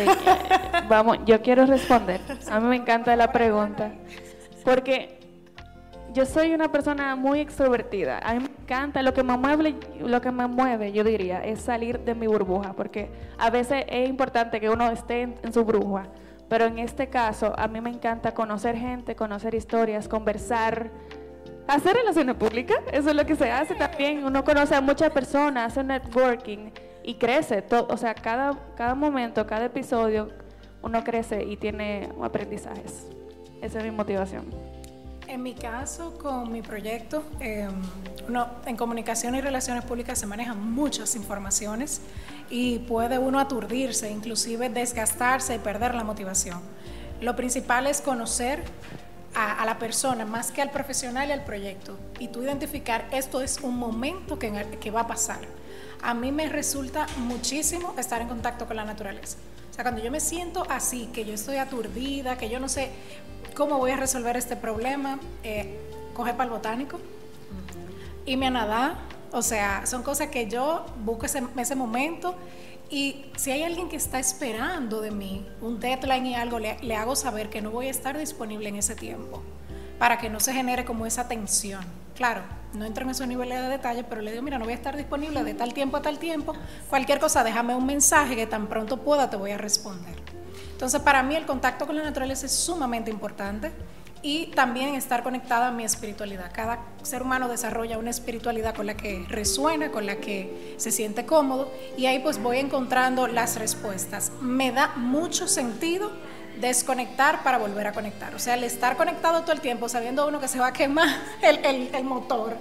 vamos, 0.89 1.20
yo 1.26 1.41
quiero 1.41 1.66
responder. 1.66 2.20
A 2.50 2.60
mí 2.60 2.68
me 2.68 2.76
encanta 2.76 3.16
la 3.16 3.32
pregunta. 3.32 3.91
Porque 4.64 5.20
yo 6.14 6.26
soy 6.26 6.54
una 6.54 6.72
persona 6.72 7.16
muy 7.16 7.39
extrovertida. 7.39 8.20
A 8.20 8.34
mí 8.34 8.39
me 8.41 8.64
encanta, 8.64 9.02
lo 9.02 9.14
que 9.14 9.24
me 9.24 9.36
mueve, 9.36 9.76
lo 10.00 10.22
que 10.22 10.32
me 10.32 10.48
mueve, 10.48 10.91
yo 10.91 11.04
diría, 11.04 11.44
es 11.44 11.62
salir 11.62 12.00
de 12.00 12.14
mi 12.14 12.28
burbuja, 12.28 12.74
porque 12.74 13.10
a 13.38 13.50
veces 13.50 13.84
es 13.88 14.08
importante 14.08 14.60
que 14.60 14.70
uno 14.70 14.89
esté 14.91 15.22
en, 15.22 15.54
su 15.54 15.66
burbuja, 15.66 16.04
pero 16.50 16.66
en 16.66 16.78
este 16.78 17.08
caso 17.08 17.54
a 17.58 17.68
mí 17.68 17.82
me 17.82 17.89
encanta 17.89 18.34
conocer 18.34 18.78
gente, 18.78 19.16
conocer 19.16 19.56
historias, 19.56 20.08
conversar, 20.08 20.91
hacer 21.68 21.95
relaciones 21.95 22.36
públicas, 22.36 22.78
eso 22.91 23.09
es 23.09 23.16
lo 23.16 23.26
que 23.26 23.36
se 23.36 23.49
hace 23.51 23.76
también. 23.76 24.26
Uno 24.26 24.43
conoce 24.43 24.76
a 24.76 24.82
muchas 24.82 25.11
personas, 25.11 25.72
hace 25.72 25.84
networking 25.84 26.72
y 27.03 27.16
crece. 27.16 27.61
Todo, 27.61 27.88
o 27.89 27.97
sea, 27.97 28.14
cada, 28.14 28.57
cada 28.76 28.95
momento, 28.95 29.45
cada 29.45 29.66
episodio, 29.66 30.30
uno 30.82 31.03
crece 31.03 31.43
y 31.43 31.57
tiene 31.57 32.09
aprendizajes. 32.22 33.07
Esa 33.61 33.80
es 33.80 33.84
mi 33.86 33.91
motivación. 33.91 34.45
En 35.28 35.41
mi 35.41 35.53
caso, 35.55 36.18
con 36.18 36.51
mi 36.51 36.61
proyecto, 36.61 37.24
em, 37.39 37.72
uno, 38.28 38.47
en 38.66 38.76
comunicación 38.76 39.36
y 39.36 39.41
relaciones 39.41 39.86
públicas 39.86 40.20
se 40.20 40.28
manejan 40.28 40.72
muchas 40.72 41.16
informaciones 41.16 42.01
y 42.49 42.80
puede 42.80 43.18
uno 43.18 43.39
aturdirse, 43.39 44.11
inclusive 44.11 44.70
desgastarse 44.70 45.55
y 45.55 45.59
perder 45.59 45.95
la 45.95 46.03
motivación. 46.03 46.59
Lo 47.22 47.36
principal 47.38 47.88
es 47.88 48.01
conocer 48.01 48.64
a, 49.36 49.65
la 49.65 49.79
persona 49.79 50.25
más 50.25 50.51
que 50.51 50.61
al 50.61 50.71
profesional 50.71 51.29
y 51.29 51.31
al 51.31 51.43
proyecto 51.43 51.97
y 52.19 52.27
tú 52.27 52.43
identificar 52.43 53.07
esto 53.11 53.41
es 53.41 53.59
un 53.61 53.77
momento 53.77 54.38
que, 54.38 54.51
que 54.79 54.91
va 54.91 55.01
a 55.01 55.07
pasar. 55.07 55.39
A 56.01 56.13
mí 56.13 56.31
me 56.31 56.49
resulta 56.49 57.07
muchísimo 57.17 57.95
estar 57.97 58.21
en 58.21 58.27
contacto 58.27 58.65
con 58.65 58.75
la 58.75 58.86
naturaleza. 58.86 59.38
O 59.71 59.73
sea, 59.73 59.84
cuando 59.84 60.03
yo 60.03 60.11
me 60.11 60.19
siento 60.19 60.65
así, 60.69 61.09
que 61.13 61.25
yo 61.25 61.34
estoy 61.34 61.57
aturdida, 61.57 62.38
que 62.38 62.49
yo 62.49 62.59
no 62.59 62.69
sé, 62.69 62.91
¿Cómo 63.55 63.77
voy 63.77 63.91
a 63.91 63.97
resolver 63.97 64.36
este 64.36 64.55
problema? 64.55 65.19
Eh, 65.43 65.77
coge 66.15 66.31
para 66.31 66.45
el 66.45 66.49
botánico, 66.49 66.99
y 68.25 68.36
me 68.36 68.47
a 68.47 68.49
nadar. 68.49 68.95
O 69.31 69.43
sea, 69.43 69.86
son 69.86 70.01
cosas 70.01 70.29
que 70.29 70.47
yo 70.47 70.86
busco 71.03 71.27
ese, 71.27 71.43
ese 71.57 71.75
momento 71.75 72.36
y 72.94 73.26
si 73.38 73.50
hay 73.50 73.64
alguien 73.64 73.89
que 73.89 73.96
está 73.96 74.20
esperando 74.20 75.02
de 75.02 75.10
mí 75.10 75.48
un 75.62 75.80
deadline 75.80 76.28
y 76.28 76.36
algo, 76.36 76.60
le, 76.60 76.96
hago 76.96 77.16
saber 77.16 77.50
que 77.50 77.60
no 77.60 77.72
voy 77.72 77.88
a 77.88 77.89
estar 77.89 78.16
disponible 78.16 78.70
en 78.70 78.76
ese 78.76 78.94
tiempo 78.94 79.41
para 79.98 80.20
que 80.20 80.30
no 80.30 80.39
se 80.39 80.54
genere 80.54 80.86
como 80.86 81.08
esa 81.08 81.28
tensión. 81.28 81.84
Claro, 82.14 82.44
no 82.74 82.86
entro 82.86 83.04
en 83.04 83.10
esos 83.10 83.26
niveles 83.26 83.60
de 83.62 83.68
detalle, 83.68 84.04
pero 84.04 84.22
le 84.22 84.30
digo, 84.30 84.44
mira, 84.44 84.60
no 84.60 84.66
voy 84.66 84.74
a 84.74 84.76
estar 84.76 84.96
disponible 84.96 85.44
de 85.44 85.56
tal 85.56 85.74
tiempo 85.74 85.98
a 85.98 86.04
tal 86.04 86.20
tiempo. 86.20 86.54
Cualquier 86.88 87.20
cosa, 87.20 87.44
déjame 87.44 87.74
un 87.74 87.88
mensaje 87.88 88.36
que 88.36 88.46
tan 88.46 88.68
pronto 88.68 88.98
pueda 88.98 89.28
te 89.28 89.38
voy 89.38 89.50
a 89.50 89.58
responder. 89.58 90.22
Entonces, 90.72 91.02
para 91.02 91.24
mí 91.24 91.36
el 91.36 91.48
contacto 91.48 91.88
con 91.88 91.96
la 91.96 92.04
naturaleza 92.04 92.46
es 92.46 92.52
sumamente 92.52 93.10
importante 93.10 93.72
y 94.24 94.47
también 94.47 94.95
estar 94.95 95.21
conectada 95.21 95.67
a 95.67 95.71
mi 95.71 95.84
espiritualidad. 95.84 96.49
Cada 96.53 96.80
ser 97.03 97.21
humano 97.21 97.49
desarrolla 97.49 97.97
una 97.97 98.09
espiritualidad 98.09 98.74
con 98.74 98.86
la 98.86 98.95
que 98.95 99.26
resuena, 99.28 99.91
con 99.91 100.05
la 100.05 100.15
que 100.15 100.76
se 100.78 100.91
siente 100.91 101.26
cómodo 101.26 101.69
y 101.97 102.05
ahí 102.05 102.19
pues 102.19 102.41
voy 102.41 102.57
encontrando 102.57 103.28
las 103.28 103.59
respuestas. 103.59 104.32
Me 104.41 104.71
da 104.71 104.93
mucho 104.95 105.47
sentido 105.47 106.09
desconectar 106.61 107.43
para 107.43 107.57
volver 107.57 107.88
a 107.88 107.91
conectar. 107.91 108.34
O 108.34 108.39
sea, 108.39 108.53
el 108.53 108.63
estar 108.63 108.95
conectado 108.95 109.41
todo 109.41 109.51
el 109.51 109.59
tiempo 109.59 109.89
sabiendo 109.89 110.26
uno 110.26 110.39
que 110.39 110.47
se 110.47 110.57
va 110.57 110.67
a 110.67 110.74
quemar 110.74 111.09
el, 111.41 111.89
el, 111.93 112.03
motor. 112.05 112.55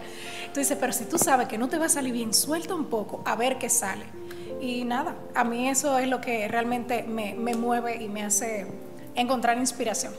Tú 0.53 0.59
dices, 0.59 0.77
pero 0.81 0.93
si 0.93 1.05
tú 1.05 1.17
sabes 1.17 1.47
que 1.47 1.59
no 1.59 1.69
te 1.69 1.79
va 1.79 1.87
a 1.87 1.89
salir 1.89 2.13
bien, 2.13 2.35
suelta 2.35 2.75
un 2.75 2.87
poco 2.87 3.23
a 3.25 3.37
ver 3.37 3.59
qué 3.59 3.69
sale. 3.69 4.05
Y 4.61 4.85
nada, 4.85 5.15
a 5.35 5.45
mí 5.45 5.69
eso 5.69 5.99
es 5.99 6.09
lo 6.09 6.21
que 6.21 6.49
realmente 6.49 7.05
me, 7.05 7.35
me 7.35 7.55
mueve 7.55 8.03
y 8.03 8.09
me 8.09 8.25
hace 8.25 8.67
encontrar 9.15 9.59
inspiración. 9.59 10.13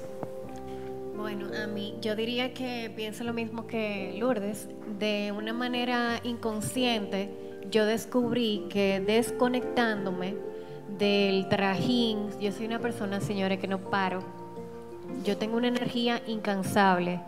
Bueno, 1.15 1.45
a 1.63 1.67
mí 1.67 1.95
yo 2.01 2.15
diría 2.15 2.53
que 2.53 2.91
pienso 2.95 3.23
lo 3.23 3.33
mismo 3.33 3.67
que 3.67 4.15
Lourdes. 4.17 4.67
De 4.99 5.31
una 5.31 5.53
manera 5.53 6.19
inconsciente, 6.23 7.29
yo 7.69 7.85
descubrí 7.85 8.65
que 8.69 8.99
desconectándome 8.99 10.35
del 10.97 11.47
trajín, 11.49 12.29
yo 12.39 12.51
soy 12.51 12.65
una 12.65 12.79
persona, 12.79 13.21
señores, 13.21 13.59
que 13.59 13.67
no 13.67 13.77
paro. 13.77 14.23
Yo 15.23 15.37
tengo 15.37 15.57
una 15.57 15.67
energía 15.67 16.21
incansable. 16.25 17.21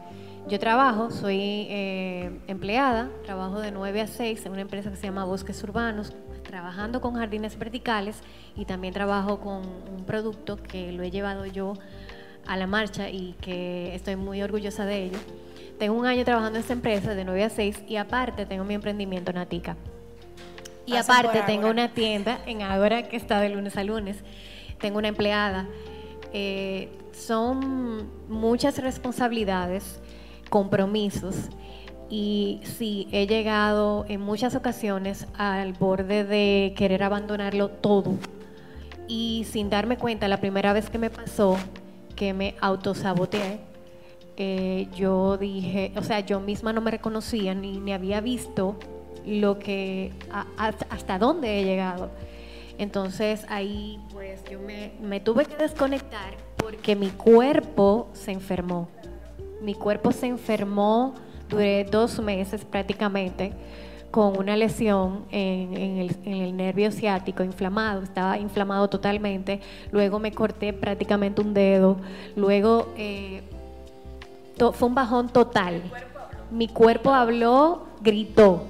Yo 0.48 0.60
trabajo, 0.60 1.12
soy 1.12 1.40
eh, 1.70 2.40
empleada, 2.48 3.10
trabajo 3.24 3.60
de 3.60 3.72
9 3.72 4.02
a 4.02 4.08
6 4.08 4.46
en 4.46 4.52
una 4.52 4.62
empresa 4.62 4.90
que 4.90 4.96
se 4.96 5.08
llama 5.08 5.26
Bosques 5.26 5.64
Urbanos, 5.64 6.14
trabajando 6.44 7.02
con 7.02 7.16
jardines 7.16 7.58
verticales 7.58 8.22
y 8.56 8.66
también 8.66 8.94
trabajo 8.94 9.40
con 9.40 9.64
un 9.66 10.06
producto 10.06 10.58
que 10.58 10.92
lo 10.92 11.02
he 11.04 11.10
llevado 11.10 11.46
yo 11.48 11.74
a 12.48 12.58
la 12.58 12.68
marcha 12.68 13.10
y 13.10 13.36
que 13.42 13.96
estoy 13.96 14.16
muy 14.16 14.42
orgullosa 14.42 14.86
de 14.86 15.06
ello. 15.06 15.18
Tengo 15.80 15.98
un 15.98 16.06
año 16.06 16.24
trabajando 16.24 16.58
en 16.58 16.62
esta 16.62 16.74
empresa 16.74 17.16
de 17.16 17.26
9 17.26 17.44
a 17.44 17.50
6 17.50 17.84
y 17.88 17.98
aparte 17.98 18.46
tengo 18.46 18.64
mi 18.64 18.74
emprendimiento 18.74 19.34
Natica. 19.34 19.76
Y 20.86 20.96
aparte 20.96 21.42
tengo 21.46 21.70
una 21.70 21.94
tienda 21.94 22.40
en 22.46 22.62
Ágora 22.62 23.10
que 23.10 23.18
está 23.18 23.40
de 23.40 23.50
lunes 23.50 23.76
a 23.76 23.84
lunes. 23.84 24.18
Tengo 24.80 25.00
una 25.00 25.08
empleada. 25.08 25.68
Eh, 26.32 26.90
son 27.12 28.10
muchas 28.30 28.78
responsabilidades, 28.78 30.00
compromisos 30.50 31.50
y 32.10 32.62
sí, 32.64 33.08
he 33.12 33.26
llegado 33.26 34.06
en 34.08 34.22
muchas 34.22 34.56
ocasiones 34.56 35.28
al 35.38 35.74
borde 35.74 36.24
de 36.24 36.74
querer 36.78 37.04
abandonarlo 37.04 37.70
todo. 37.70 38.14
Y 39.08 39.46
sin 39.50 39.70
darme 39.70 39.98
cuenta, 39.98 40.28
la 40.28 40.38
primera 40.38 40.74
vez 40.74 40.90
que 40.90 40.98
me 40.98 41.10
pasó, 41.10 41.58
que 42.16 42.34
me 42.34 42.56
autosaboteé, 42.62 43.60
eh, 44.38 44.88
yo 44.96 45.38
dije, 45.38 45.92
o 45.96 46.02
sea, 46.02 46.20
yo 46.20 46.40
misma 46.40 46.74
no 46.74 46.82
me 46.82 46.92
reconocía 46.92 47.54
ni, 47.54 47.80
ni 47.80 47.94
había 47.94 48.22
visto 48.22 48.78
lo 49.26 49.60
que, 49.60 50.12
hasta 50.58 51.20
dónde 51.20 51.60
he 51.60 51.64
llegado. 51.64 52.10
Entonces 52.78 53.46
ahí 53.48 54.00
pues 54.12 54.44
yo 54.52 54.60
me, 54.60 54.92
me 55.02 55.22
tuve 55.22 55.46
que 55.46 55.56
desconectar 55.56 56.36
porque 56.58 56.96
mi 56.96 57.10
cuerpo 57.10 58.10
se 58.14 58.32
enfermó. 58.32 58.90
Mi 59.62 59.74
cuerpo 59.74 60.12
se 60.12 60.28
enfermó 60.28 61.16
Duré 61.50 61.84
dos 61.84 62.20
meses 62.20 62.66
prácticamente 62.66 63.54
con 64.16 64.40
una 64.40 64.56
lesión 64.56 65.26
en, 65.30 66.08
el, 66.26 66.56
nervio 66.56 66.90
ciático 66.90 67.44
inflamado, 67.44 68.02
estaba 68.02 68.40
inflamado 68.40 68.88
totalmente, 68.88 69.60
luego 69.92 70.20
me 70.20 70.32
corté 70.32 70.72
prácticamente 70.72 71.42
un 71.42 71.54
dedo, 71.54 71.98
luego 72.38 72.94
eh, 72.96 73.42
fue 74.72 74.88
un 74.88 74.96
bajón 74.96 75.28
total. 75.28 75.82
Mi 76.50 76.70
cuerpo 76.70 77.14
habló, 77.14 77.88
gritó 78.00 78.64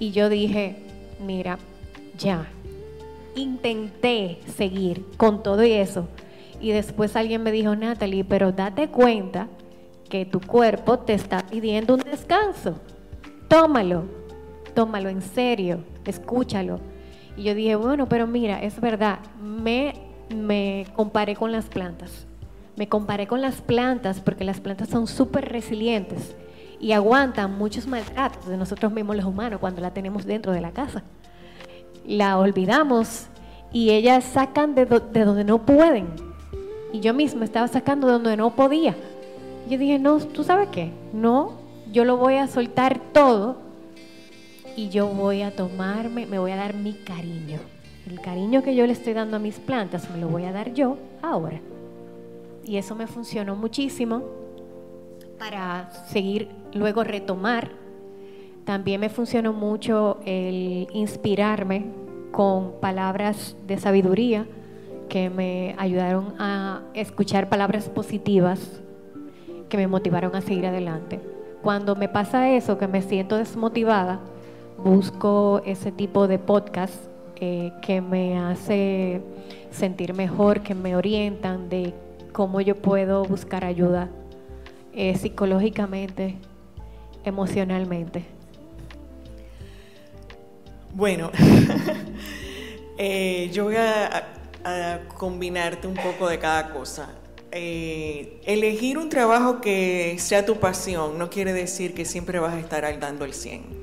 y 0.00 0.10
yo 0.10 0.28
dije, 0.28 0.82
mira, 1.24 1.60
ya, 2.18 2.48
intenté 3.36 4.40
seguir 4.48 5.06
con 5.16 5.44
todo 5.44 5.62
y 5.62 5.74
eso. 5.74 6.08
Y 6.60 6.72
después 6.72 7.14
alguien 7.14 7.44
me 7.44 7.52
dijo, 7.52 7.76
Natalie, 7.76 8.24
pero 8.24 8.50
date 8.50 8.88
cuenta 8.88 9.46
que 10.08 10.26
tu 10.26 10.40
cuerpo 10.40 10.98
te 10.98 11.14
está 11.14 11.46
pidiendo 11.46 11.94
un 11.94 12.00
descanso. 12.00 12.80
Tómalo, 13.46 14.21
tómalo 14.74 15.08
en 15.08 15.22
serio, 15.22 15.84
escúchalo. 16.04 16.80
Y 17.36 17.44
yo 17.44 17.54
dije, 17.54 17.76
bueno, 17.76 18.08
pero 18.08 18.26
mira, 18.26 18.62
es 18.62 18.80
verdad, 18.80 19.18
me, 19.42 19.94
me 20.34 20.86
comparé 20.94 21.36
con 21.36 21.52
las 21.52 21.66
plantas. 21.66 22.26
Me 22.76 22.88
comparé 22.88 23.26
con 23.26 23.42
las 23.42 23.60
plantas 23.60 24.20
porque 24.20 24.44
las 24.44 24.60
plantas 24.60 24.88
son 24.88 25.06
súper 25.06 25.50
resilientes 25.50 26.34
y 26.80 26.92
aguantan 26.92 27.56
muchos 27.56 27.86
maltratos 27.86 28.46
de 28.46 28.56
nosotros 28.56 28.92
mismos 28.92 29.16
los 29.16 29.24
humanos 29.24 29.60
cuando 29.60 29.80
la 29.80 29.92
tenemos 29.92 30.26
dentro 30.26 30.52
de 30.52 30.60
la 30.60 30.72
casa. 30.72 31.02
La 32.06 32.38
olvidamos 32.38 33.26
y 33.72 33.90
ellas 33.90 34.24
sacan 34.24 34.74
de, 34.74 34.86
de 34.86 35.24
donde 35.24 35.44
no 35.44 35.64
pueden. 35.64 36.08
Y 36.92 37.00
yo 37.00 37.14
misma 37.14 37.44
estaba 37.44 37.68
sacando 37.68 38.06
de 38.06 38.14
donde 38.14 38.36
no 38.36 38.50
podía. 38.50 38.96
Yo 39.68 39.78
dije, 39.78 39.98
no, 39.98 40.18
¿tú 40.18 40.44
sabes 40.44 40.68
qué? 40.70 40.92
No, 41.12 41.52
yo 41.92 42.04
lo 42.04 42.16
voy 42.16 42.34
a 42.34 42.48
soltar 42.48 43.00
todo 43.12 43.58
y 44.76 44.88
yo 44.88 45.08
voy 45.08 45.42
a 45.42 45.54
tomarme, 45.54 46.26
me 46.26 46.38
voy 46.38 46.52
a 46.52 46.56
dar 46.56 46.74
mi 46.74 46.92
cariño. 46.92 47.58
El 48.08 48.20
cariño 48.20 48.62
que 48.62 48.74
yo 48.74 48.86
le 48.86 48.92
estoy 48.92 49.12
dando 49.12 49.36
a 49.36 49.40
mis 49.40 49.58
plantas 49.58 50.10
me 50.10 50.18
lo 50.18 50.28
voy 50.28 50.44
a 50.44 50.52
dar 50.52 50.72
yo 50.74 50.96
ahora. 51.22 51.60
Y 52.64 52.76
eso 52.76 52.94
me 52.94 53.06
funcionó 53.06 53.56
muchísimo 53.56 54.22
para 55.38 55.90
seguir, 56.06 56.48
luego 56.72 57.02
retomar 57.02 57.70
También 58.64 59.00
me 59.00 59.08
funcionó 59.08 59.52
mucho 59.52 60.20
el 60.24 60.86
inspirarme 60.92 61.86
con 62.30 62.80
palabras 62.80 63.56
de 63.66 63.76
sabiduría 63.76 64.46
que 65.08 65.28
me 65.30 65.74
ayudaron 65.78 66.34
a 66.38 66.82
escuchar 66.94 67.48
palabras 67.48 67.88
positivas 67.88 68.80
que 69.68 69.76
me 69.76 69.88
motivaron 69.88 70.36
a 70.36 70.40
seguir 70.40 70.66
adelante. 70.66 71.20
Cuando 71.60 71.96
me 71.96 72.08
pasa 72.08 72.50
eso, 72.50 72.78
que 72.78 72.86
me 72.86 73.02
siento 73.02 73.36
desmotivada, 73.36 74.20
busco 74.82 75.62
ese 75.64 75.92
tipo 75.92 76.26
de 76.26 76.38
podcast 76.38 76.94
eh, 77.36 77.72
que 77.82 78.00
me 78.00 78.38
hace 78.38 79.20
sentir 79.70 80.12
mejor, 80.12 80.62
que 80.62 80.74
me 80.74 80.96
orientan 80.96 81.68
de 81.68 81.94
cómo 82.32 82.60
yo 82.60 82.76
puedo 82.76 83.24
buscar 83.24 83.64
ayuda 83.64 84.10
eh, 84.92 85.16
psicológicamente, 85.16 86.36
emocionalmente. 87.24 88.24
Bueno, 90.94 91.30
eh, 92.98 93.50
yo 93.52 93.64
voy 93.64 93.76
a, 93.76 94.28
combinarte 95.16 95.88
un 95.88 95.94
poco 95.94 96.28
de 96.28 96.38
cada 96.38 96.72
cosa. 96.72 97.10
Elegir 97.50 98.96
un 98.96 99.08
trabajo 99.08 99.60
que 99.60 100.16
sea 100.18 100.46
tu 100.46 100.56
pasión 100.56 101.18
no 101.18 101.28
quiere 101.28 101.52
decir 101.52 101.94
que 101.94 102.04
siempre 102.04 102.38
vas 102.38 102.54
a 102.54 102.60
estar 102.60 102.98
dando 103.00 103.24
el 103.24 103.34
100 103.34 103.82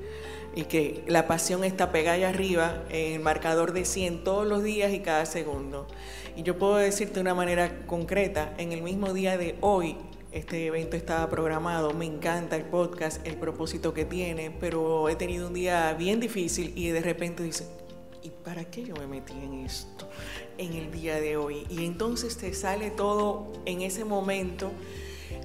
y 0.55 0.63
que 0.63 1.03
la 1.07 1.27
pasión 1.27 1.63
está 1.63 1.91
pegada 1.91 2.15
allá 2.15 2.29
arriba 2.29 2.83
en 2.89 3.13
el 3.13 3.19
marcador 3.19 3.73
de 3.73 3.85
100 3.85 4.23
todos 4.23 4.47
los 4.47 4.63
días 4.63 4.91
y 4.93 4.99
cada 4.99 5.25
segundo. 5.25 5.87
Y 6.35 6.43
yo 6.43 6.57
puedo 6.57 6.77
decirte 6.77 7.15
de 7.15 7.21
una 7.21 7.35
manera 7.35 7.85
concreta, 7.85 8.53
en 8.57 8.71
el 8.71 8.81
mismo 8.81 9.13
día 9.13 9.37
de 9.37 9.55
hoy 9.61 9.97
este 10.31 10.67
evento 10.67 10.95
estaba 10.95 11.27
programado, 11.29 11.91
me 11.93 12.05
encanta 12.05 12.55
el 12.55 12.63
podcast, 12.63 13.25
el 13.25 13.35
propósito 13.35 13.93
que 13.93 14.05
tiene, 14.05 14.51
pero 14.51 15.09
he 15.09 15.15
tenido 15.15 15.47
un 15.47 15.53
día 15.53 15.93
bien 15.93 16.19
difícil 16.19 16.71
y 16.75 16.89
de 16.89 17.01
repente 17.01 17.41
dice, 17.41 17.65
¿y 18.21 18.29
para 18.29 18.65
qué 18.65 18.83
yo 18.83 18.93
me 18.95 19.07
metí 19.07 19.33
en 19.33 19.65
esto 19.65 20.07
en 20.57 20.73
el 20.73 20.91
día 20.91 21.19
de 21.19 21.35
hoy? 21.35 21.65
Y 21.69 21.85
entonces 21.85 22.37
te 22.37 22.53
sale 22.53 22.91
todo 22.91 23.51
en 23.65 23.81
ese 23.81 24.05
momento. 24.05 24.71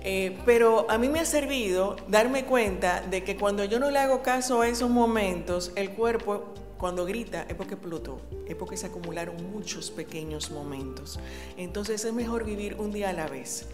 Eh, 0.06 0.36
pero 0.44 0.86
a 0.90 0.98
mí 0.98 1.08
me 1.08 1.18
ha 1.18 1.24
servido 1.24 1.96
darme 2.08 2.44
cuenta 2.44 3.00
de 3.00 3.24
que 3.24 3.38
cuando 3.38 3.64
yo 3.64 3.80
no 3.80 3.90
le 3.90 3.98
hago 3.98 4.22
caso 4.22 4.60
a 4.60 4.68
esos 4.68 4.90
momentos, 4.90 5.72
el 5.76 5.90
cuerpo 5.92 6.52
cuando 6.76 7.06
grita 7.06 7.46
es 7.48 7.54
porque 7.54 7.74
explotó, 7.74 8.20
es 8.46 8.54
porque 8.54 8.76
se 8.76 8.86
acumularon 8.86 9.36
muchos 9.50 9.90
pequeños 9.90 10.50
momentos. 10.50 11.18
Entonces 11.56 12.04
es 12.04 12.12
mejor 12.12 12.44
vivir 12.44 12.76
un 12.78 12.92
día 12.92 13.08
a 13.08 13.12
la 13.14 13.26
vez 13.26 13.66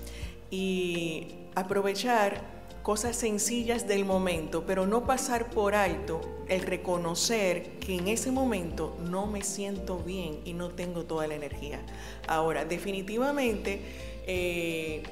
y 0.53 1.49
aprovechar 1.57 2.61
cosas 2.85 3.17
sencillas 3.17 3.89
del 3.89 4.05
momento, 4.05 4.65
pero 4.65 4.87
no 4.87 5.07
pasar 5.07 5.51
por 5.51 5.75
alto 5.75 6.21
el 6.49 6.63
reconocer 6.63 7.79
que 7.81 7.97
en 7.97 8.07
ese 8.07 8.31
momento 8.31 8.97
no 9.11 9.27
me 9.27 9.43
siento 9.43 9.99
bien 9.99 10.41
y 10.45 10.53
no 10.53 10.71
tengo 10.71 11.05
toda 11.05 11.27
la 11.27 11.35
energía. 11.35 11.81
Ahora, 12.29 12.65
definitivamente, 12.65 13.83
eh, 14.27 15.03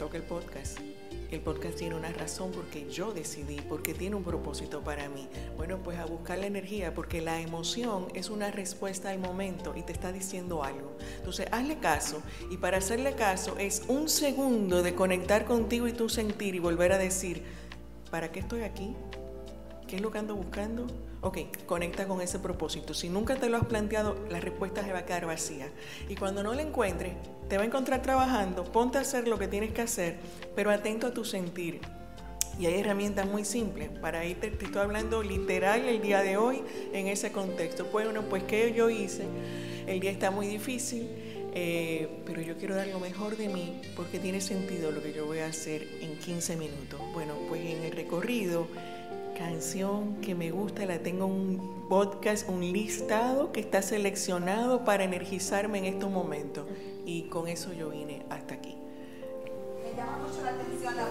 toca 0.00 0.16
el 0.16 0.22
podcast 0.22 0.80
el 1.30 1.40
podcast 1.40 1.76
tiene 1.76 1.94
una 1.94 2.10
razón 2.10 2.50
porque 2.50 2.90
yo 2.90 3.12
decidí, 3.12 3.60
porque 3.68 3.94
tiene 3.94 4.16
un 4.16 4.24
propósito 4.24 4.82
para 4.82 5.08
mí. 5.08 5.28
Bueno, 5.56 5.78
pues 5.78 5.96
a 5.98 6.04
buscar 6.04 6.38
la 6.38 6.46
energía, 6.46 6.92
porque 6.92 7.20
la 7.20 7.40
emoción 7.40 8.08
es 8.14 8.30
una 8.30 8.50
respuesta 8.50 9.10
al 9.10 9.20
momento 9.20 9.74
y 9.76 9.82
te 9.82 9.92
está 9.92 10.10
diciendo 10.10 10.64
algo. 10.64 10.96
Entonces, 11.18 11.46
hazle 11.52 11.78
caso 11.78 12.20
y 12.50 12.56
para 12.56 12.78
hacerle 12.78 13.14
caso 13.14 13.56
es 13.58 13.84
un 13.86 14.08
segundo 14.08 14.82
de 14.82 14.96
conectar 14.96 15.44
contigo 15.44 15.86
y 15.86 15.92
tu 15.92 16.08
sentir 16.08 16.56
y 16.56 16.58
volver 16.58 16.92
a 16.92 16.98
decir, 16.98 17.44
¿para 18.10 18.32
qué 18.32 18.40
estoy 18.40 18.62
aquí? 18.62 18.96
¿Qué 19.86 19.96
es 19.96 20.02
lo 20.02 20.10
que 20.10 20.18
ando 20.18 20.34
buscando? 20.34 20.88
Ok, 21.22 21.38
conecta 21.66 22.08
con 22.08 22.22
ese 22.22 22.38
propósito. 22.38 22.94
Si 22.94 23.10
nunca 23.10 23.36
te 23.36 23.50
lo 23.50 23.58
has 23.58 23.66
planteado, 23.66 24.16
la 24.30 24.40
respuesta 24.40 24.82
se 24.82 24.92
va 24.92 25.00
a 25.00 25.04
quedar 25.04 25.26
vacía. 25.26 25.68
Y 26.08 26.14
cuando 26.16 26.42
no 26.42 26.54
la 26.54 26.62
encuentres, 26.62 27.12
te 27.48 27.58
va 27.58 27.62
a 27.62 27.66
encontrar 27.66 28.00
trabajando, 28.00 28.64
ponte 28.64 28.96
a 28.96 29.02
hacer 29.02 29.28
lo 29.28 29.38
que 29.38 29.46
tienes 29.46 29.72
que 29.72 29.82
hacer, 29.82 30.16
pero 30.56 30.70
atento 30.70 31.06
a 31.06 31.12
tu 31.12 31.26
sentir. 31.26 31.80
Y 32.58 32.66
hay 32.66 32.80
herramientas 32.80 33.26
muy 33.28 33.44
simples 33.44 33.90
para 34.00 34.24
irte, 34.24 34.50
te 34.50 34.64
estoy 34.64 34.80
hablando 34.80 35.22
literal 35.22 35.86
el 35.86 36.00
día 36.00 36.22
de 36.22 36.38
hoy 36.38 36.62
en 36.92 37.06
ese 37.06 37.32
contexto. 37.32 37.86
Bueno, 37.86 38.22
pues 38.22 38.44
¿qué 38.44 38.72
yo 38.72 38.88
hice? 38.88 39.24
El 39.86 40.00
día 40.00 40.10
está 40.10 40.30
muy 40.30 40.46
difícil, 40.46 41.06
eh, 41.54 42.08
pero 42.24 42.40
yo 42.40 42.56
quiero 42.56 42.76
dar 42.76 42.86
lo 42.88 43.00
mejor 43.00 43.36
de 43.36 43.48
mí 43.48 43.80
porque 43.96 44.18
tiene 44.18 44.40
sentido 44.40 44.90
lo 44.90 45.02
que 45.02 45.12
yo 45.12 45.26
voy 45.26 45.40
a 45.40 45.46
hacer 45.46 45.86
en 46.00 46.18
15 46.18 46.56
minutos. 46.56 47.00
Bueno, 47.12 47.34
pues 47.48 47.62
en 47.62 47.82
el 47.82 47.92
recorrido 47.92 48.68
canción 49.40 50.20
que 50.20 50.34
me 50.34 50.50
gusta, 50.50 50.84
la 50.84 50.98
tengo 50.98 51.24
un 51.24 51.86
podcast, 51.88 52.46
un 52.46 52.60
listado 52.60 53.52
que 53.52 53.60
está 53.60 53.80
seleccionado 53.80 54.84
para 54.84 55.02
energizarme 55.02 55.78
en 55.78 55.86
estos 55.86 56.10
momentos. 56.10 56.66
Y 57.06 57.22
con 57.22 57.48
eso 57.48 57.72
yo 57.72 57.88
vine 57.88 58.22
hasta 58.28 58.52
aquí. 58.56 58.76
Me 59.82 59.96
llama 59.96 60.18
mucho 60.18 60.42
la 60.44 60.50
atención 60.50 60.94
la 60.94 61.06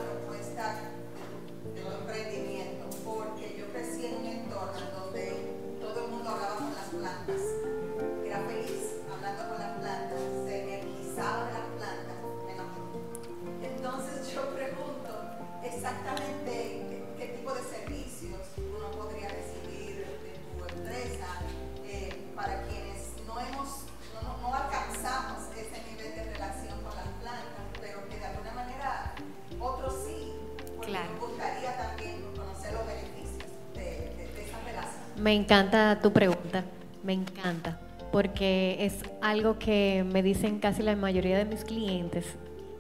Me 35.29 35.35
encanta 35.35 35.99
tu 36.01 36.11
pregunta, 36.11 36.63
me 37.03 37.13
encanta, 37.13 37.79
porque 38.11 38.77
es 38.79 39.03
algo 39.21 39.59
que 39.59 40.03
me 40.11 40.23
dicen 40.23 40.57
casi 40.57 40.81
la 40.81 40.95
mayoría 40.95 41.37
de 41.37 41.45
mis 41.45 41.63
clientes 41.63 42.25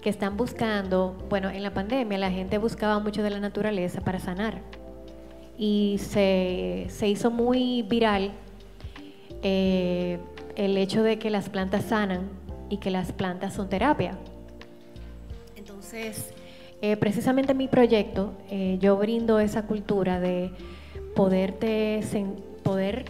que 0.01 0.09
están 0.09 0.35
buscando, 0.35 1.15
bueno, 1.29 1.51
en 1.51 1.61
la 1.61 1.75
pandemia 1.75 2.17
la 2.17 2.31
gente 2.31 2.57
buscaba 2.57 2.97
mucho 2.97 3.21
de 3.21 3.29
la 3.29 3.39
naturaleza 3.39 4.01
para 4.01 4.19
sanar 4.19 4.61
y 5.59 5.99
se, 5.99 6.87
hizo 7.03 7.29
muy 7.29 7.83
viral 7.83 8.31
eh, 9.43 10.17
el 10.55 10.75
hecho 10.75 11.03
de 11.03 11.19
que 11.19 11.29
las 11.29 11.49
plantas 11.49 11.85
sanan 11.85 12.29
y 12.67 12.77
que 12.77 12.89
las 12.89 13.11
plantas 13.11 13.53
son 13.53 13.69
terapia. 13.69 14.17
Entonces, 15.55 16.33
eh, 16.81 16.97
precisamente 16.97 17.51
en 17.51 17.59
mi 17.59 17.67
proyecto 17.67 18.33
eh, 18.49 18.79
yo 18.81 18.97
brindo 18.97 19.39
esa 19.39 19.67
cultura 19.67 20.19
de 20.19 20.49
poderte, 21.19 21.99
poder 22.63 23.03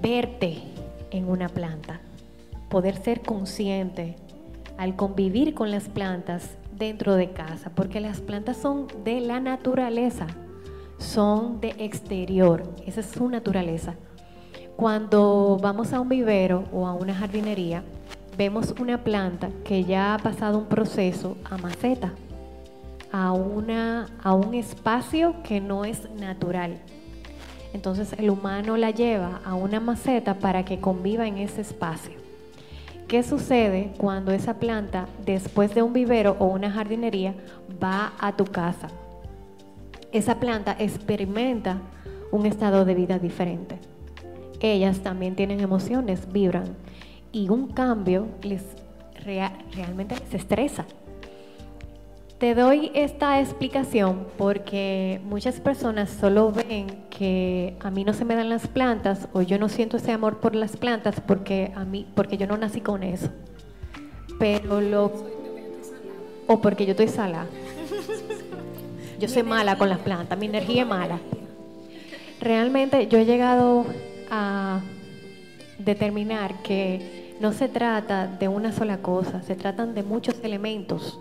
verte 0.00 0.62
en 1.10 1.28
una 1.28 1.50
planta, 1.50 2.00
poder 2.70 2.96
ser 2.96 3.20
consciente 3.20 4.16
al 4.78 4.96
convivir 4.96 5.52
con 5.52 5.70
las 5.70 5.90
plantas 5.90 6.56
dentro 6.74 7.16
de 7.16 7.30
casa, 7.32 7.70
porque 7.74 8.00
las 8.00 8.22
plantas 8.22 8.56
son 8.56 8.86
de 9.04 9.20
la 9.20 9.40
naturaleza, 9.40 10.26
son 10.96 11.60
de 11.60 11.74
exterior, 11.76 12.62
esa 12.86 13.00
es 13.00 13.06
su 13.08 13.28
naturaleza. 13.28 13.94
Cuando 14.76 15.58
vamos 15.60 15.92
a 15.92 16.00
un 16.00 16.08
vivero 16.08 16.64
o 16.72 16.86
a 16.86 16.94
una 16.94 17.14
jardinería, 17.14 17.82
vemos 18.38 18.74
una 18.80 19.04
planta 19.04 19.50
que 19.64 19.84
ya 19.84 20.14
ha 20.14 20.18
pasado 20.18 20.56
un 20.56 20.64
proceso 20.64 21.36
a 21.44 21.58
maceta, 21.58 22.14
a, 23.12 23.32
una, 23.32 24.06
a 24.22 24.32
un 24.32 24.54
espacio 24.54 25.34
que 25.42 25.60
no 25.60 25.84
es 25.84 26.08
natural. 26.12 26.80
Entonces 27.72 28.14
el 28.18 28.30
humano 28.30 28.76
la 28.76 28.90
lleva 28.90 29.40
a 29.44 29.54
una 29.54 29.80
maceta 29.80 30.34
para 30.34 30.64
que 30.64 30.80
conviva 30.80 31.26
en 31.26 31.38
ese 31.38 31.60
espacio. 31.60 32.12
¿Qué 33.08 33.22
sucede 33.22 33.92
cuando 33.98 34.32
esa 34.32 34.54
planta, 34.54 35.06
después 35.24 35.74
de 35.74 35.82
un 35.82 35.92
vivero 35.92 36.36
o 36.38 36.46
una 36.46 36.70
jardinería, 36.70 37.34
va 37.82 38.12
a 38.18 38.36
tu 38.36 38.44
casa? 38.44 38.88
Esa 40.12 40.40
planta 40.40 40.76
experimenta 40.78 41.78
un 42.30 42.46
estado 42.46 42.84
de 42.84 42.94
vida 42.94 43.18
diferente. 43.18 43.78
Ellas 44.60 45.00
también 45.00 45.34
tienen 45.34 45.60
emociones, 45.60 46.32
vibran 46.32 46.76
y 47.32 47.48
un 47.48 47.68
cambio 47.68 48.26
les 48.42 48.62
realmente 49.24 50.16
les 50.16 50.34
estresa. 50.34 50.84
Te 52.42 52.56
doy 52.56 52.90
esta 52.94 53.38
explicación 53.38 54.26
porque 54.36 55.20
muchas 55.22 55.60
personas 55.60 56.10
solo 56.10 56.50
ven 56.50 57.04
que 57.08 57.76
a 57.78 57.88
mí 57.92 58.02
no 58.02 58.14
se 58.14 58.24
me 58.24 58.34
dan 58.34 58.48
las 58.48 58.66
plantas 58.66 59.28
o 59.32 59.42
yo 59.42 59.60
no 59.60 59.68
siento 59.68 59.96
ese 59.96 60.10
amor 60.10 60.40
por 60.40 60.56
las 60.56 60.76
plantas 60.76 61.20
porque 61.20 61.70
a 61.76 61.84
mí 61.84 62.04
porque 62.16 62.36
yo 62.38 62.48
no 62.48 62.56
nací 62.56 62.80
con 62.80 63.04
eso. 63.04 63.28
Pero 64.40 64.80
lo 64.80 65.12
o 66.48 66.60
porque 66.60 66.84
yo 66.84 66.90
estoy 66.90 67.06
salada. 67.06 67.46
Yo 69.20 69.28
soy 69.28 69.44
mala 69.44 69.78
con 69.78 69.88
las 69.88 70.00
plantas, 70.00 70.36
mi 70.36 70.46
energía 70.46 70.82
es 70.82 70.88
mala. 70.88 71.20
Realmente 72.40 73.06
yo 73.06 73.18
he 73.18 73.24
llegado 73.24 73.86
a 74.32 74.80
determinar 75.78 76.60
que 76.64 77.36
no 77.38 77.52
se 77.52 77.68
trata 77.68 78.26
de 78.26 78.48
una 78.48 78.72
sola 78.72 78.98
cosa, 78.98 79.44
se 79.44 79.54
tratan 79.54 79.94
de 79.94 80.02
muchos 80.02 80.34
elementos. 80.42 81.20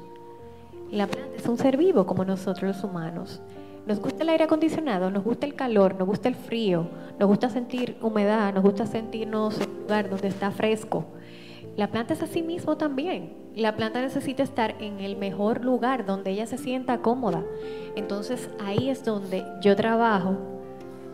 La 0.92 1.08
planta 1.08 1.38
es 1.38 1.48
un 1.48 1.58
ser 1.58 1.78
vivo 1.78 2.06
como 2.06 2.26
nosotros 2.26 2.64
los 2.64 2.84
humanos. 2.84 3.42
Nos 3.88 4.02
gusta 4.02 4.24
el 4.24 4.30
aire 4.30 4.44
acondicionado, 4.44 5.10
nos 5.10 5.24
gusta 5.24 5.46
el 5.46 5.56
calor, 5.56 5.96
nos 5.96 6.06
gusta 6.06 6.28
el 6.28 6.36
frío, 6.36 6.86
nos 7.18 7.30
gusta 7.30 7.50
sentir 7.50 7.98
humedad, 8.02 8.54
nos 8.54 8.62
gusta 8.62 8.86
sentirnos 8.86 9.60
en 9.62 9.70
un 9.70 9.80
lugar 9.84 10.10
donde 10.10 10.28
está 10.28 10.52
fresco. 10.52 11.06
La 11.78 11.90
planta 11.90 12.14
es 12.14 12.22
así 12.22 12.44
mismo 12.44 12.76
también. 12.76 13.34
La 13.56 13.78
planta 13.78 14.02
necesita 14.02 14.44
estar 14.44 14.76
en 14.82 15.00
el 15.00 15.16
mejor 15.16 15.64
lugar 15.64 16.06
donde 16.06 16.32
ella 16.32 16.46
se 16.46 16.58
sienta 16.58 17.02
cómoda. 17.02 17.42
Entonces 17.96 18.50
ahí 18.60 18.90
es 18.90 19.06
donde 19.06 19.46
yo 19.62 19.78
trabajo 19.78 20.38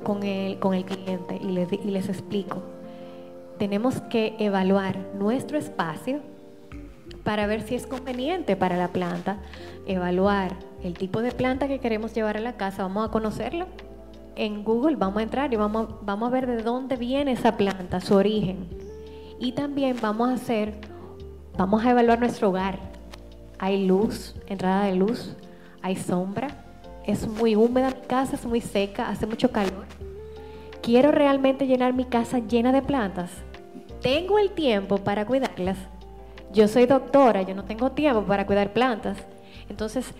con 0.03 0.23
el, 0.23 0.57
con 0.57 0.73
el 0.73 0.85
cliente 0.85 1.39
y 1.39 1.49
les, 1.49 1.71
y 1.71 1.91
les 1.91 2.09
explico. 2.09 2.63
Tenemos 3.59 4.01
que 4.01 4.35
evaluar 4.39 4.97
nuestro 5.13 5.59
espacio 5.59 6.21
para 7.27 7.45
ver 7.45 7.61
si 7.61 7.75
es 7.75 7.85
conveniente 7.85 8.55
para 8.55 8.77
la 8.77 8.87
planta, 8.87 9.35
evaluar 9.85 10.55
el 10.81 10.93
tipo 10.93 11.21
de 11.21 11.33
planta 11.33 11.67
que 11.67 11.79
queremos 11.79 12.13
llevar 12.13 12.37
a 12.37 12.39
la 12.39 12.53
casa, 12.53 12.83
vamos 12.83 13.05
a 13.05 13.11
conocerla. 13.11 13.67
En 14.37 14.63
Google 14.63 14.95
vamos 14.95 15.17
a 15.17 15.23
entrar 15.23 15.51
y 15.51 15.57
vamos, 15.57 15.89
vamos 16.03 16.29
a 16.29 16.31
ver 16.31 16.47
de 16.47 16.63
dónde 16.63 16.95
viene 16.95 17.33
esa 17.33 17.57
planta, 17.57 17.99
su 17.99 18.15
origen. 18.15 18.69
Y 19.41 19.51
también 19.51 19.97
vamos 20.01 20.29
a 20.29 20.33
hacer, 20.35 20.75
vamos 21.57 21.85
a 21.85 21.91
evaluar 21.91 22.17
nuestro 22.17 22.47
hogar. 22.47 22.79
Hay 23.59 23.85
luz, 23.85 24.33
entrada 24.47 24.85
de 24.85 24.95
luz, 24.95 25.35
hay 25.81 25.97
sombra, 25.97 26.63
es 27.05 27.27
muy 27.27 27.57
húmeda 27.57 27.89
mi 27.89 28.07
casa, 28.07 28.37
es 28.37 28.45
muy 28.45 28.61
seca, 28.61 29.09
hace 29.09 29.25
mucho 29.25 29.51
calor. 29.51 29.85
Quiero 30.81 31.11
realmente 31.11 31.67
llenar 31.67 31.91
mi 31.91 32.05
casa 32.05 32.39
llena 32.39 32.71
de 32.71 32.83
plantas. 32.83 33.31
Tengo 34.01 34.39
el 34.39 34.51
tiempo 34.51 34.99
para 34.99 35.25
cuidarlas. 35.25 35.77
Yo 36.53 36.67
soy 36.67 36.85
doctora, 36.85 37.41
yo 37.41 37.53
no 37.55 37.65
tengo 37.65 37.91
tiempo 37.91 38.23
para 38.23 38.45
cuidar 38.45 38.73
plantas. 38.73 39.17
Entonces, 39.69 40.13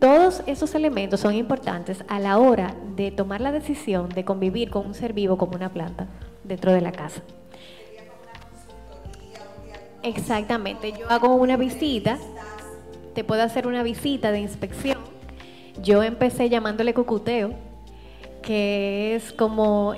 todos 0.00 0.42
esos 0.46 0.74
elementos 0.74 1.20
son 1.20 1.34
importantes 1.34 2.04
a 2.08 2.18
la 2.20 2.38
hora 2.38 2.74
de 2.96 3.10
tomar 3.10 3.40
la 3.40 3.52
decisión 3.52 4.08
de 4.08 4.24
convivir 4.24 4.70
con 4.70 4.86
un 4.86 4.94
ser 4.94 5.12
vivo 5.12 5.36
como 5.36 5.56
una 5.56 5.72
planta 5.72 6.06
dentro 6.42 6.72
de 6.72 6.80
la 6.80 6.92
casa. 6.92 7.22
Exactamente, 10.02 10.92
yo 10.92 11.08
hago 11.08 11.34
una 11.34 11.56
visita, 11.56 12.18
te 13.14 13.24
puedo 13.24 13.42
hacer 13.42 13.66
una 13.66 13.82
visita 13.82 14.32
de 14.32 14.40
inspección. 14.40 14.98
Yo 15.82 16.02
empecé 16.02 16.50
llamándole 16.50 16.92
cucuteo, 16.92 17.54
que 18.42 19.14
es 19.14 19.32
como, 19.32 19.94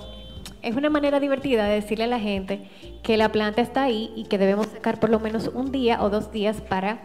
es 0.66 0.74
una 0.74 0.90
manera 0.90 1.20
divertida 1.20 1.64
de 1.66 1.76
decirle 1.76 2.04
a 2.04 2.08
la 2.08 2.18
gente 2.18 2.68
que 3.04 3.16
la 3.16 3.30
planta 3.30 3.62
está 3.62 3.84
ahí 3.84 4.12
y 4.16 4.24
que 4.24 4.36
debemos 4.36 4.66
sacar 4.66 4.98
por 4.98 5.10
lo 5.10 5.20
menos 5.20 5.48
un 5.54 5.70
día 5.70 6.02
o 6.02 6.10
dos 6.10 6.32
días 6.32 6.60
para 6.60 6.98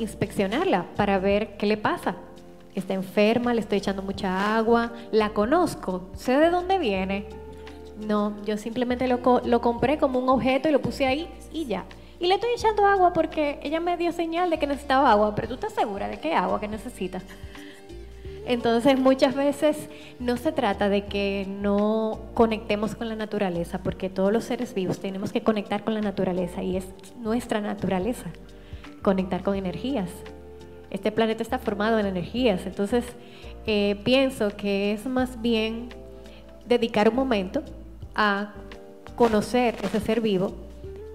inspeccionarla, 0.00 0.86
para 0.96 1.20
ver 1.20 1.56
qué 1.56 1.66
le 1.66 1.76
pasa. 1.76 2.16
Está 2.74 2.94
enferma, 2.94 3.54
le 3.54 3.60
estoy 3.60 3.78
echando 3.78 4.02
mucha 4.02 4.56
agua, 4.56 4.92
la 5.12 5.30
conozco, 5.30 6.10
sé 6.16 6.36
de 6.38 6.50
dónde 6.50 6.76
viene. 6.80 7.26
No, 8.04 8.34
yo 8.44 8.56
simplemente 8.56 9.06
lo, 9.06 9.20
lo 9.44 9.60
compré 9.60 9.96
como 9.96 10.18
un 10.18 10.28
objeto 10.28 10.68
y 10.68 10.72
lo 10.72 10.82
puse 10.82 11.06
ahí 11.06 11.28
y 11.52 11.66
ya. 11.66 11.84
Y 12.18 12.26
le 12.26 12.34
estoy 12.34 12.50
echando 12.56 12.84
agua 12.84 13.12
porque 13.12 13.60
ella 13.62 13.78
me 13.78 13.96
dio 13.96 14.10
señal 14.10 14.50
de 14.50 14.58
que 14.58 14.66
necesitaba 14.66 15.12
agua, 15.12 15.36
pero 15.36 15.46
tú 15.46 15.54
estás 15.54 15.72
segura 15.72 16.08
de 16.08 16.18
qué 16.18 16.34
agua 16.34 16.58
que 16.58 16.66
necesitas. 16.66 17.22
Entonces 18.46 18.98
muchas 18.98 19.34
veces 19.34 19.88
no 20.18 20.36
se 20.36 20.52
trata 20.52 20.88
de 20.88 21.06
que 21.06 21.46
no 21.48 22.20
conectemos 22.34 22.94
con 22.94 23.08
la 23.08 23.16
naturaleza, 23.16 23.82
porque 23.82 24.10
todos 24.10 24.32
los 24.32 24.44
seres 24.44 24.74
vivos 24.74 25.00
tenemos 25.00 25.32
que 25.32 25.42
conectar 25.42 25.82
con 25.82 25.94
la 25.94 26.00
naturaleza 26.00 26.62
y 26.62 26.76
es 26.76 26.86
nuestra 27.18 27.60
naturaleza, 27.60 28.30
conectar 29.02 29.42
con 29.42 29.54
energías. 29.54 30.10
Este 30.90 31.10
planeta 31.10 31.42
está 31.42 31.58
formado 31.58 31.98
en 31.98 32.06
energías, 32.06 32.66
entonces 32.66 33.04
eh, 33.66 33.98
pienso 34.04 34.50
que 34.50 34.92
es 34.92 35.06
más 35.06 35.40
bien 35.40 35.88
dedicar 36.66 37.08
un 37.08 37.16
momento 37.16 37.62
a 38.14 38.52
conocer 39.16 39.76
ese 39.82 40.00
ser 40.00 40.20
vivo 40.20 40.54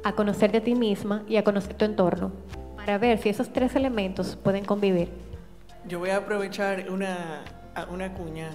a 0.03 0.13
conocer 0.13 0.51
de 0.51 0.61
ti 0.61 0.75
misma 0.75 1.23
y 1.27 1.37
a 1.37 1.43
conocer 1.43 1.73
tu 1.73 1.85
entorno, 1.85 2.31
para 2.75 2.97
ver 2.97 3.17
si 3.19 3.29
esos 3.29 3.49
tres 3.49 3.75
elementos 3.75 4.37
pueden 4.41 4.65
convivir. 4.65 5.09
Yo 5.87 5.99
voy 5.99 6.09
a 6.09 6.17
aprovechar 6.17 6.89
una, 6.89 7.43
una 7.89 8.13
cuña. 8.13 8.51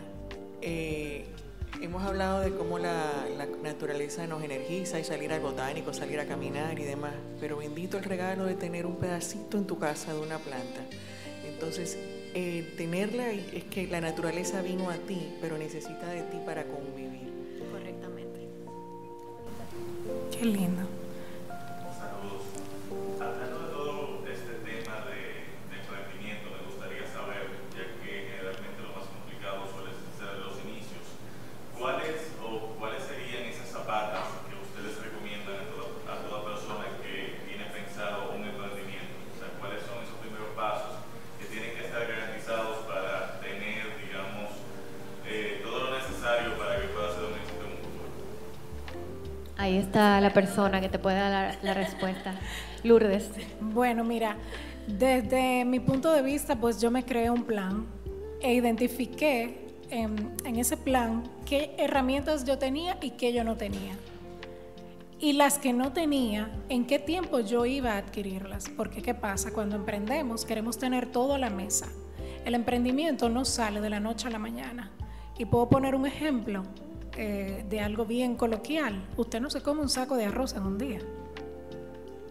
Eh, 0.61 1.25
hemos 1.81 2.03
hablado 2.03 2.41
de 2.41 2.51
cómo 2.55 2.79
la, 2.79 3.27
la, 3.37 3.47
naturaleza 3.47 4.27
nos 4.27 4.43
energiza 4.43 5.01
y 5.01 5.05
salir 5.05 5.33
al 5.33 5.41
botánico, 5.41 5.93
salir 5.93 6.21
a 6.21 6.27
caminar 6.27 6.79
y 6.79 6.85
demás, 6.85 7.15
pero 7.41 7.59
bendito 7.59 7.99
el 7.99 8.05
regalo 8.05 8.45
de 8.45 8.55
tener 8.55 8.87
un 8.87 8.97
pedacito 8.97 9.57
en 9.57 9.67
tu 9.67 9.79
casa 9.79 10.13
de 10.13 10.21
una 10.21 10.39
planta. 10.39 10.81
Entonces, 11.47 11.99
eh, 12.35 12.75
tenerla 12.77 13.31
es 13.31 13.65
que 13.65 13.87
la 13.87 14.01
naturaleza 14.01 14.61
vino 14.61 14.91
a 14.91 14.97
ti, 14.97 15.35
pero 15.41 15.57
necesita 15.57 16.09
de 16.09 16.23
ti 16.23 16.39
para 16.45 16.65
convivir. 16.65 17.33
Correctamente. 17.71 18.49
Qué 20.31 20.45
lindo. 20.45 20.83
La 50.25 50.33
persona 50.33 50.81
que 50.81 50.89
te 50.89 50.99
puede 50.99 51.19
dar 51.19 51.59
la, 51.63 51.75
respuesta. 51.75 52.35
Lourdes. 52.83 53.31
Bueno, 53.61 54.05
mira, 54.05 54.37
desde 54.87 55.65
mi 55.67 55.81
punto 55.81 56.11
de 56.13 56.23
vista, 56.23 56.57
pues 56.57 56.81
yo 56.81 56.91
me 56.91 57.05
creé 57.05 57.31
un 57.31 57.45
plan 57.45 57.87
e 58.41 58.55
identifiqué 58.55 59.69
en, 59.91 60.33
en 60.45 60.57
ese 60.57 60.79
plan 60.79 61.25
qué 61.45 61.75
herramientas 61.77 62.45
yo 62.47 62.57
tenía 62.57 62.97
y 63.03 63.11
qué 63.11 63.35
yo 63.35 63.45
no 63.45 63.57
tenía. 63.57 63.93
Y 65.21 65.35
las 65.35 65.59
que 65.59 65.75
no 65.75 65.93
tenía, 65.93 66.51
en 66.71 66.87
qué 66.87 66.99
tiempo 66.99 67.41
yo 67.41 67.67
iba 67.67 67.93
a 67.93 67.99
adquirirlas. 67.99 68.71
Porque 68.75 69.03
¿qué 69.03 69.15
pasa? 69.15 69.53
Cuando 69.53 69.77
emprendemos 69.77 70.47
queremos 70.47 70.79
tener 70.79 71.13
todo 71.13 71.35
a 71.35 71.39
la 71.39 71.51
mesa. 71.51 71.89
El 72.47 72.55
emprendimiento 72.55 73.29
no 73.29 73.45
sale 73.45 73.83
de 73.83 73.91
la 73.91 74.01
noche 74.01 74.29
a 74.29 74.31
la 74.31 74.39
mañana. 74.39 74.91
Y 75.37 75.45
puedo 75.45 75.69
poner 75.69 75.95
un 75.95 76.07
ejemplo. 76.07 76.63
Eh, 77.17 77.65
de 77.69 77.81
algo 77.81 78.05
bien 78.05 78.35
coloquial. 78.35 79.05
Usted 79.17 79.41
no 79.41 79.49
se 79.49 79.63
come 79.63 79.83
un 79.83 79.89
saco 79.89 80.17
de 80.17 80.25
arroz 80.25 80.55
en 80.55 80.65
un 80.65 80.79
día. 80.79 80.99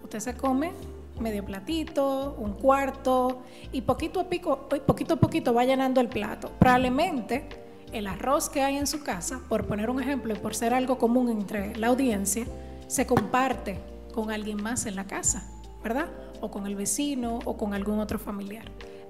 Usted 0.03 0.19
se 0.19 0.35
come 0.35 0.71
medio 1.19 1.45
platito, 1.45 2.35
un 2.37 2.53
cuarto 2.53 3.43
y 3.71 3.81
poquito 3.81 4.19
a, 4.19 4.29
pico, 4.29 4.67
poquito 4.85 5.13
a 5.13 5.17
poquito 5.17 5.53
va 5.53 5.63
llenando 5.63 6.01
el 6.01 6.09
plato. 6.09 6.51
Probablemente 6.59 7.47
el 7.93 8.07
arroz 8.07 8.49
que 8.49 8.61
hay 8.61 8.75
en 8.75 8.87
su 8.87 9.03
casa, 9.03 9.39
por 9.47 9.65
poner 9.67 9.89
un 9.89 10.01
ejemplo 10.01 10.33
y 10.33 10.37
por 10.37 10.53
ser 10.55 10.73
algo 10.73 10.97
común 10.97 11.29
entre 11.29 11.75
la 11.77 11.87
audiencia, 11.87 12.45
se 12.87 13.05
comparte 13.05 13.79
con 14.13 14.31
alguien 14.31 14.61
más 14.61 14.85
en 14.85 14.95
la 14.95 15.05
casa, 15.05 15.49
¿verdad? 15.81 16.09
O 16.41 16.51
con 16.51 16.67
el 16.67 16.75
vecino 16.75 17.39
o 17.45 17.55
con 17.55 17.73
algún 17.73 17.99
otro 17.99 18.19
familiar. 18.19 18.65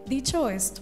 Dicho 0.05 0.49
esto, 0.49 0.82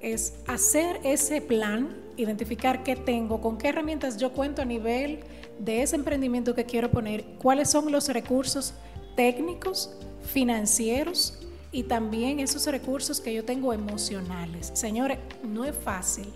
es 0.00 0.34
hacer 0.46 1.00
ese 1.02 1.40
plan 1.40 2.07
identificar 2.18 2.82
qué 2.82 2.96
tengo, 2.96 3.40
con 3.40 3.56
qué 3.56 3.68
herramientas 3.68 4.18
yo 4.18 4.32
cuento 4.32 4.60
a 4.60 4.64
nivel 4.64 5.20
de 5.58 5.82
ese 5.82 5.96
emprendimiento 5.96 6.54
que 6.54 6.66
quiero 6.66 6.90
poner, 6.90 7.24
cuáles 7.38 7.70
son 7.70 7.90
los 7.90 8.08
recursos 8.08 8.74
técnicos, 9.16 9.96
financieros 10.22 11.38
y 11.72 11.84
también 11.84 12.40
esos 12.40 12.66
recursos 12.66 13.20
que 13.20 13.32
yo 13.32 13.44
tengo 13.44 13.72
emocionales. 13.72 14.70
Señores, 14.74 15.18
no 15.42 15.64
es 15.64 15.76
fácil. 15.76 16.26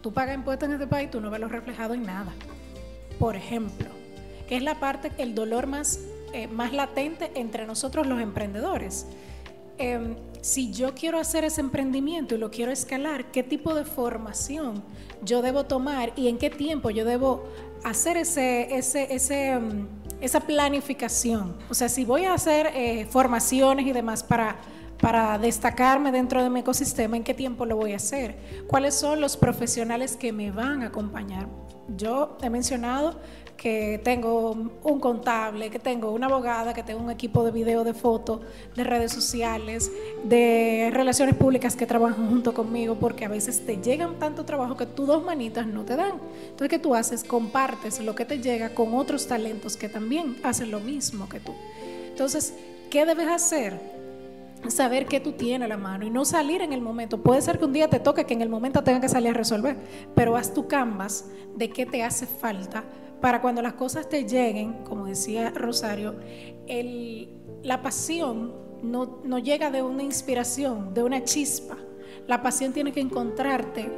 Tú 0.00 0.12
pagas 0.12 0.34
impuestos 0.34 0.68
en 0.68 0.74
este 0.74 0.86
país, 0.86 1.10
tú 1.10 1.20
no 1.20 1.30
ves 1.30 1.40
lo 1.40 1.48
reflejado 1.48 1.94
en 1.94 2.02
nada. 2.02 2.32
Por 3.18 3.36
ejemplo, 3.36 3.88
que 4.48 4.56
es 4.56 4.62
la 4.62 4.80
parte, 4.80 5.12
el 5.18 5.34
dolor 5.34 5.66
más, 5.66 6.00
eh, 6.32 6.46
más 6.48 6.72
latente 6.72 7.30
entre 7.34 7.66
nosotros 7.66 8.06
los 8.06 8.20
emprendedores. 8.20 9.06
Em, 9.78 10.14
si 10.40 10.72
yo 10.72 10.94
quiero 10.94 11.18
hacer 11.18 11.44
ese 11.44 11.60
emprendimiento 11.60 12.34
y 12.34 12.38
lo 12.38 12.50
quiero 12.50 12.70
escalar, 12.70 13.30
¿qué 13.32 13.42
tipo 13.42 13.74
de 13.74 13.84
formación 13.84 14.84
yo 15.22 15.42
debo 15.42 15.64
tomar 15.64 16.12
y 16.16 16.28
en 16.28 16.38
qué 16.38 16.50
tiempo 16.50 16.90
yo 16.90 17.04
debo 17.04 17.44
hacer 17.82 18.16
ese, 18.16 18.76
ese, 18.76 19.12
ese, 19.12 19.48
em, 19.52 19.86
esa 20.20 20.40
planificación? 20.40 21.56
O 21.68 21.74
sea, 21.74 21.88
si 21.88 22.04
voy 22.04 22.24
a 22.24 22.34
hacer 22.34 22.70
eh, 22.74 23.06
formaciones 23.10 23.86
y 23.86 23.92
demás 23.92 24.22
para, 24.22 24.56
para 25.00 25.38
destacarme 25.38 26.12
dentro 26.12 26.42
de 26.42 26.50
mi 26.50 26.60
ecosistema, 26.60 27.16
¿en 27.16 27.24
qué 27.24 27.34
tiempo 27.34 27.66
lo 27.66 27.76
voy 27.76 27.94
a 27.94 27.96
hacer? 27.96 28.36
¿Cuáles 28.68 28.94
son 28.94 29.20
los 29.20 29.36
profesionales 29.36 30.16
que 30.16 30.32
me 30.32 30.52
van 30.52 30.82
a 30.82 30.86
acompañar? 30.86 31.48
Yo 31.96 32.38
he 32.42 32.48
mencionado 32.48 33.18
que 33.56 34.00
tengo 34.02 34.50
un 34.82 35.00
contable, 35.00 35.70
que 35.70 35.78
tengo 35.78 36.10
una 36.10 36.26
abogada, 36.26 36.74
que 36.74 36.82
tengo 36.82 37.00
un 37.00 37.10
equipo 37.10 37.44
de 37.44 37.50
video, 37.50 37.84
de 37.84 37.94
fotos, 37.94 38.40
de 38.74 38.84
redes 38.84 39.12
sociales, 39.12 39.90
de 40.24 40.90
relaciones 40.92 41.34
públicas 41.34 41.76
que 41.76 41.86
trabajan 41.86 42.28
junto 42.28 42.52
conmigo, 42.52 42.96
porque 42.96 43.24
a 43.24 43.28
veces 43.28 43.64
te 43.64 43.78
llegan 43.78 44.18
tanto 44.18 44.44
trabajo 44.44 44.76
que 44.76 44.86
tus 44.86 45.06
dos 45.06 45.24
manitas 45.24 45.66
no 45.66 45.84
te 45.84 45.96
dan. 45.96 46.14
Entonces, 46.42 46.68
¿qué 46.68 46.78
tú 46.78 46.94
haces? 46.94 47.24
Compartes 47.24 48.00
lo 48.00 48.14
que 48.14 48.24
te 48.24 48.38
llega 48.40 48.74
con 48.74 48.94
otros 48.94 49.26
talentos 49.26 49.76
que 49.76 49.88
también 49.88 50.36
hacen 50.42 50.70
lo 50.70 50.80
mismo 50.80 51.28
que 51.28 51.40
tú. 51.40 51.54
Entonces, 52.08 52.54
¿qué 52.90 53.06
debes 53.06 53.28
hacer? 53.28 53.94
saber 54.68 55.04
qué 55.04 55.20
tú 55.20 55.32
tienes 55.32 55.66
a 55.66 55.68
la 55.68 55.76
mano 55.76 56.06
y 56.06 56.10
no 56.10 56.24
salir 56.24 56.62
en 56.62 56.72
el 56.72 56.80
momento. 56.80 57.22
Puede 57.22 57.42
ser 57.42 57.58
que 57.58 57.66
un 57.66 57.74
día 57.74 57.88
te 57.88 58.00
toque 58.00 58.24
que 58.24 58.32
en 58.32 58.40
el 58.40 58.48
momento 58.48 58.82
tenga 58.82 58.98
que 58.98 59.10
salir 59.10 59.28
a 59.28 59.34
resolver, 59.34 59.76
pero 60.14 60.36
haz 60.36 60.54
tu 60.54 60.66
canvas 60.68 61.26
de 61.54 61.68
qué 61.68 61.84
te 61.84 62.02
hace 62.02 62.26
falta 62.26 62.82
para 63.24 63.40
cuando 63.40 63.62
las 63.62 63.72
cosas 63.72 64.06
te 64.06 64.26
lleguen, 64.26 64.84
como 64.84 65.06
decía 65.06 65.50
Rosario, 65.56 66.14
la 67.62 67.80
pasión 67.80 68.52
no, 68.82 69.22
no 69.24 69.38
llega 69.38 69.70
de 69.70 69.80
una 69.80 70.02
inspiración, 70.02 70.92
de 70.92 71.02
una 71.02 71.24
chispa. 71.24 71.78
La 72.26 72.42
pasión 72.42 72.74
tiene 72.74 72.92
que 72.92 73.00
encontrarte 73.00 73.90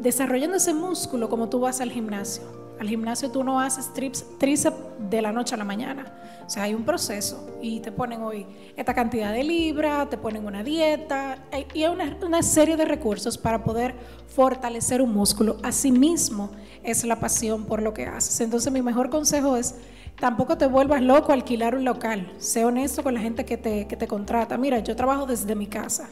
desarrollando 0.00 0.56
ese 0.56 0.74
músculo 0.74 1.28
como 1.28 1.48
tú 1.48 1.60
vas 1.60 1.80
al 1.80 1.92
gimnasio. 1.92 2.42
Al 2.82 2.88
gimnasio 2.88 3.30
tú 3.30 3.44
no 3.44 3.60
haces 3.60 3.92
tríceps 3.94 4.76
de 5.08 5.22
la 5.22 5.30
noche 5.30 5.54
a 5.54 5.56
la 5.56 5.62
mañana. 5.62 6.12
O 6.44 6.50
sea, 6.50 6.64
hay 6.64 6.74
un 6.74 6.82
proceso 6.82 7.48
y 7.62 7.78
te 7.78 7.92
ponen 7.92 8.22
hoy 8.22 8.44
esta 8.76 8.92
cantidad 8.92 9.32
de 9.32 9.44
libras, 9.44 10.10
te 10.10 10.18
ponen 10.18 10.44
una 10.44 10.64
dieta 10.64 11.38
y 11.72 11.84
hay 11.84 11.92
una, 11.92 12.18
una 12.26 12.42
serie 12.42 12.76
de 12.76 12.84
recursos 12.84 13.38
para 13.38 13.62
poder 13.62 13.94
fortalecer 14.26 15.00
un 15.00 15.14
músculo. 15.14 15.58
Asimismo, 15.62 16.50
es 16.82 17.04
la 17.04 17.20
pasión 17.20 17.66
por 17.66 17.80
lo 17.80 17.94
que 17.94 18.06
haces. 18.06 18.40
Entonces 18.40 18.72
mi 18.72 18.82
mejor 18.82 19.10
consejo 19.10 19.56
es, 19.56 19.76
tampoco 20.18 20.58
te 20.58 20.66
vuelvas 20.66 21.02
loco 21.02 21.30
alquilar 21.30 21.76
un 21.76 21.84
local. 21.84 22.32
Sé 22.38 22.64
honesto 22.64 23.04
con 23.04 23.14
la 23.14 23.20
gente 23.20 23.44
que 23.44 23.58
te, 23.58 23.86
que 23.86 23.96
te 23.96 24.08
contrata. 24.08 24.58
Mira, 24.58 24.80
yo 24.80 24.96
trabajo 24.96 25.24
desde 25.24 25.54
mi 25.54 25.68
casa. 25.68 26.08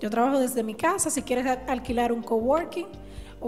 Yo 0.00 0.10
trabajo 0.10 0.38
desde 0.38 0.62
mi 0.62 0.76
casa. 0.76 1.10
Si 1.10 1.22
quieres 1.22 1.44
alquilar 1.66 2.12
un 2.12 2.22
coworking 2.22 2.86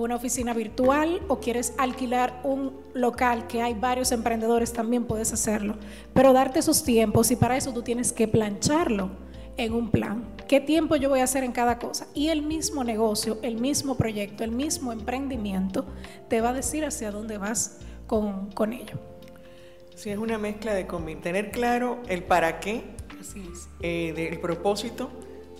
una 0.02 0.16
oficina 0.16 0.52
virtual 0.52 1.22
o 1.26 1.40
quieres 1.40 1.72
alquilar 1.78 2.40
un 2.44 2.78
local 2.92 3.46
que 3.46 3.62
hay 3.62 3.74
varios 3.74 4.12
emprendedores, 4.12 4.72
también 4.72 5.04
puedes 5.04 5.32
hacerlo. 5.32 5.76
Pero 6.12 6.32
darte 6.32 6.58
esos 6.58 6.84
tiempos 6.84 7.30
y 7.30 7.36
para 7.36 7.56
eso 7.56 7.72
tú 7.72 7.82
tienes 7.82 8.12
que 8.12 8.28
plancharlo 8.28 9.10
en 9.56 9.72
un 9.72 9.90
plan. 9.90 10.24
¿Qué 10.48 10.60
tiempo 10.60 10.96
yo 10.96 11.08
voy 11.08 11.20
a 11.20 11.24
hacer 11.24 11.44
en 11.44 11.52
cada 11.52 11.78
cosa? 11.78 12.06
Y 12.12 12.28
el 12.28 12.42
mismo 12.42 12.84
negocio, 12.84 13.38
el 13.42 13.56
mismo 13.56 13.96
proyecto, 13.96 14.44
el 14.44 14.52
mismo 14.52 14.92
emprendimiento 14.92 15.86
te 16.28 16.42
va 16.42 16.50
a 16.50 16.52
decir 16.52 16.84
hacia 16.84 17.10
dónde 17.10 17.38
vas 17.38 17.78
con, 18.06 18.50
con 18.52 18.74
ello. 18.74 18.98
Sí, 19.94 20.10
es 20.10 20.18
una 20.18 20.36
mezcla 20.36 20.74
de 20.74 20.84
tener 21.22 21.50
claro 21.50 22.02
el 22.06 22.22
para 22.22 22.60
qué, 22.60 22.84
eh, 23.80 24.28
el 24.30 24.40
propósito 24.40 25.10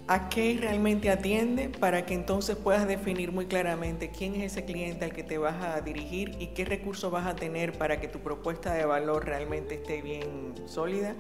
a 0.09 0.29
qué 0.29 0.57
realmente 0.61 1.11
atiende 1.11 1.69
para 1.69 2.07
que 2.07 2.15
entonces 2.15 2.57
puedas 2.57 2.87
definir 2.87 3.33
muy 3.33 3.47
claramente 3.47 4.11
quién 4.11 4.37
es 4.37 4.53
ese 4.53 4.65
cliente 4.65 5.05
al 5.05 5.13
que 5.13 5.25
te 5.25 5.37
vas 5.37 5.63
a 5.63 5.81
dirigir 5.81 6.37
y 6.39 6.49
qué 6.49 6.65
recursos 6.65 7.11
vas 7.11 7.27
a 7.27 7.35
tener 7.35 7.73
para 7.77 8.01
que 8.01 8.07
tu 8.07 8.21
propuesta 8.21 8.73
de 8.73 8.85
valor 8.85 9.25
realmente 9.25 9.75
esté 9.75 10.03
bien 10.03 10.55
sólida 10.67 11.17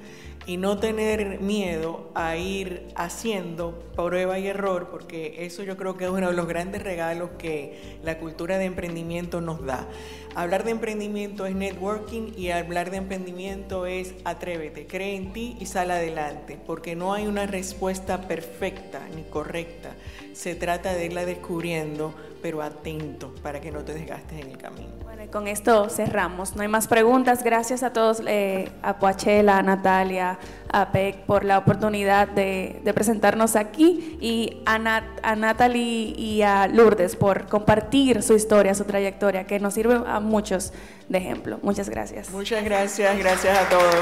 y 0.46 0.56
no 0.56 0.78
tener 0.78 1.40
miedo 1.40 2.10
a 2.14 2.36
ir 2.36 2.86
haciendo 2.94 3.76
prueba 3.96 4.38
y 4.38 4.46
error 4.46 4.88
porque 4.90 5.44
eso 5.44 5.64
yo 5.64 5.76
creo 5.76 5.96
que 5.96 6.04
es 6.04 6.10
uno 6.10 6.28
de 6.28 6.36
los 6.36 6.46
grandes 6.46 6.82
regalos 6.84 7.30
que 7.38 7.98
la 8.04 8.18
cultura 8.18 8.56
de 8.58 8.66
emprendimiento 8.66 9.40
nos 9.40 9.64
da. 9.66 9.88
Hablar 10.36 10.64
de 10.64 10.72
emprendimiento 10.72 11.46
es 11.46 11.54
networking 11.54 12.34
y 12.36 12.50
hablar 12.50 12.90
de 12.90 12.98
emprendimiento 12.98 13.86
es 13.86 14.12
atrévete, 14.26 14.86
cree 14.86 15.16
en 15.16 15.32
ti 15.32 15.56
y 15.58 15.64
sal 15.64 15.90
adelante, 15.90 16.58
porque 16.66 16.94
no 16.94 17.14
hay 17.14 17.26
una 17.26 17.46
respuesta 17.46 18.28
perfecta 18.28 19.00
ni 19.16 19.22
correcta. 19.22 19.94
Se 20.34 20.54
trata 20.54 20.92
de 20.92 21.06
irla 21.06 21.24
descubriendo, 21.24 22.14
pero 22.42 22.60
atento 22.60 23.34
para 23.42 23.62
que 23.62 23.72
no 23.72 23.82
te 23.82 23.94
desgastes 23.94 24.38
en 24.38 24.50
el 24.50 24.58
camino. 24.58 25.05
Y 25.26 25.28
con 25.28 25.48
esto 25.48 25.88
cerramos. 25.88 26.54
No 26.54 26.62
hay 26.62 26.68
más 26.68 26.86
preguntas. 26.86 27.42
Gracias 27.42 27.82
a 27.82 27.92
todos, 27.92 28.22
eh, 28.28 28.70
a 28.80 28.98
Poachela, 28.98 29.58
a 29.58 29.62
Natalia, 29.62 30.38
a 30.70 30.92
PEC 30.92 31.24
por 31.24 31.44
la 31.44 31.58
oportunidad 31.58 32.28
de, 32.28 32.80
presentarnos 32.94 33.56
aquí 33.56 34.16
y 34.20 34.62
a, 34.66 35.02
a 35.22 35.34
Natalie 35.34 36.14
y 36.16 36.42
a 36.42 36.68
Lourdes 36.68 37.16
por 37.16 37.48
compartir 37.48 38.22
su 38.22 38.34
historia, 38.34 38.72
su 38.76 38.84
trayectoria, 38.84 39.48
que 39.48 39.58
nos 39.58 39.74
sirve 39.74 40.00
a 40.06 40.20
muchos 40.20 40.72
de 41.08 41.18
ejemplo. 41.18 41.58
Muchas 41.60 41.88
gracias. 41.88 42.30
Muchas 42.30 42.62
gracias, 42.62 43.18
gracias 43.18 43.58
a 43.58 43.68
todos. 43.68 43.92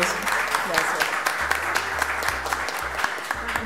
Gracias. 0.68 1.03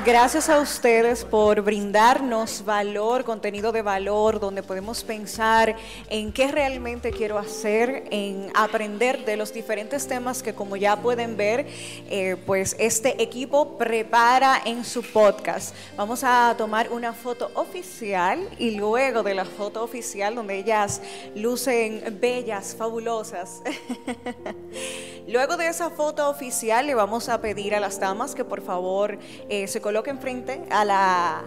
Gracias 0.05 0.47
a 0.47 0.61
ustedes 0.61 1.25
por 1.25 1.61
brindarnos 1.61 2.63
valor, 2.63 3.25
contenido 3.25 3.73
de 3.73 3.81
valor, 3.81 4.39
donde 4.39 4.63
podemos 4.63 5.03
pensar 5.03 5.75
en 6.09 6.31
qué 6.31 6.47
realmente 6.47 7.11
quiero 7.11 7.37
hacer, 7.37 8.05
en 8.09 8.49
aprender 8.55 9.25
de 9.25 9.35
los 9.35 9.51
diferentes 9.51 10.07
temas 10.07 10.41
que 10.41 10.55
como 10.55 10.77
ya 10.77 10.95
pueden 11.01 11.35
ver, 11.35 11.67
eh, 12.09 12.37
pues 12.45 12.77
este 12.79 13.21
equipo 13.21 13.77
prepara 13.77 14.61
en 14.63 14.85
su 14.85 15.03
podcast. 15.03 15.75
Vamos 15.97 16.23
a 16.23 16.55
tomar 16.57 16.89
una 16.91 17.11
foto 17.11 17.51
oficial 17.55 18.39
y 18.57 18.71
luego 18.71 19.21
de 19.21 19.33
la 19.33 19.43
foto 19.43 19.83
oficial 19.83 20.33
donde 20.33 20.59
ellas 20.59 21.01
lucen 21.35 22.17
bellas, 22.21 22.73
fabulosas. 22.77 23.61
luego 25.29 25.57
de 25.57 25.67
esa 25.67 25.89
foto 25.89 26.29
oficial 26.29 26.87
le 26.87 26.95
vamos 26.95 27.29
a 27.29 27.39
pedir 27.41 27.75
a 27.75 27.79
las 27.79 27.99
damas 27.99 28.35
que 28.35 28.43
por 28.43 28.61
favor 28.61 29.17
eh, 29.47 29.67
se 29.67 29.81
coloquen 29.81 30.19
frente 30.19 30.63
a 30.69 30.83
la, 30.83 31.43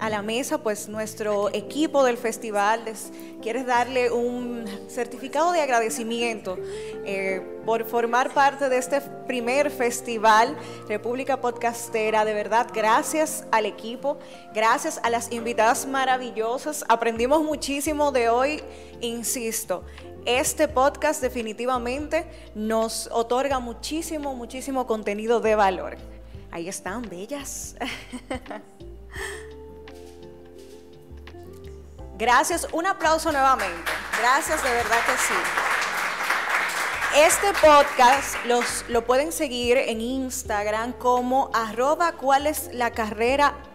a 0.00 0.08
la 0.08 0.22
mesa, 0.22 0.58
pues 0.58 0.88
nuestro 0.88 1.50
equipo 1.54 2.02
del 2.02 2.16
festival 2.16 2.86
les 2.86 3.12
quiere 3.42 3.64
darle 3.64 4.10
un 4.10 4.64
certificado 4.88 5.52
de 5.52 5.60
agradecimiento 5.60 6.58
eh, 7.04 7.60
por 7.66 7.84
formar 7.84 8.32
parte 8.32 8.70
de 8.70 8.78
este 8.78 9.02
primer 9.26 9.70
festival 9.70 10.56
República 10.88 11.40
Podcastera. 11.40 12.24
De 12.24 12.32
verdad, 12.32 12.68
gracias 12.72 13.44
al 13.52 13.66
equipo, 13.66 14.18
gracias 14.54 14.98
a 15.02 15.10
las 15.10 15.30
invitadas 15.32 15.86
maravillosas. 15.86 16.82
Aprendimos 16.88 17.42
muchísimo 17.42 18.10
de 18.10 18.30
hoy, 18.30 18.62
insisto. 19.02 19.84
Este 20.24 20.66
podcast 20.66 21.20
definitivamente 21.20 22.26
nos 22.54 23.08
otorga 23.12 23.58
muchísimo, 23.58 24.34
muchísimo 24.34 24.86
contenido 24.86 25.40
de 25.40 25.54
valor. 25.54 25.96
Ahí 26.50 26.68
están, 26.68 27.02
bellas. 27.02 27.76
Gracias, 32.20 32.68
un 32.72 32.86
aplauso 32.86 33.32
nuevamente. 33.32 33.90
Gracias, 34.20 34.62
de 34.62 34.68
verdad 34.68 34.98
que 35.06 35.12
sí. 35.12 35.34
Este 37.16 37.46
podcast 37.66 38.36
los, 38.44 38.84
lo 38.90 39.06
pueden 39.06 39.32
seguir 39.32 39.78
en 39.78 40.02
Instagram 40.02 40.92
como 40.92 41.50
arroba 41.54 42.12
cuál 42.12 42.46
es 42.46 42.68
la 42.74 42.92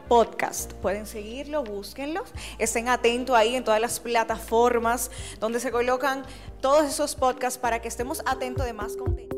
podcast. 0.07 0.73
Pueden 0.73 1.07
seguirlo, 1.07 1.63
búsquenlos, 1.63 2.31
estén 2.59 2.87
atentos 2.87 3.35
ahí 3.35 3.55
en 3.55 3.63
todas 3.63 3.81
las 3.81 3.99
plataformas 3.99 5.09
donde 5.39 5.59
se 5.59 5.71
colocan 5.71 6.23
todos 6.61 6.85
esos 6.85 7.15
podcasts 7.15 7.57
para 7.57 7.81
que 7.81 7.87
estemos 7.87 8.21
atentos 8.27 8.67
de 8.67 8.73
más 8.73 8.95
contenido. 8.95 9.35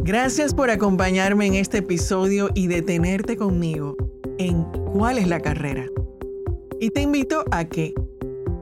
Gracias 0.00 0.52
por 0.52 0.70
acompañarme 0.70 1.46
en 1.46 1.54
este 1.54 1.78
episodio 1.78 2.50
y 2.54 2.66
detenerte 2.66 3.38
conmigo 3.38 3.96
en 4.36 4.64
cuál 4.92 5.16
es 5.16 5.26
la 5.26 5.40
carrera. 5.40 5.86
Y 6.80 6.90
te 6.90 7.02
invito 7.02 7.44
a 7.50 7.64
que 7.64 7.92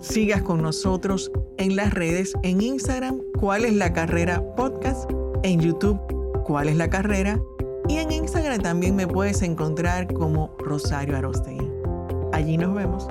sigas 0.01 0.43
con 0.43 0.63
nosotros 0.63 1.31
en 1.59 1.77
las 1.77 1.93
redes, 1.93 2.35
en 2.43 2.63
Instagram, 2.63 3.21
cuál 3.39 3.65
es 3.65 3.75
la 3.75 3.93
carrera 3.93 4.43
podcast, 4.57 5.11
en 5.43 5.61
YouTube, 5.61 5.99
cuál 6.45 6.69
es 6.69 6.77
la 6.77 6.89
carrera, 6.89 7.41
y 7.89 7.99
en 7.99 8.11
Instagram 8.11 8.63
también 8.63 8.97
me 8.97 9.07
puedes 9.07 9.43
encontrar 9.43 10.13
como 10.13 10.55
Rosario 10.59 11.17
Arostegui. 11.17 11.71
Allí 12.33 12.57
nos 12.57 12.75
vemos. 12.75 13.07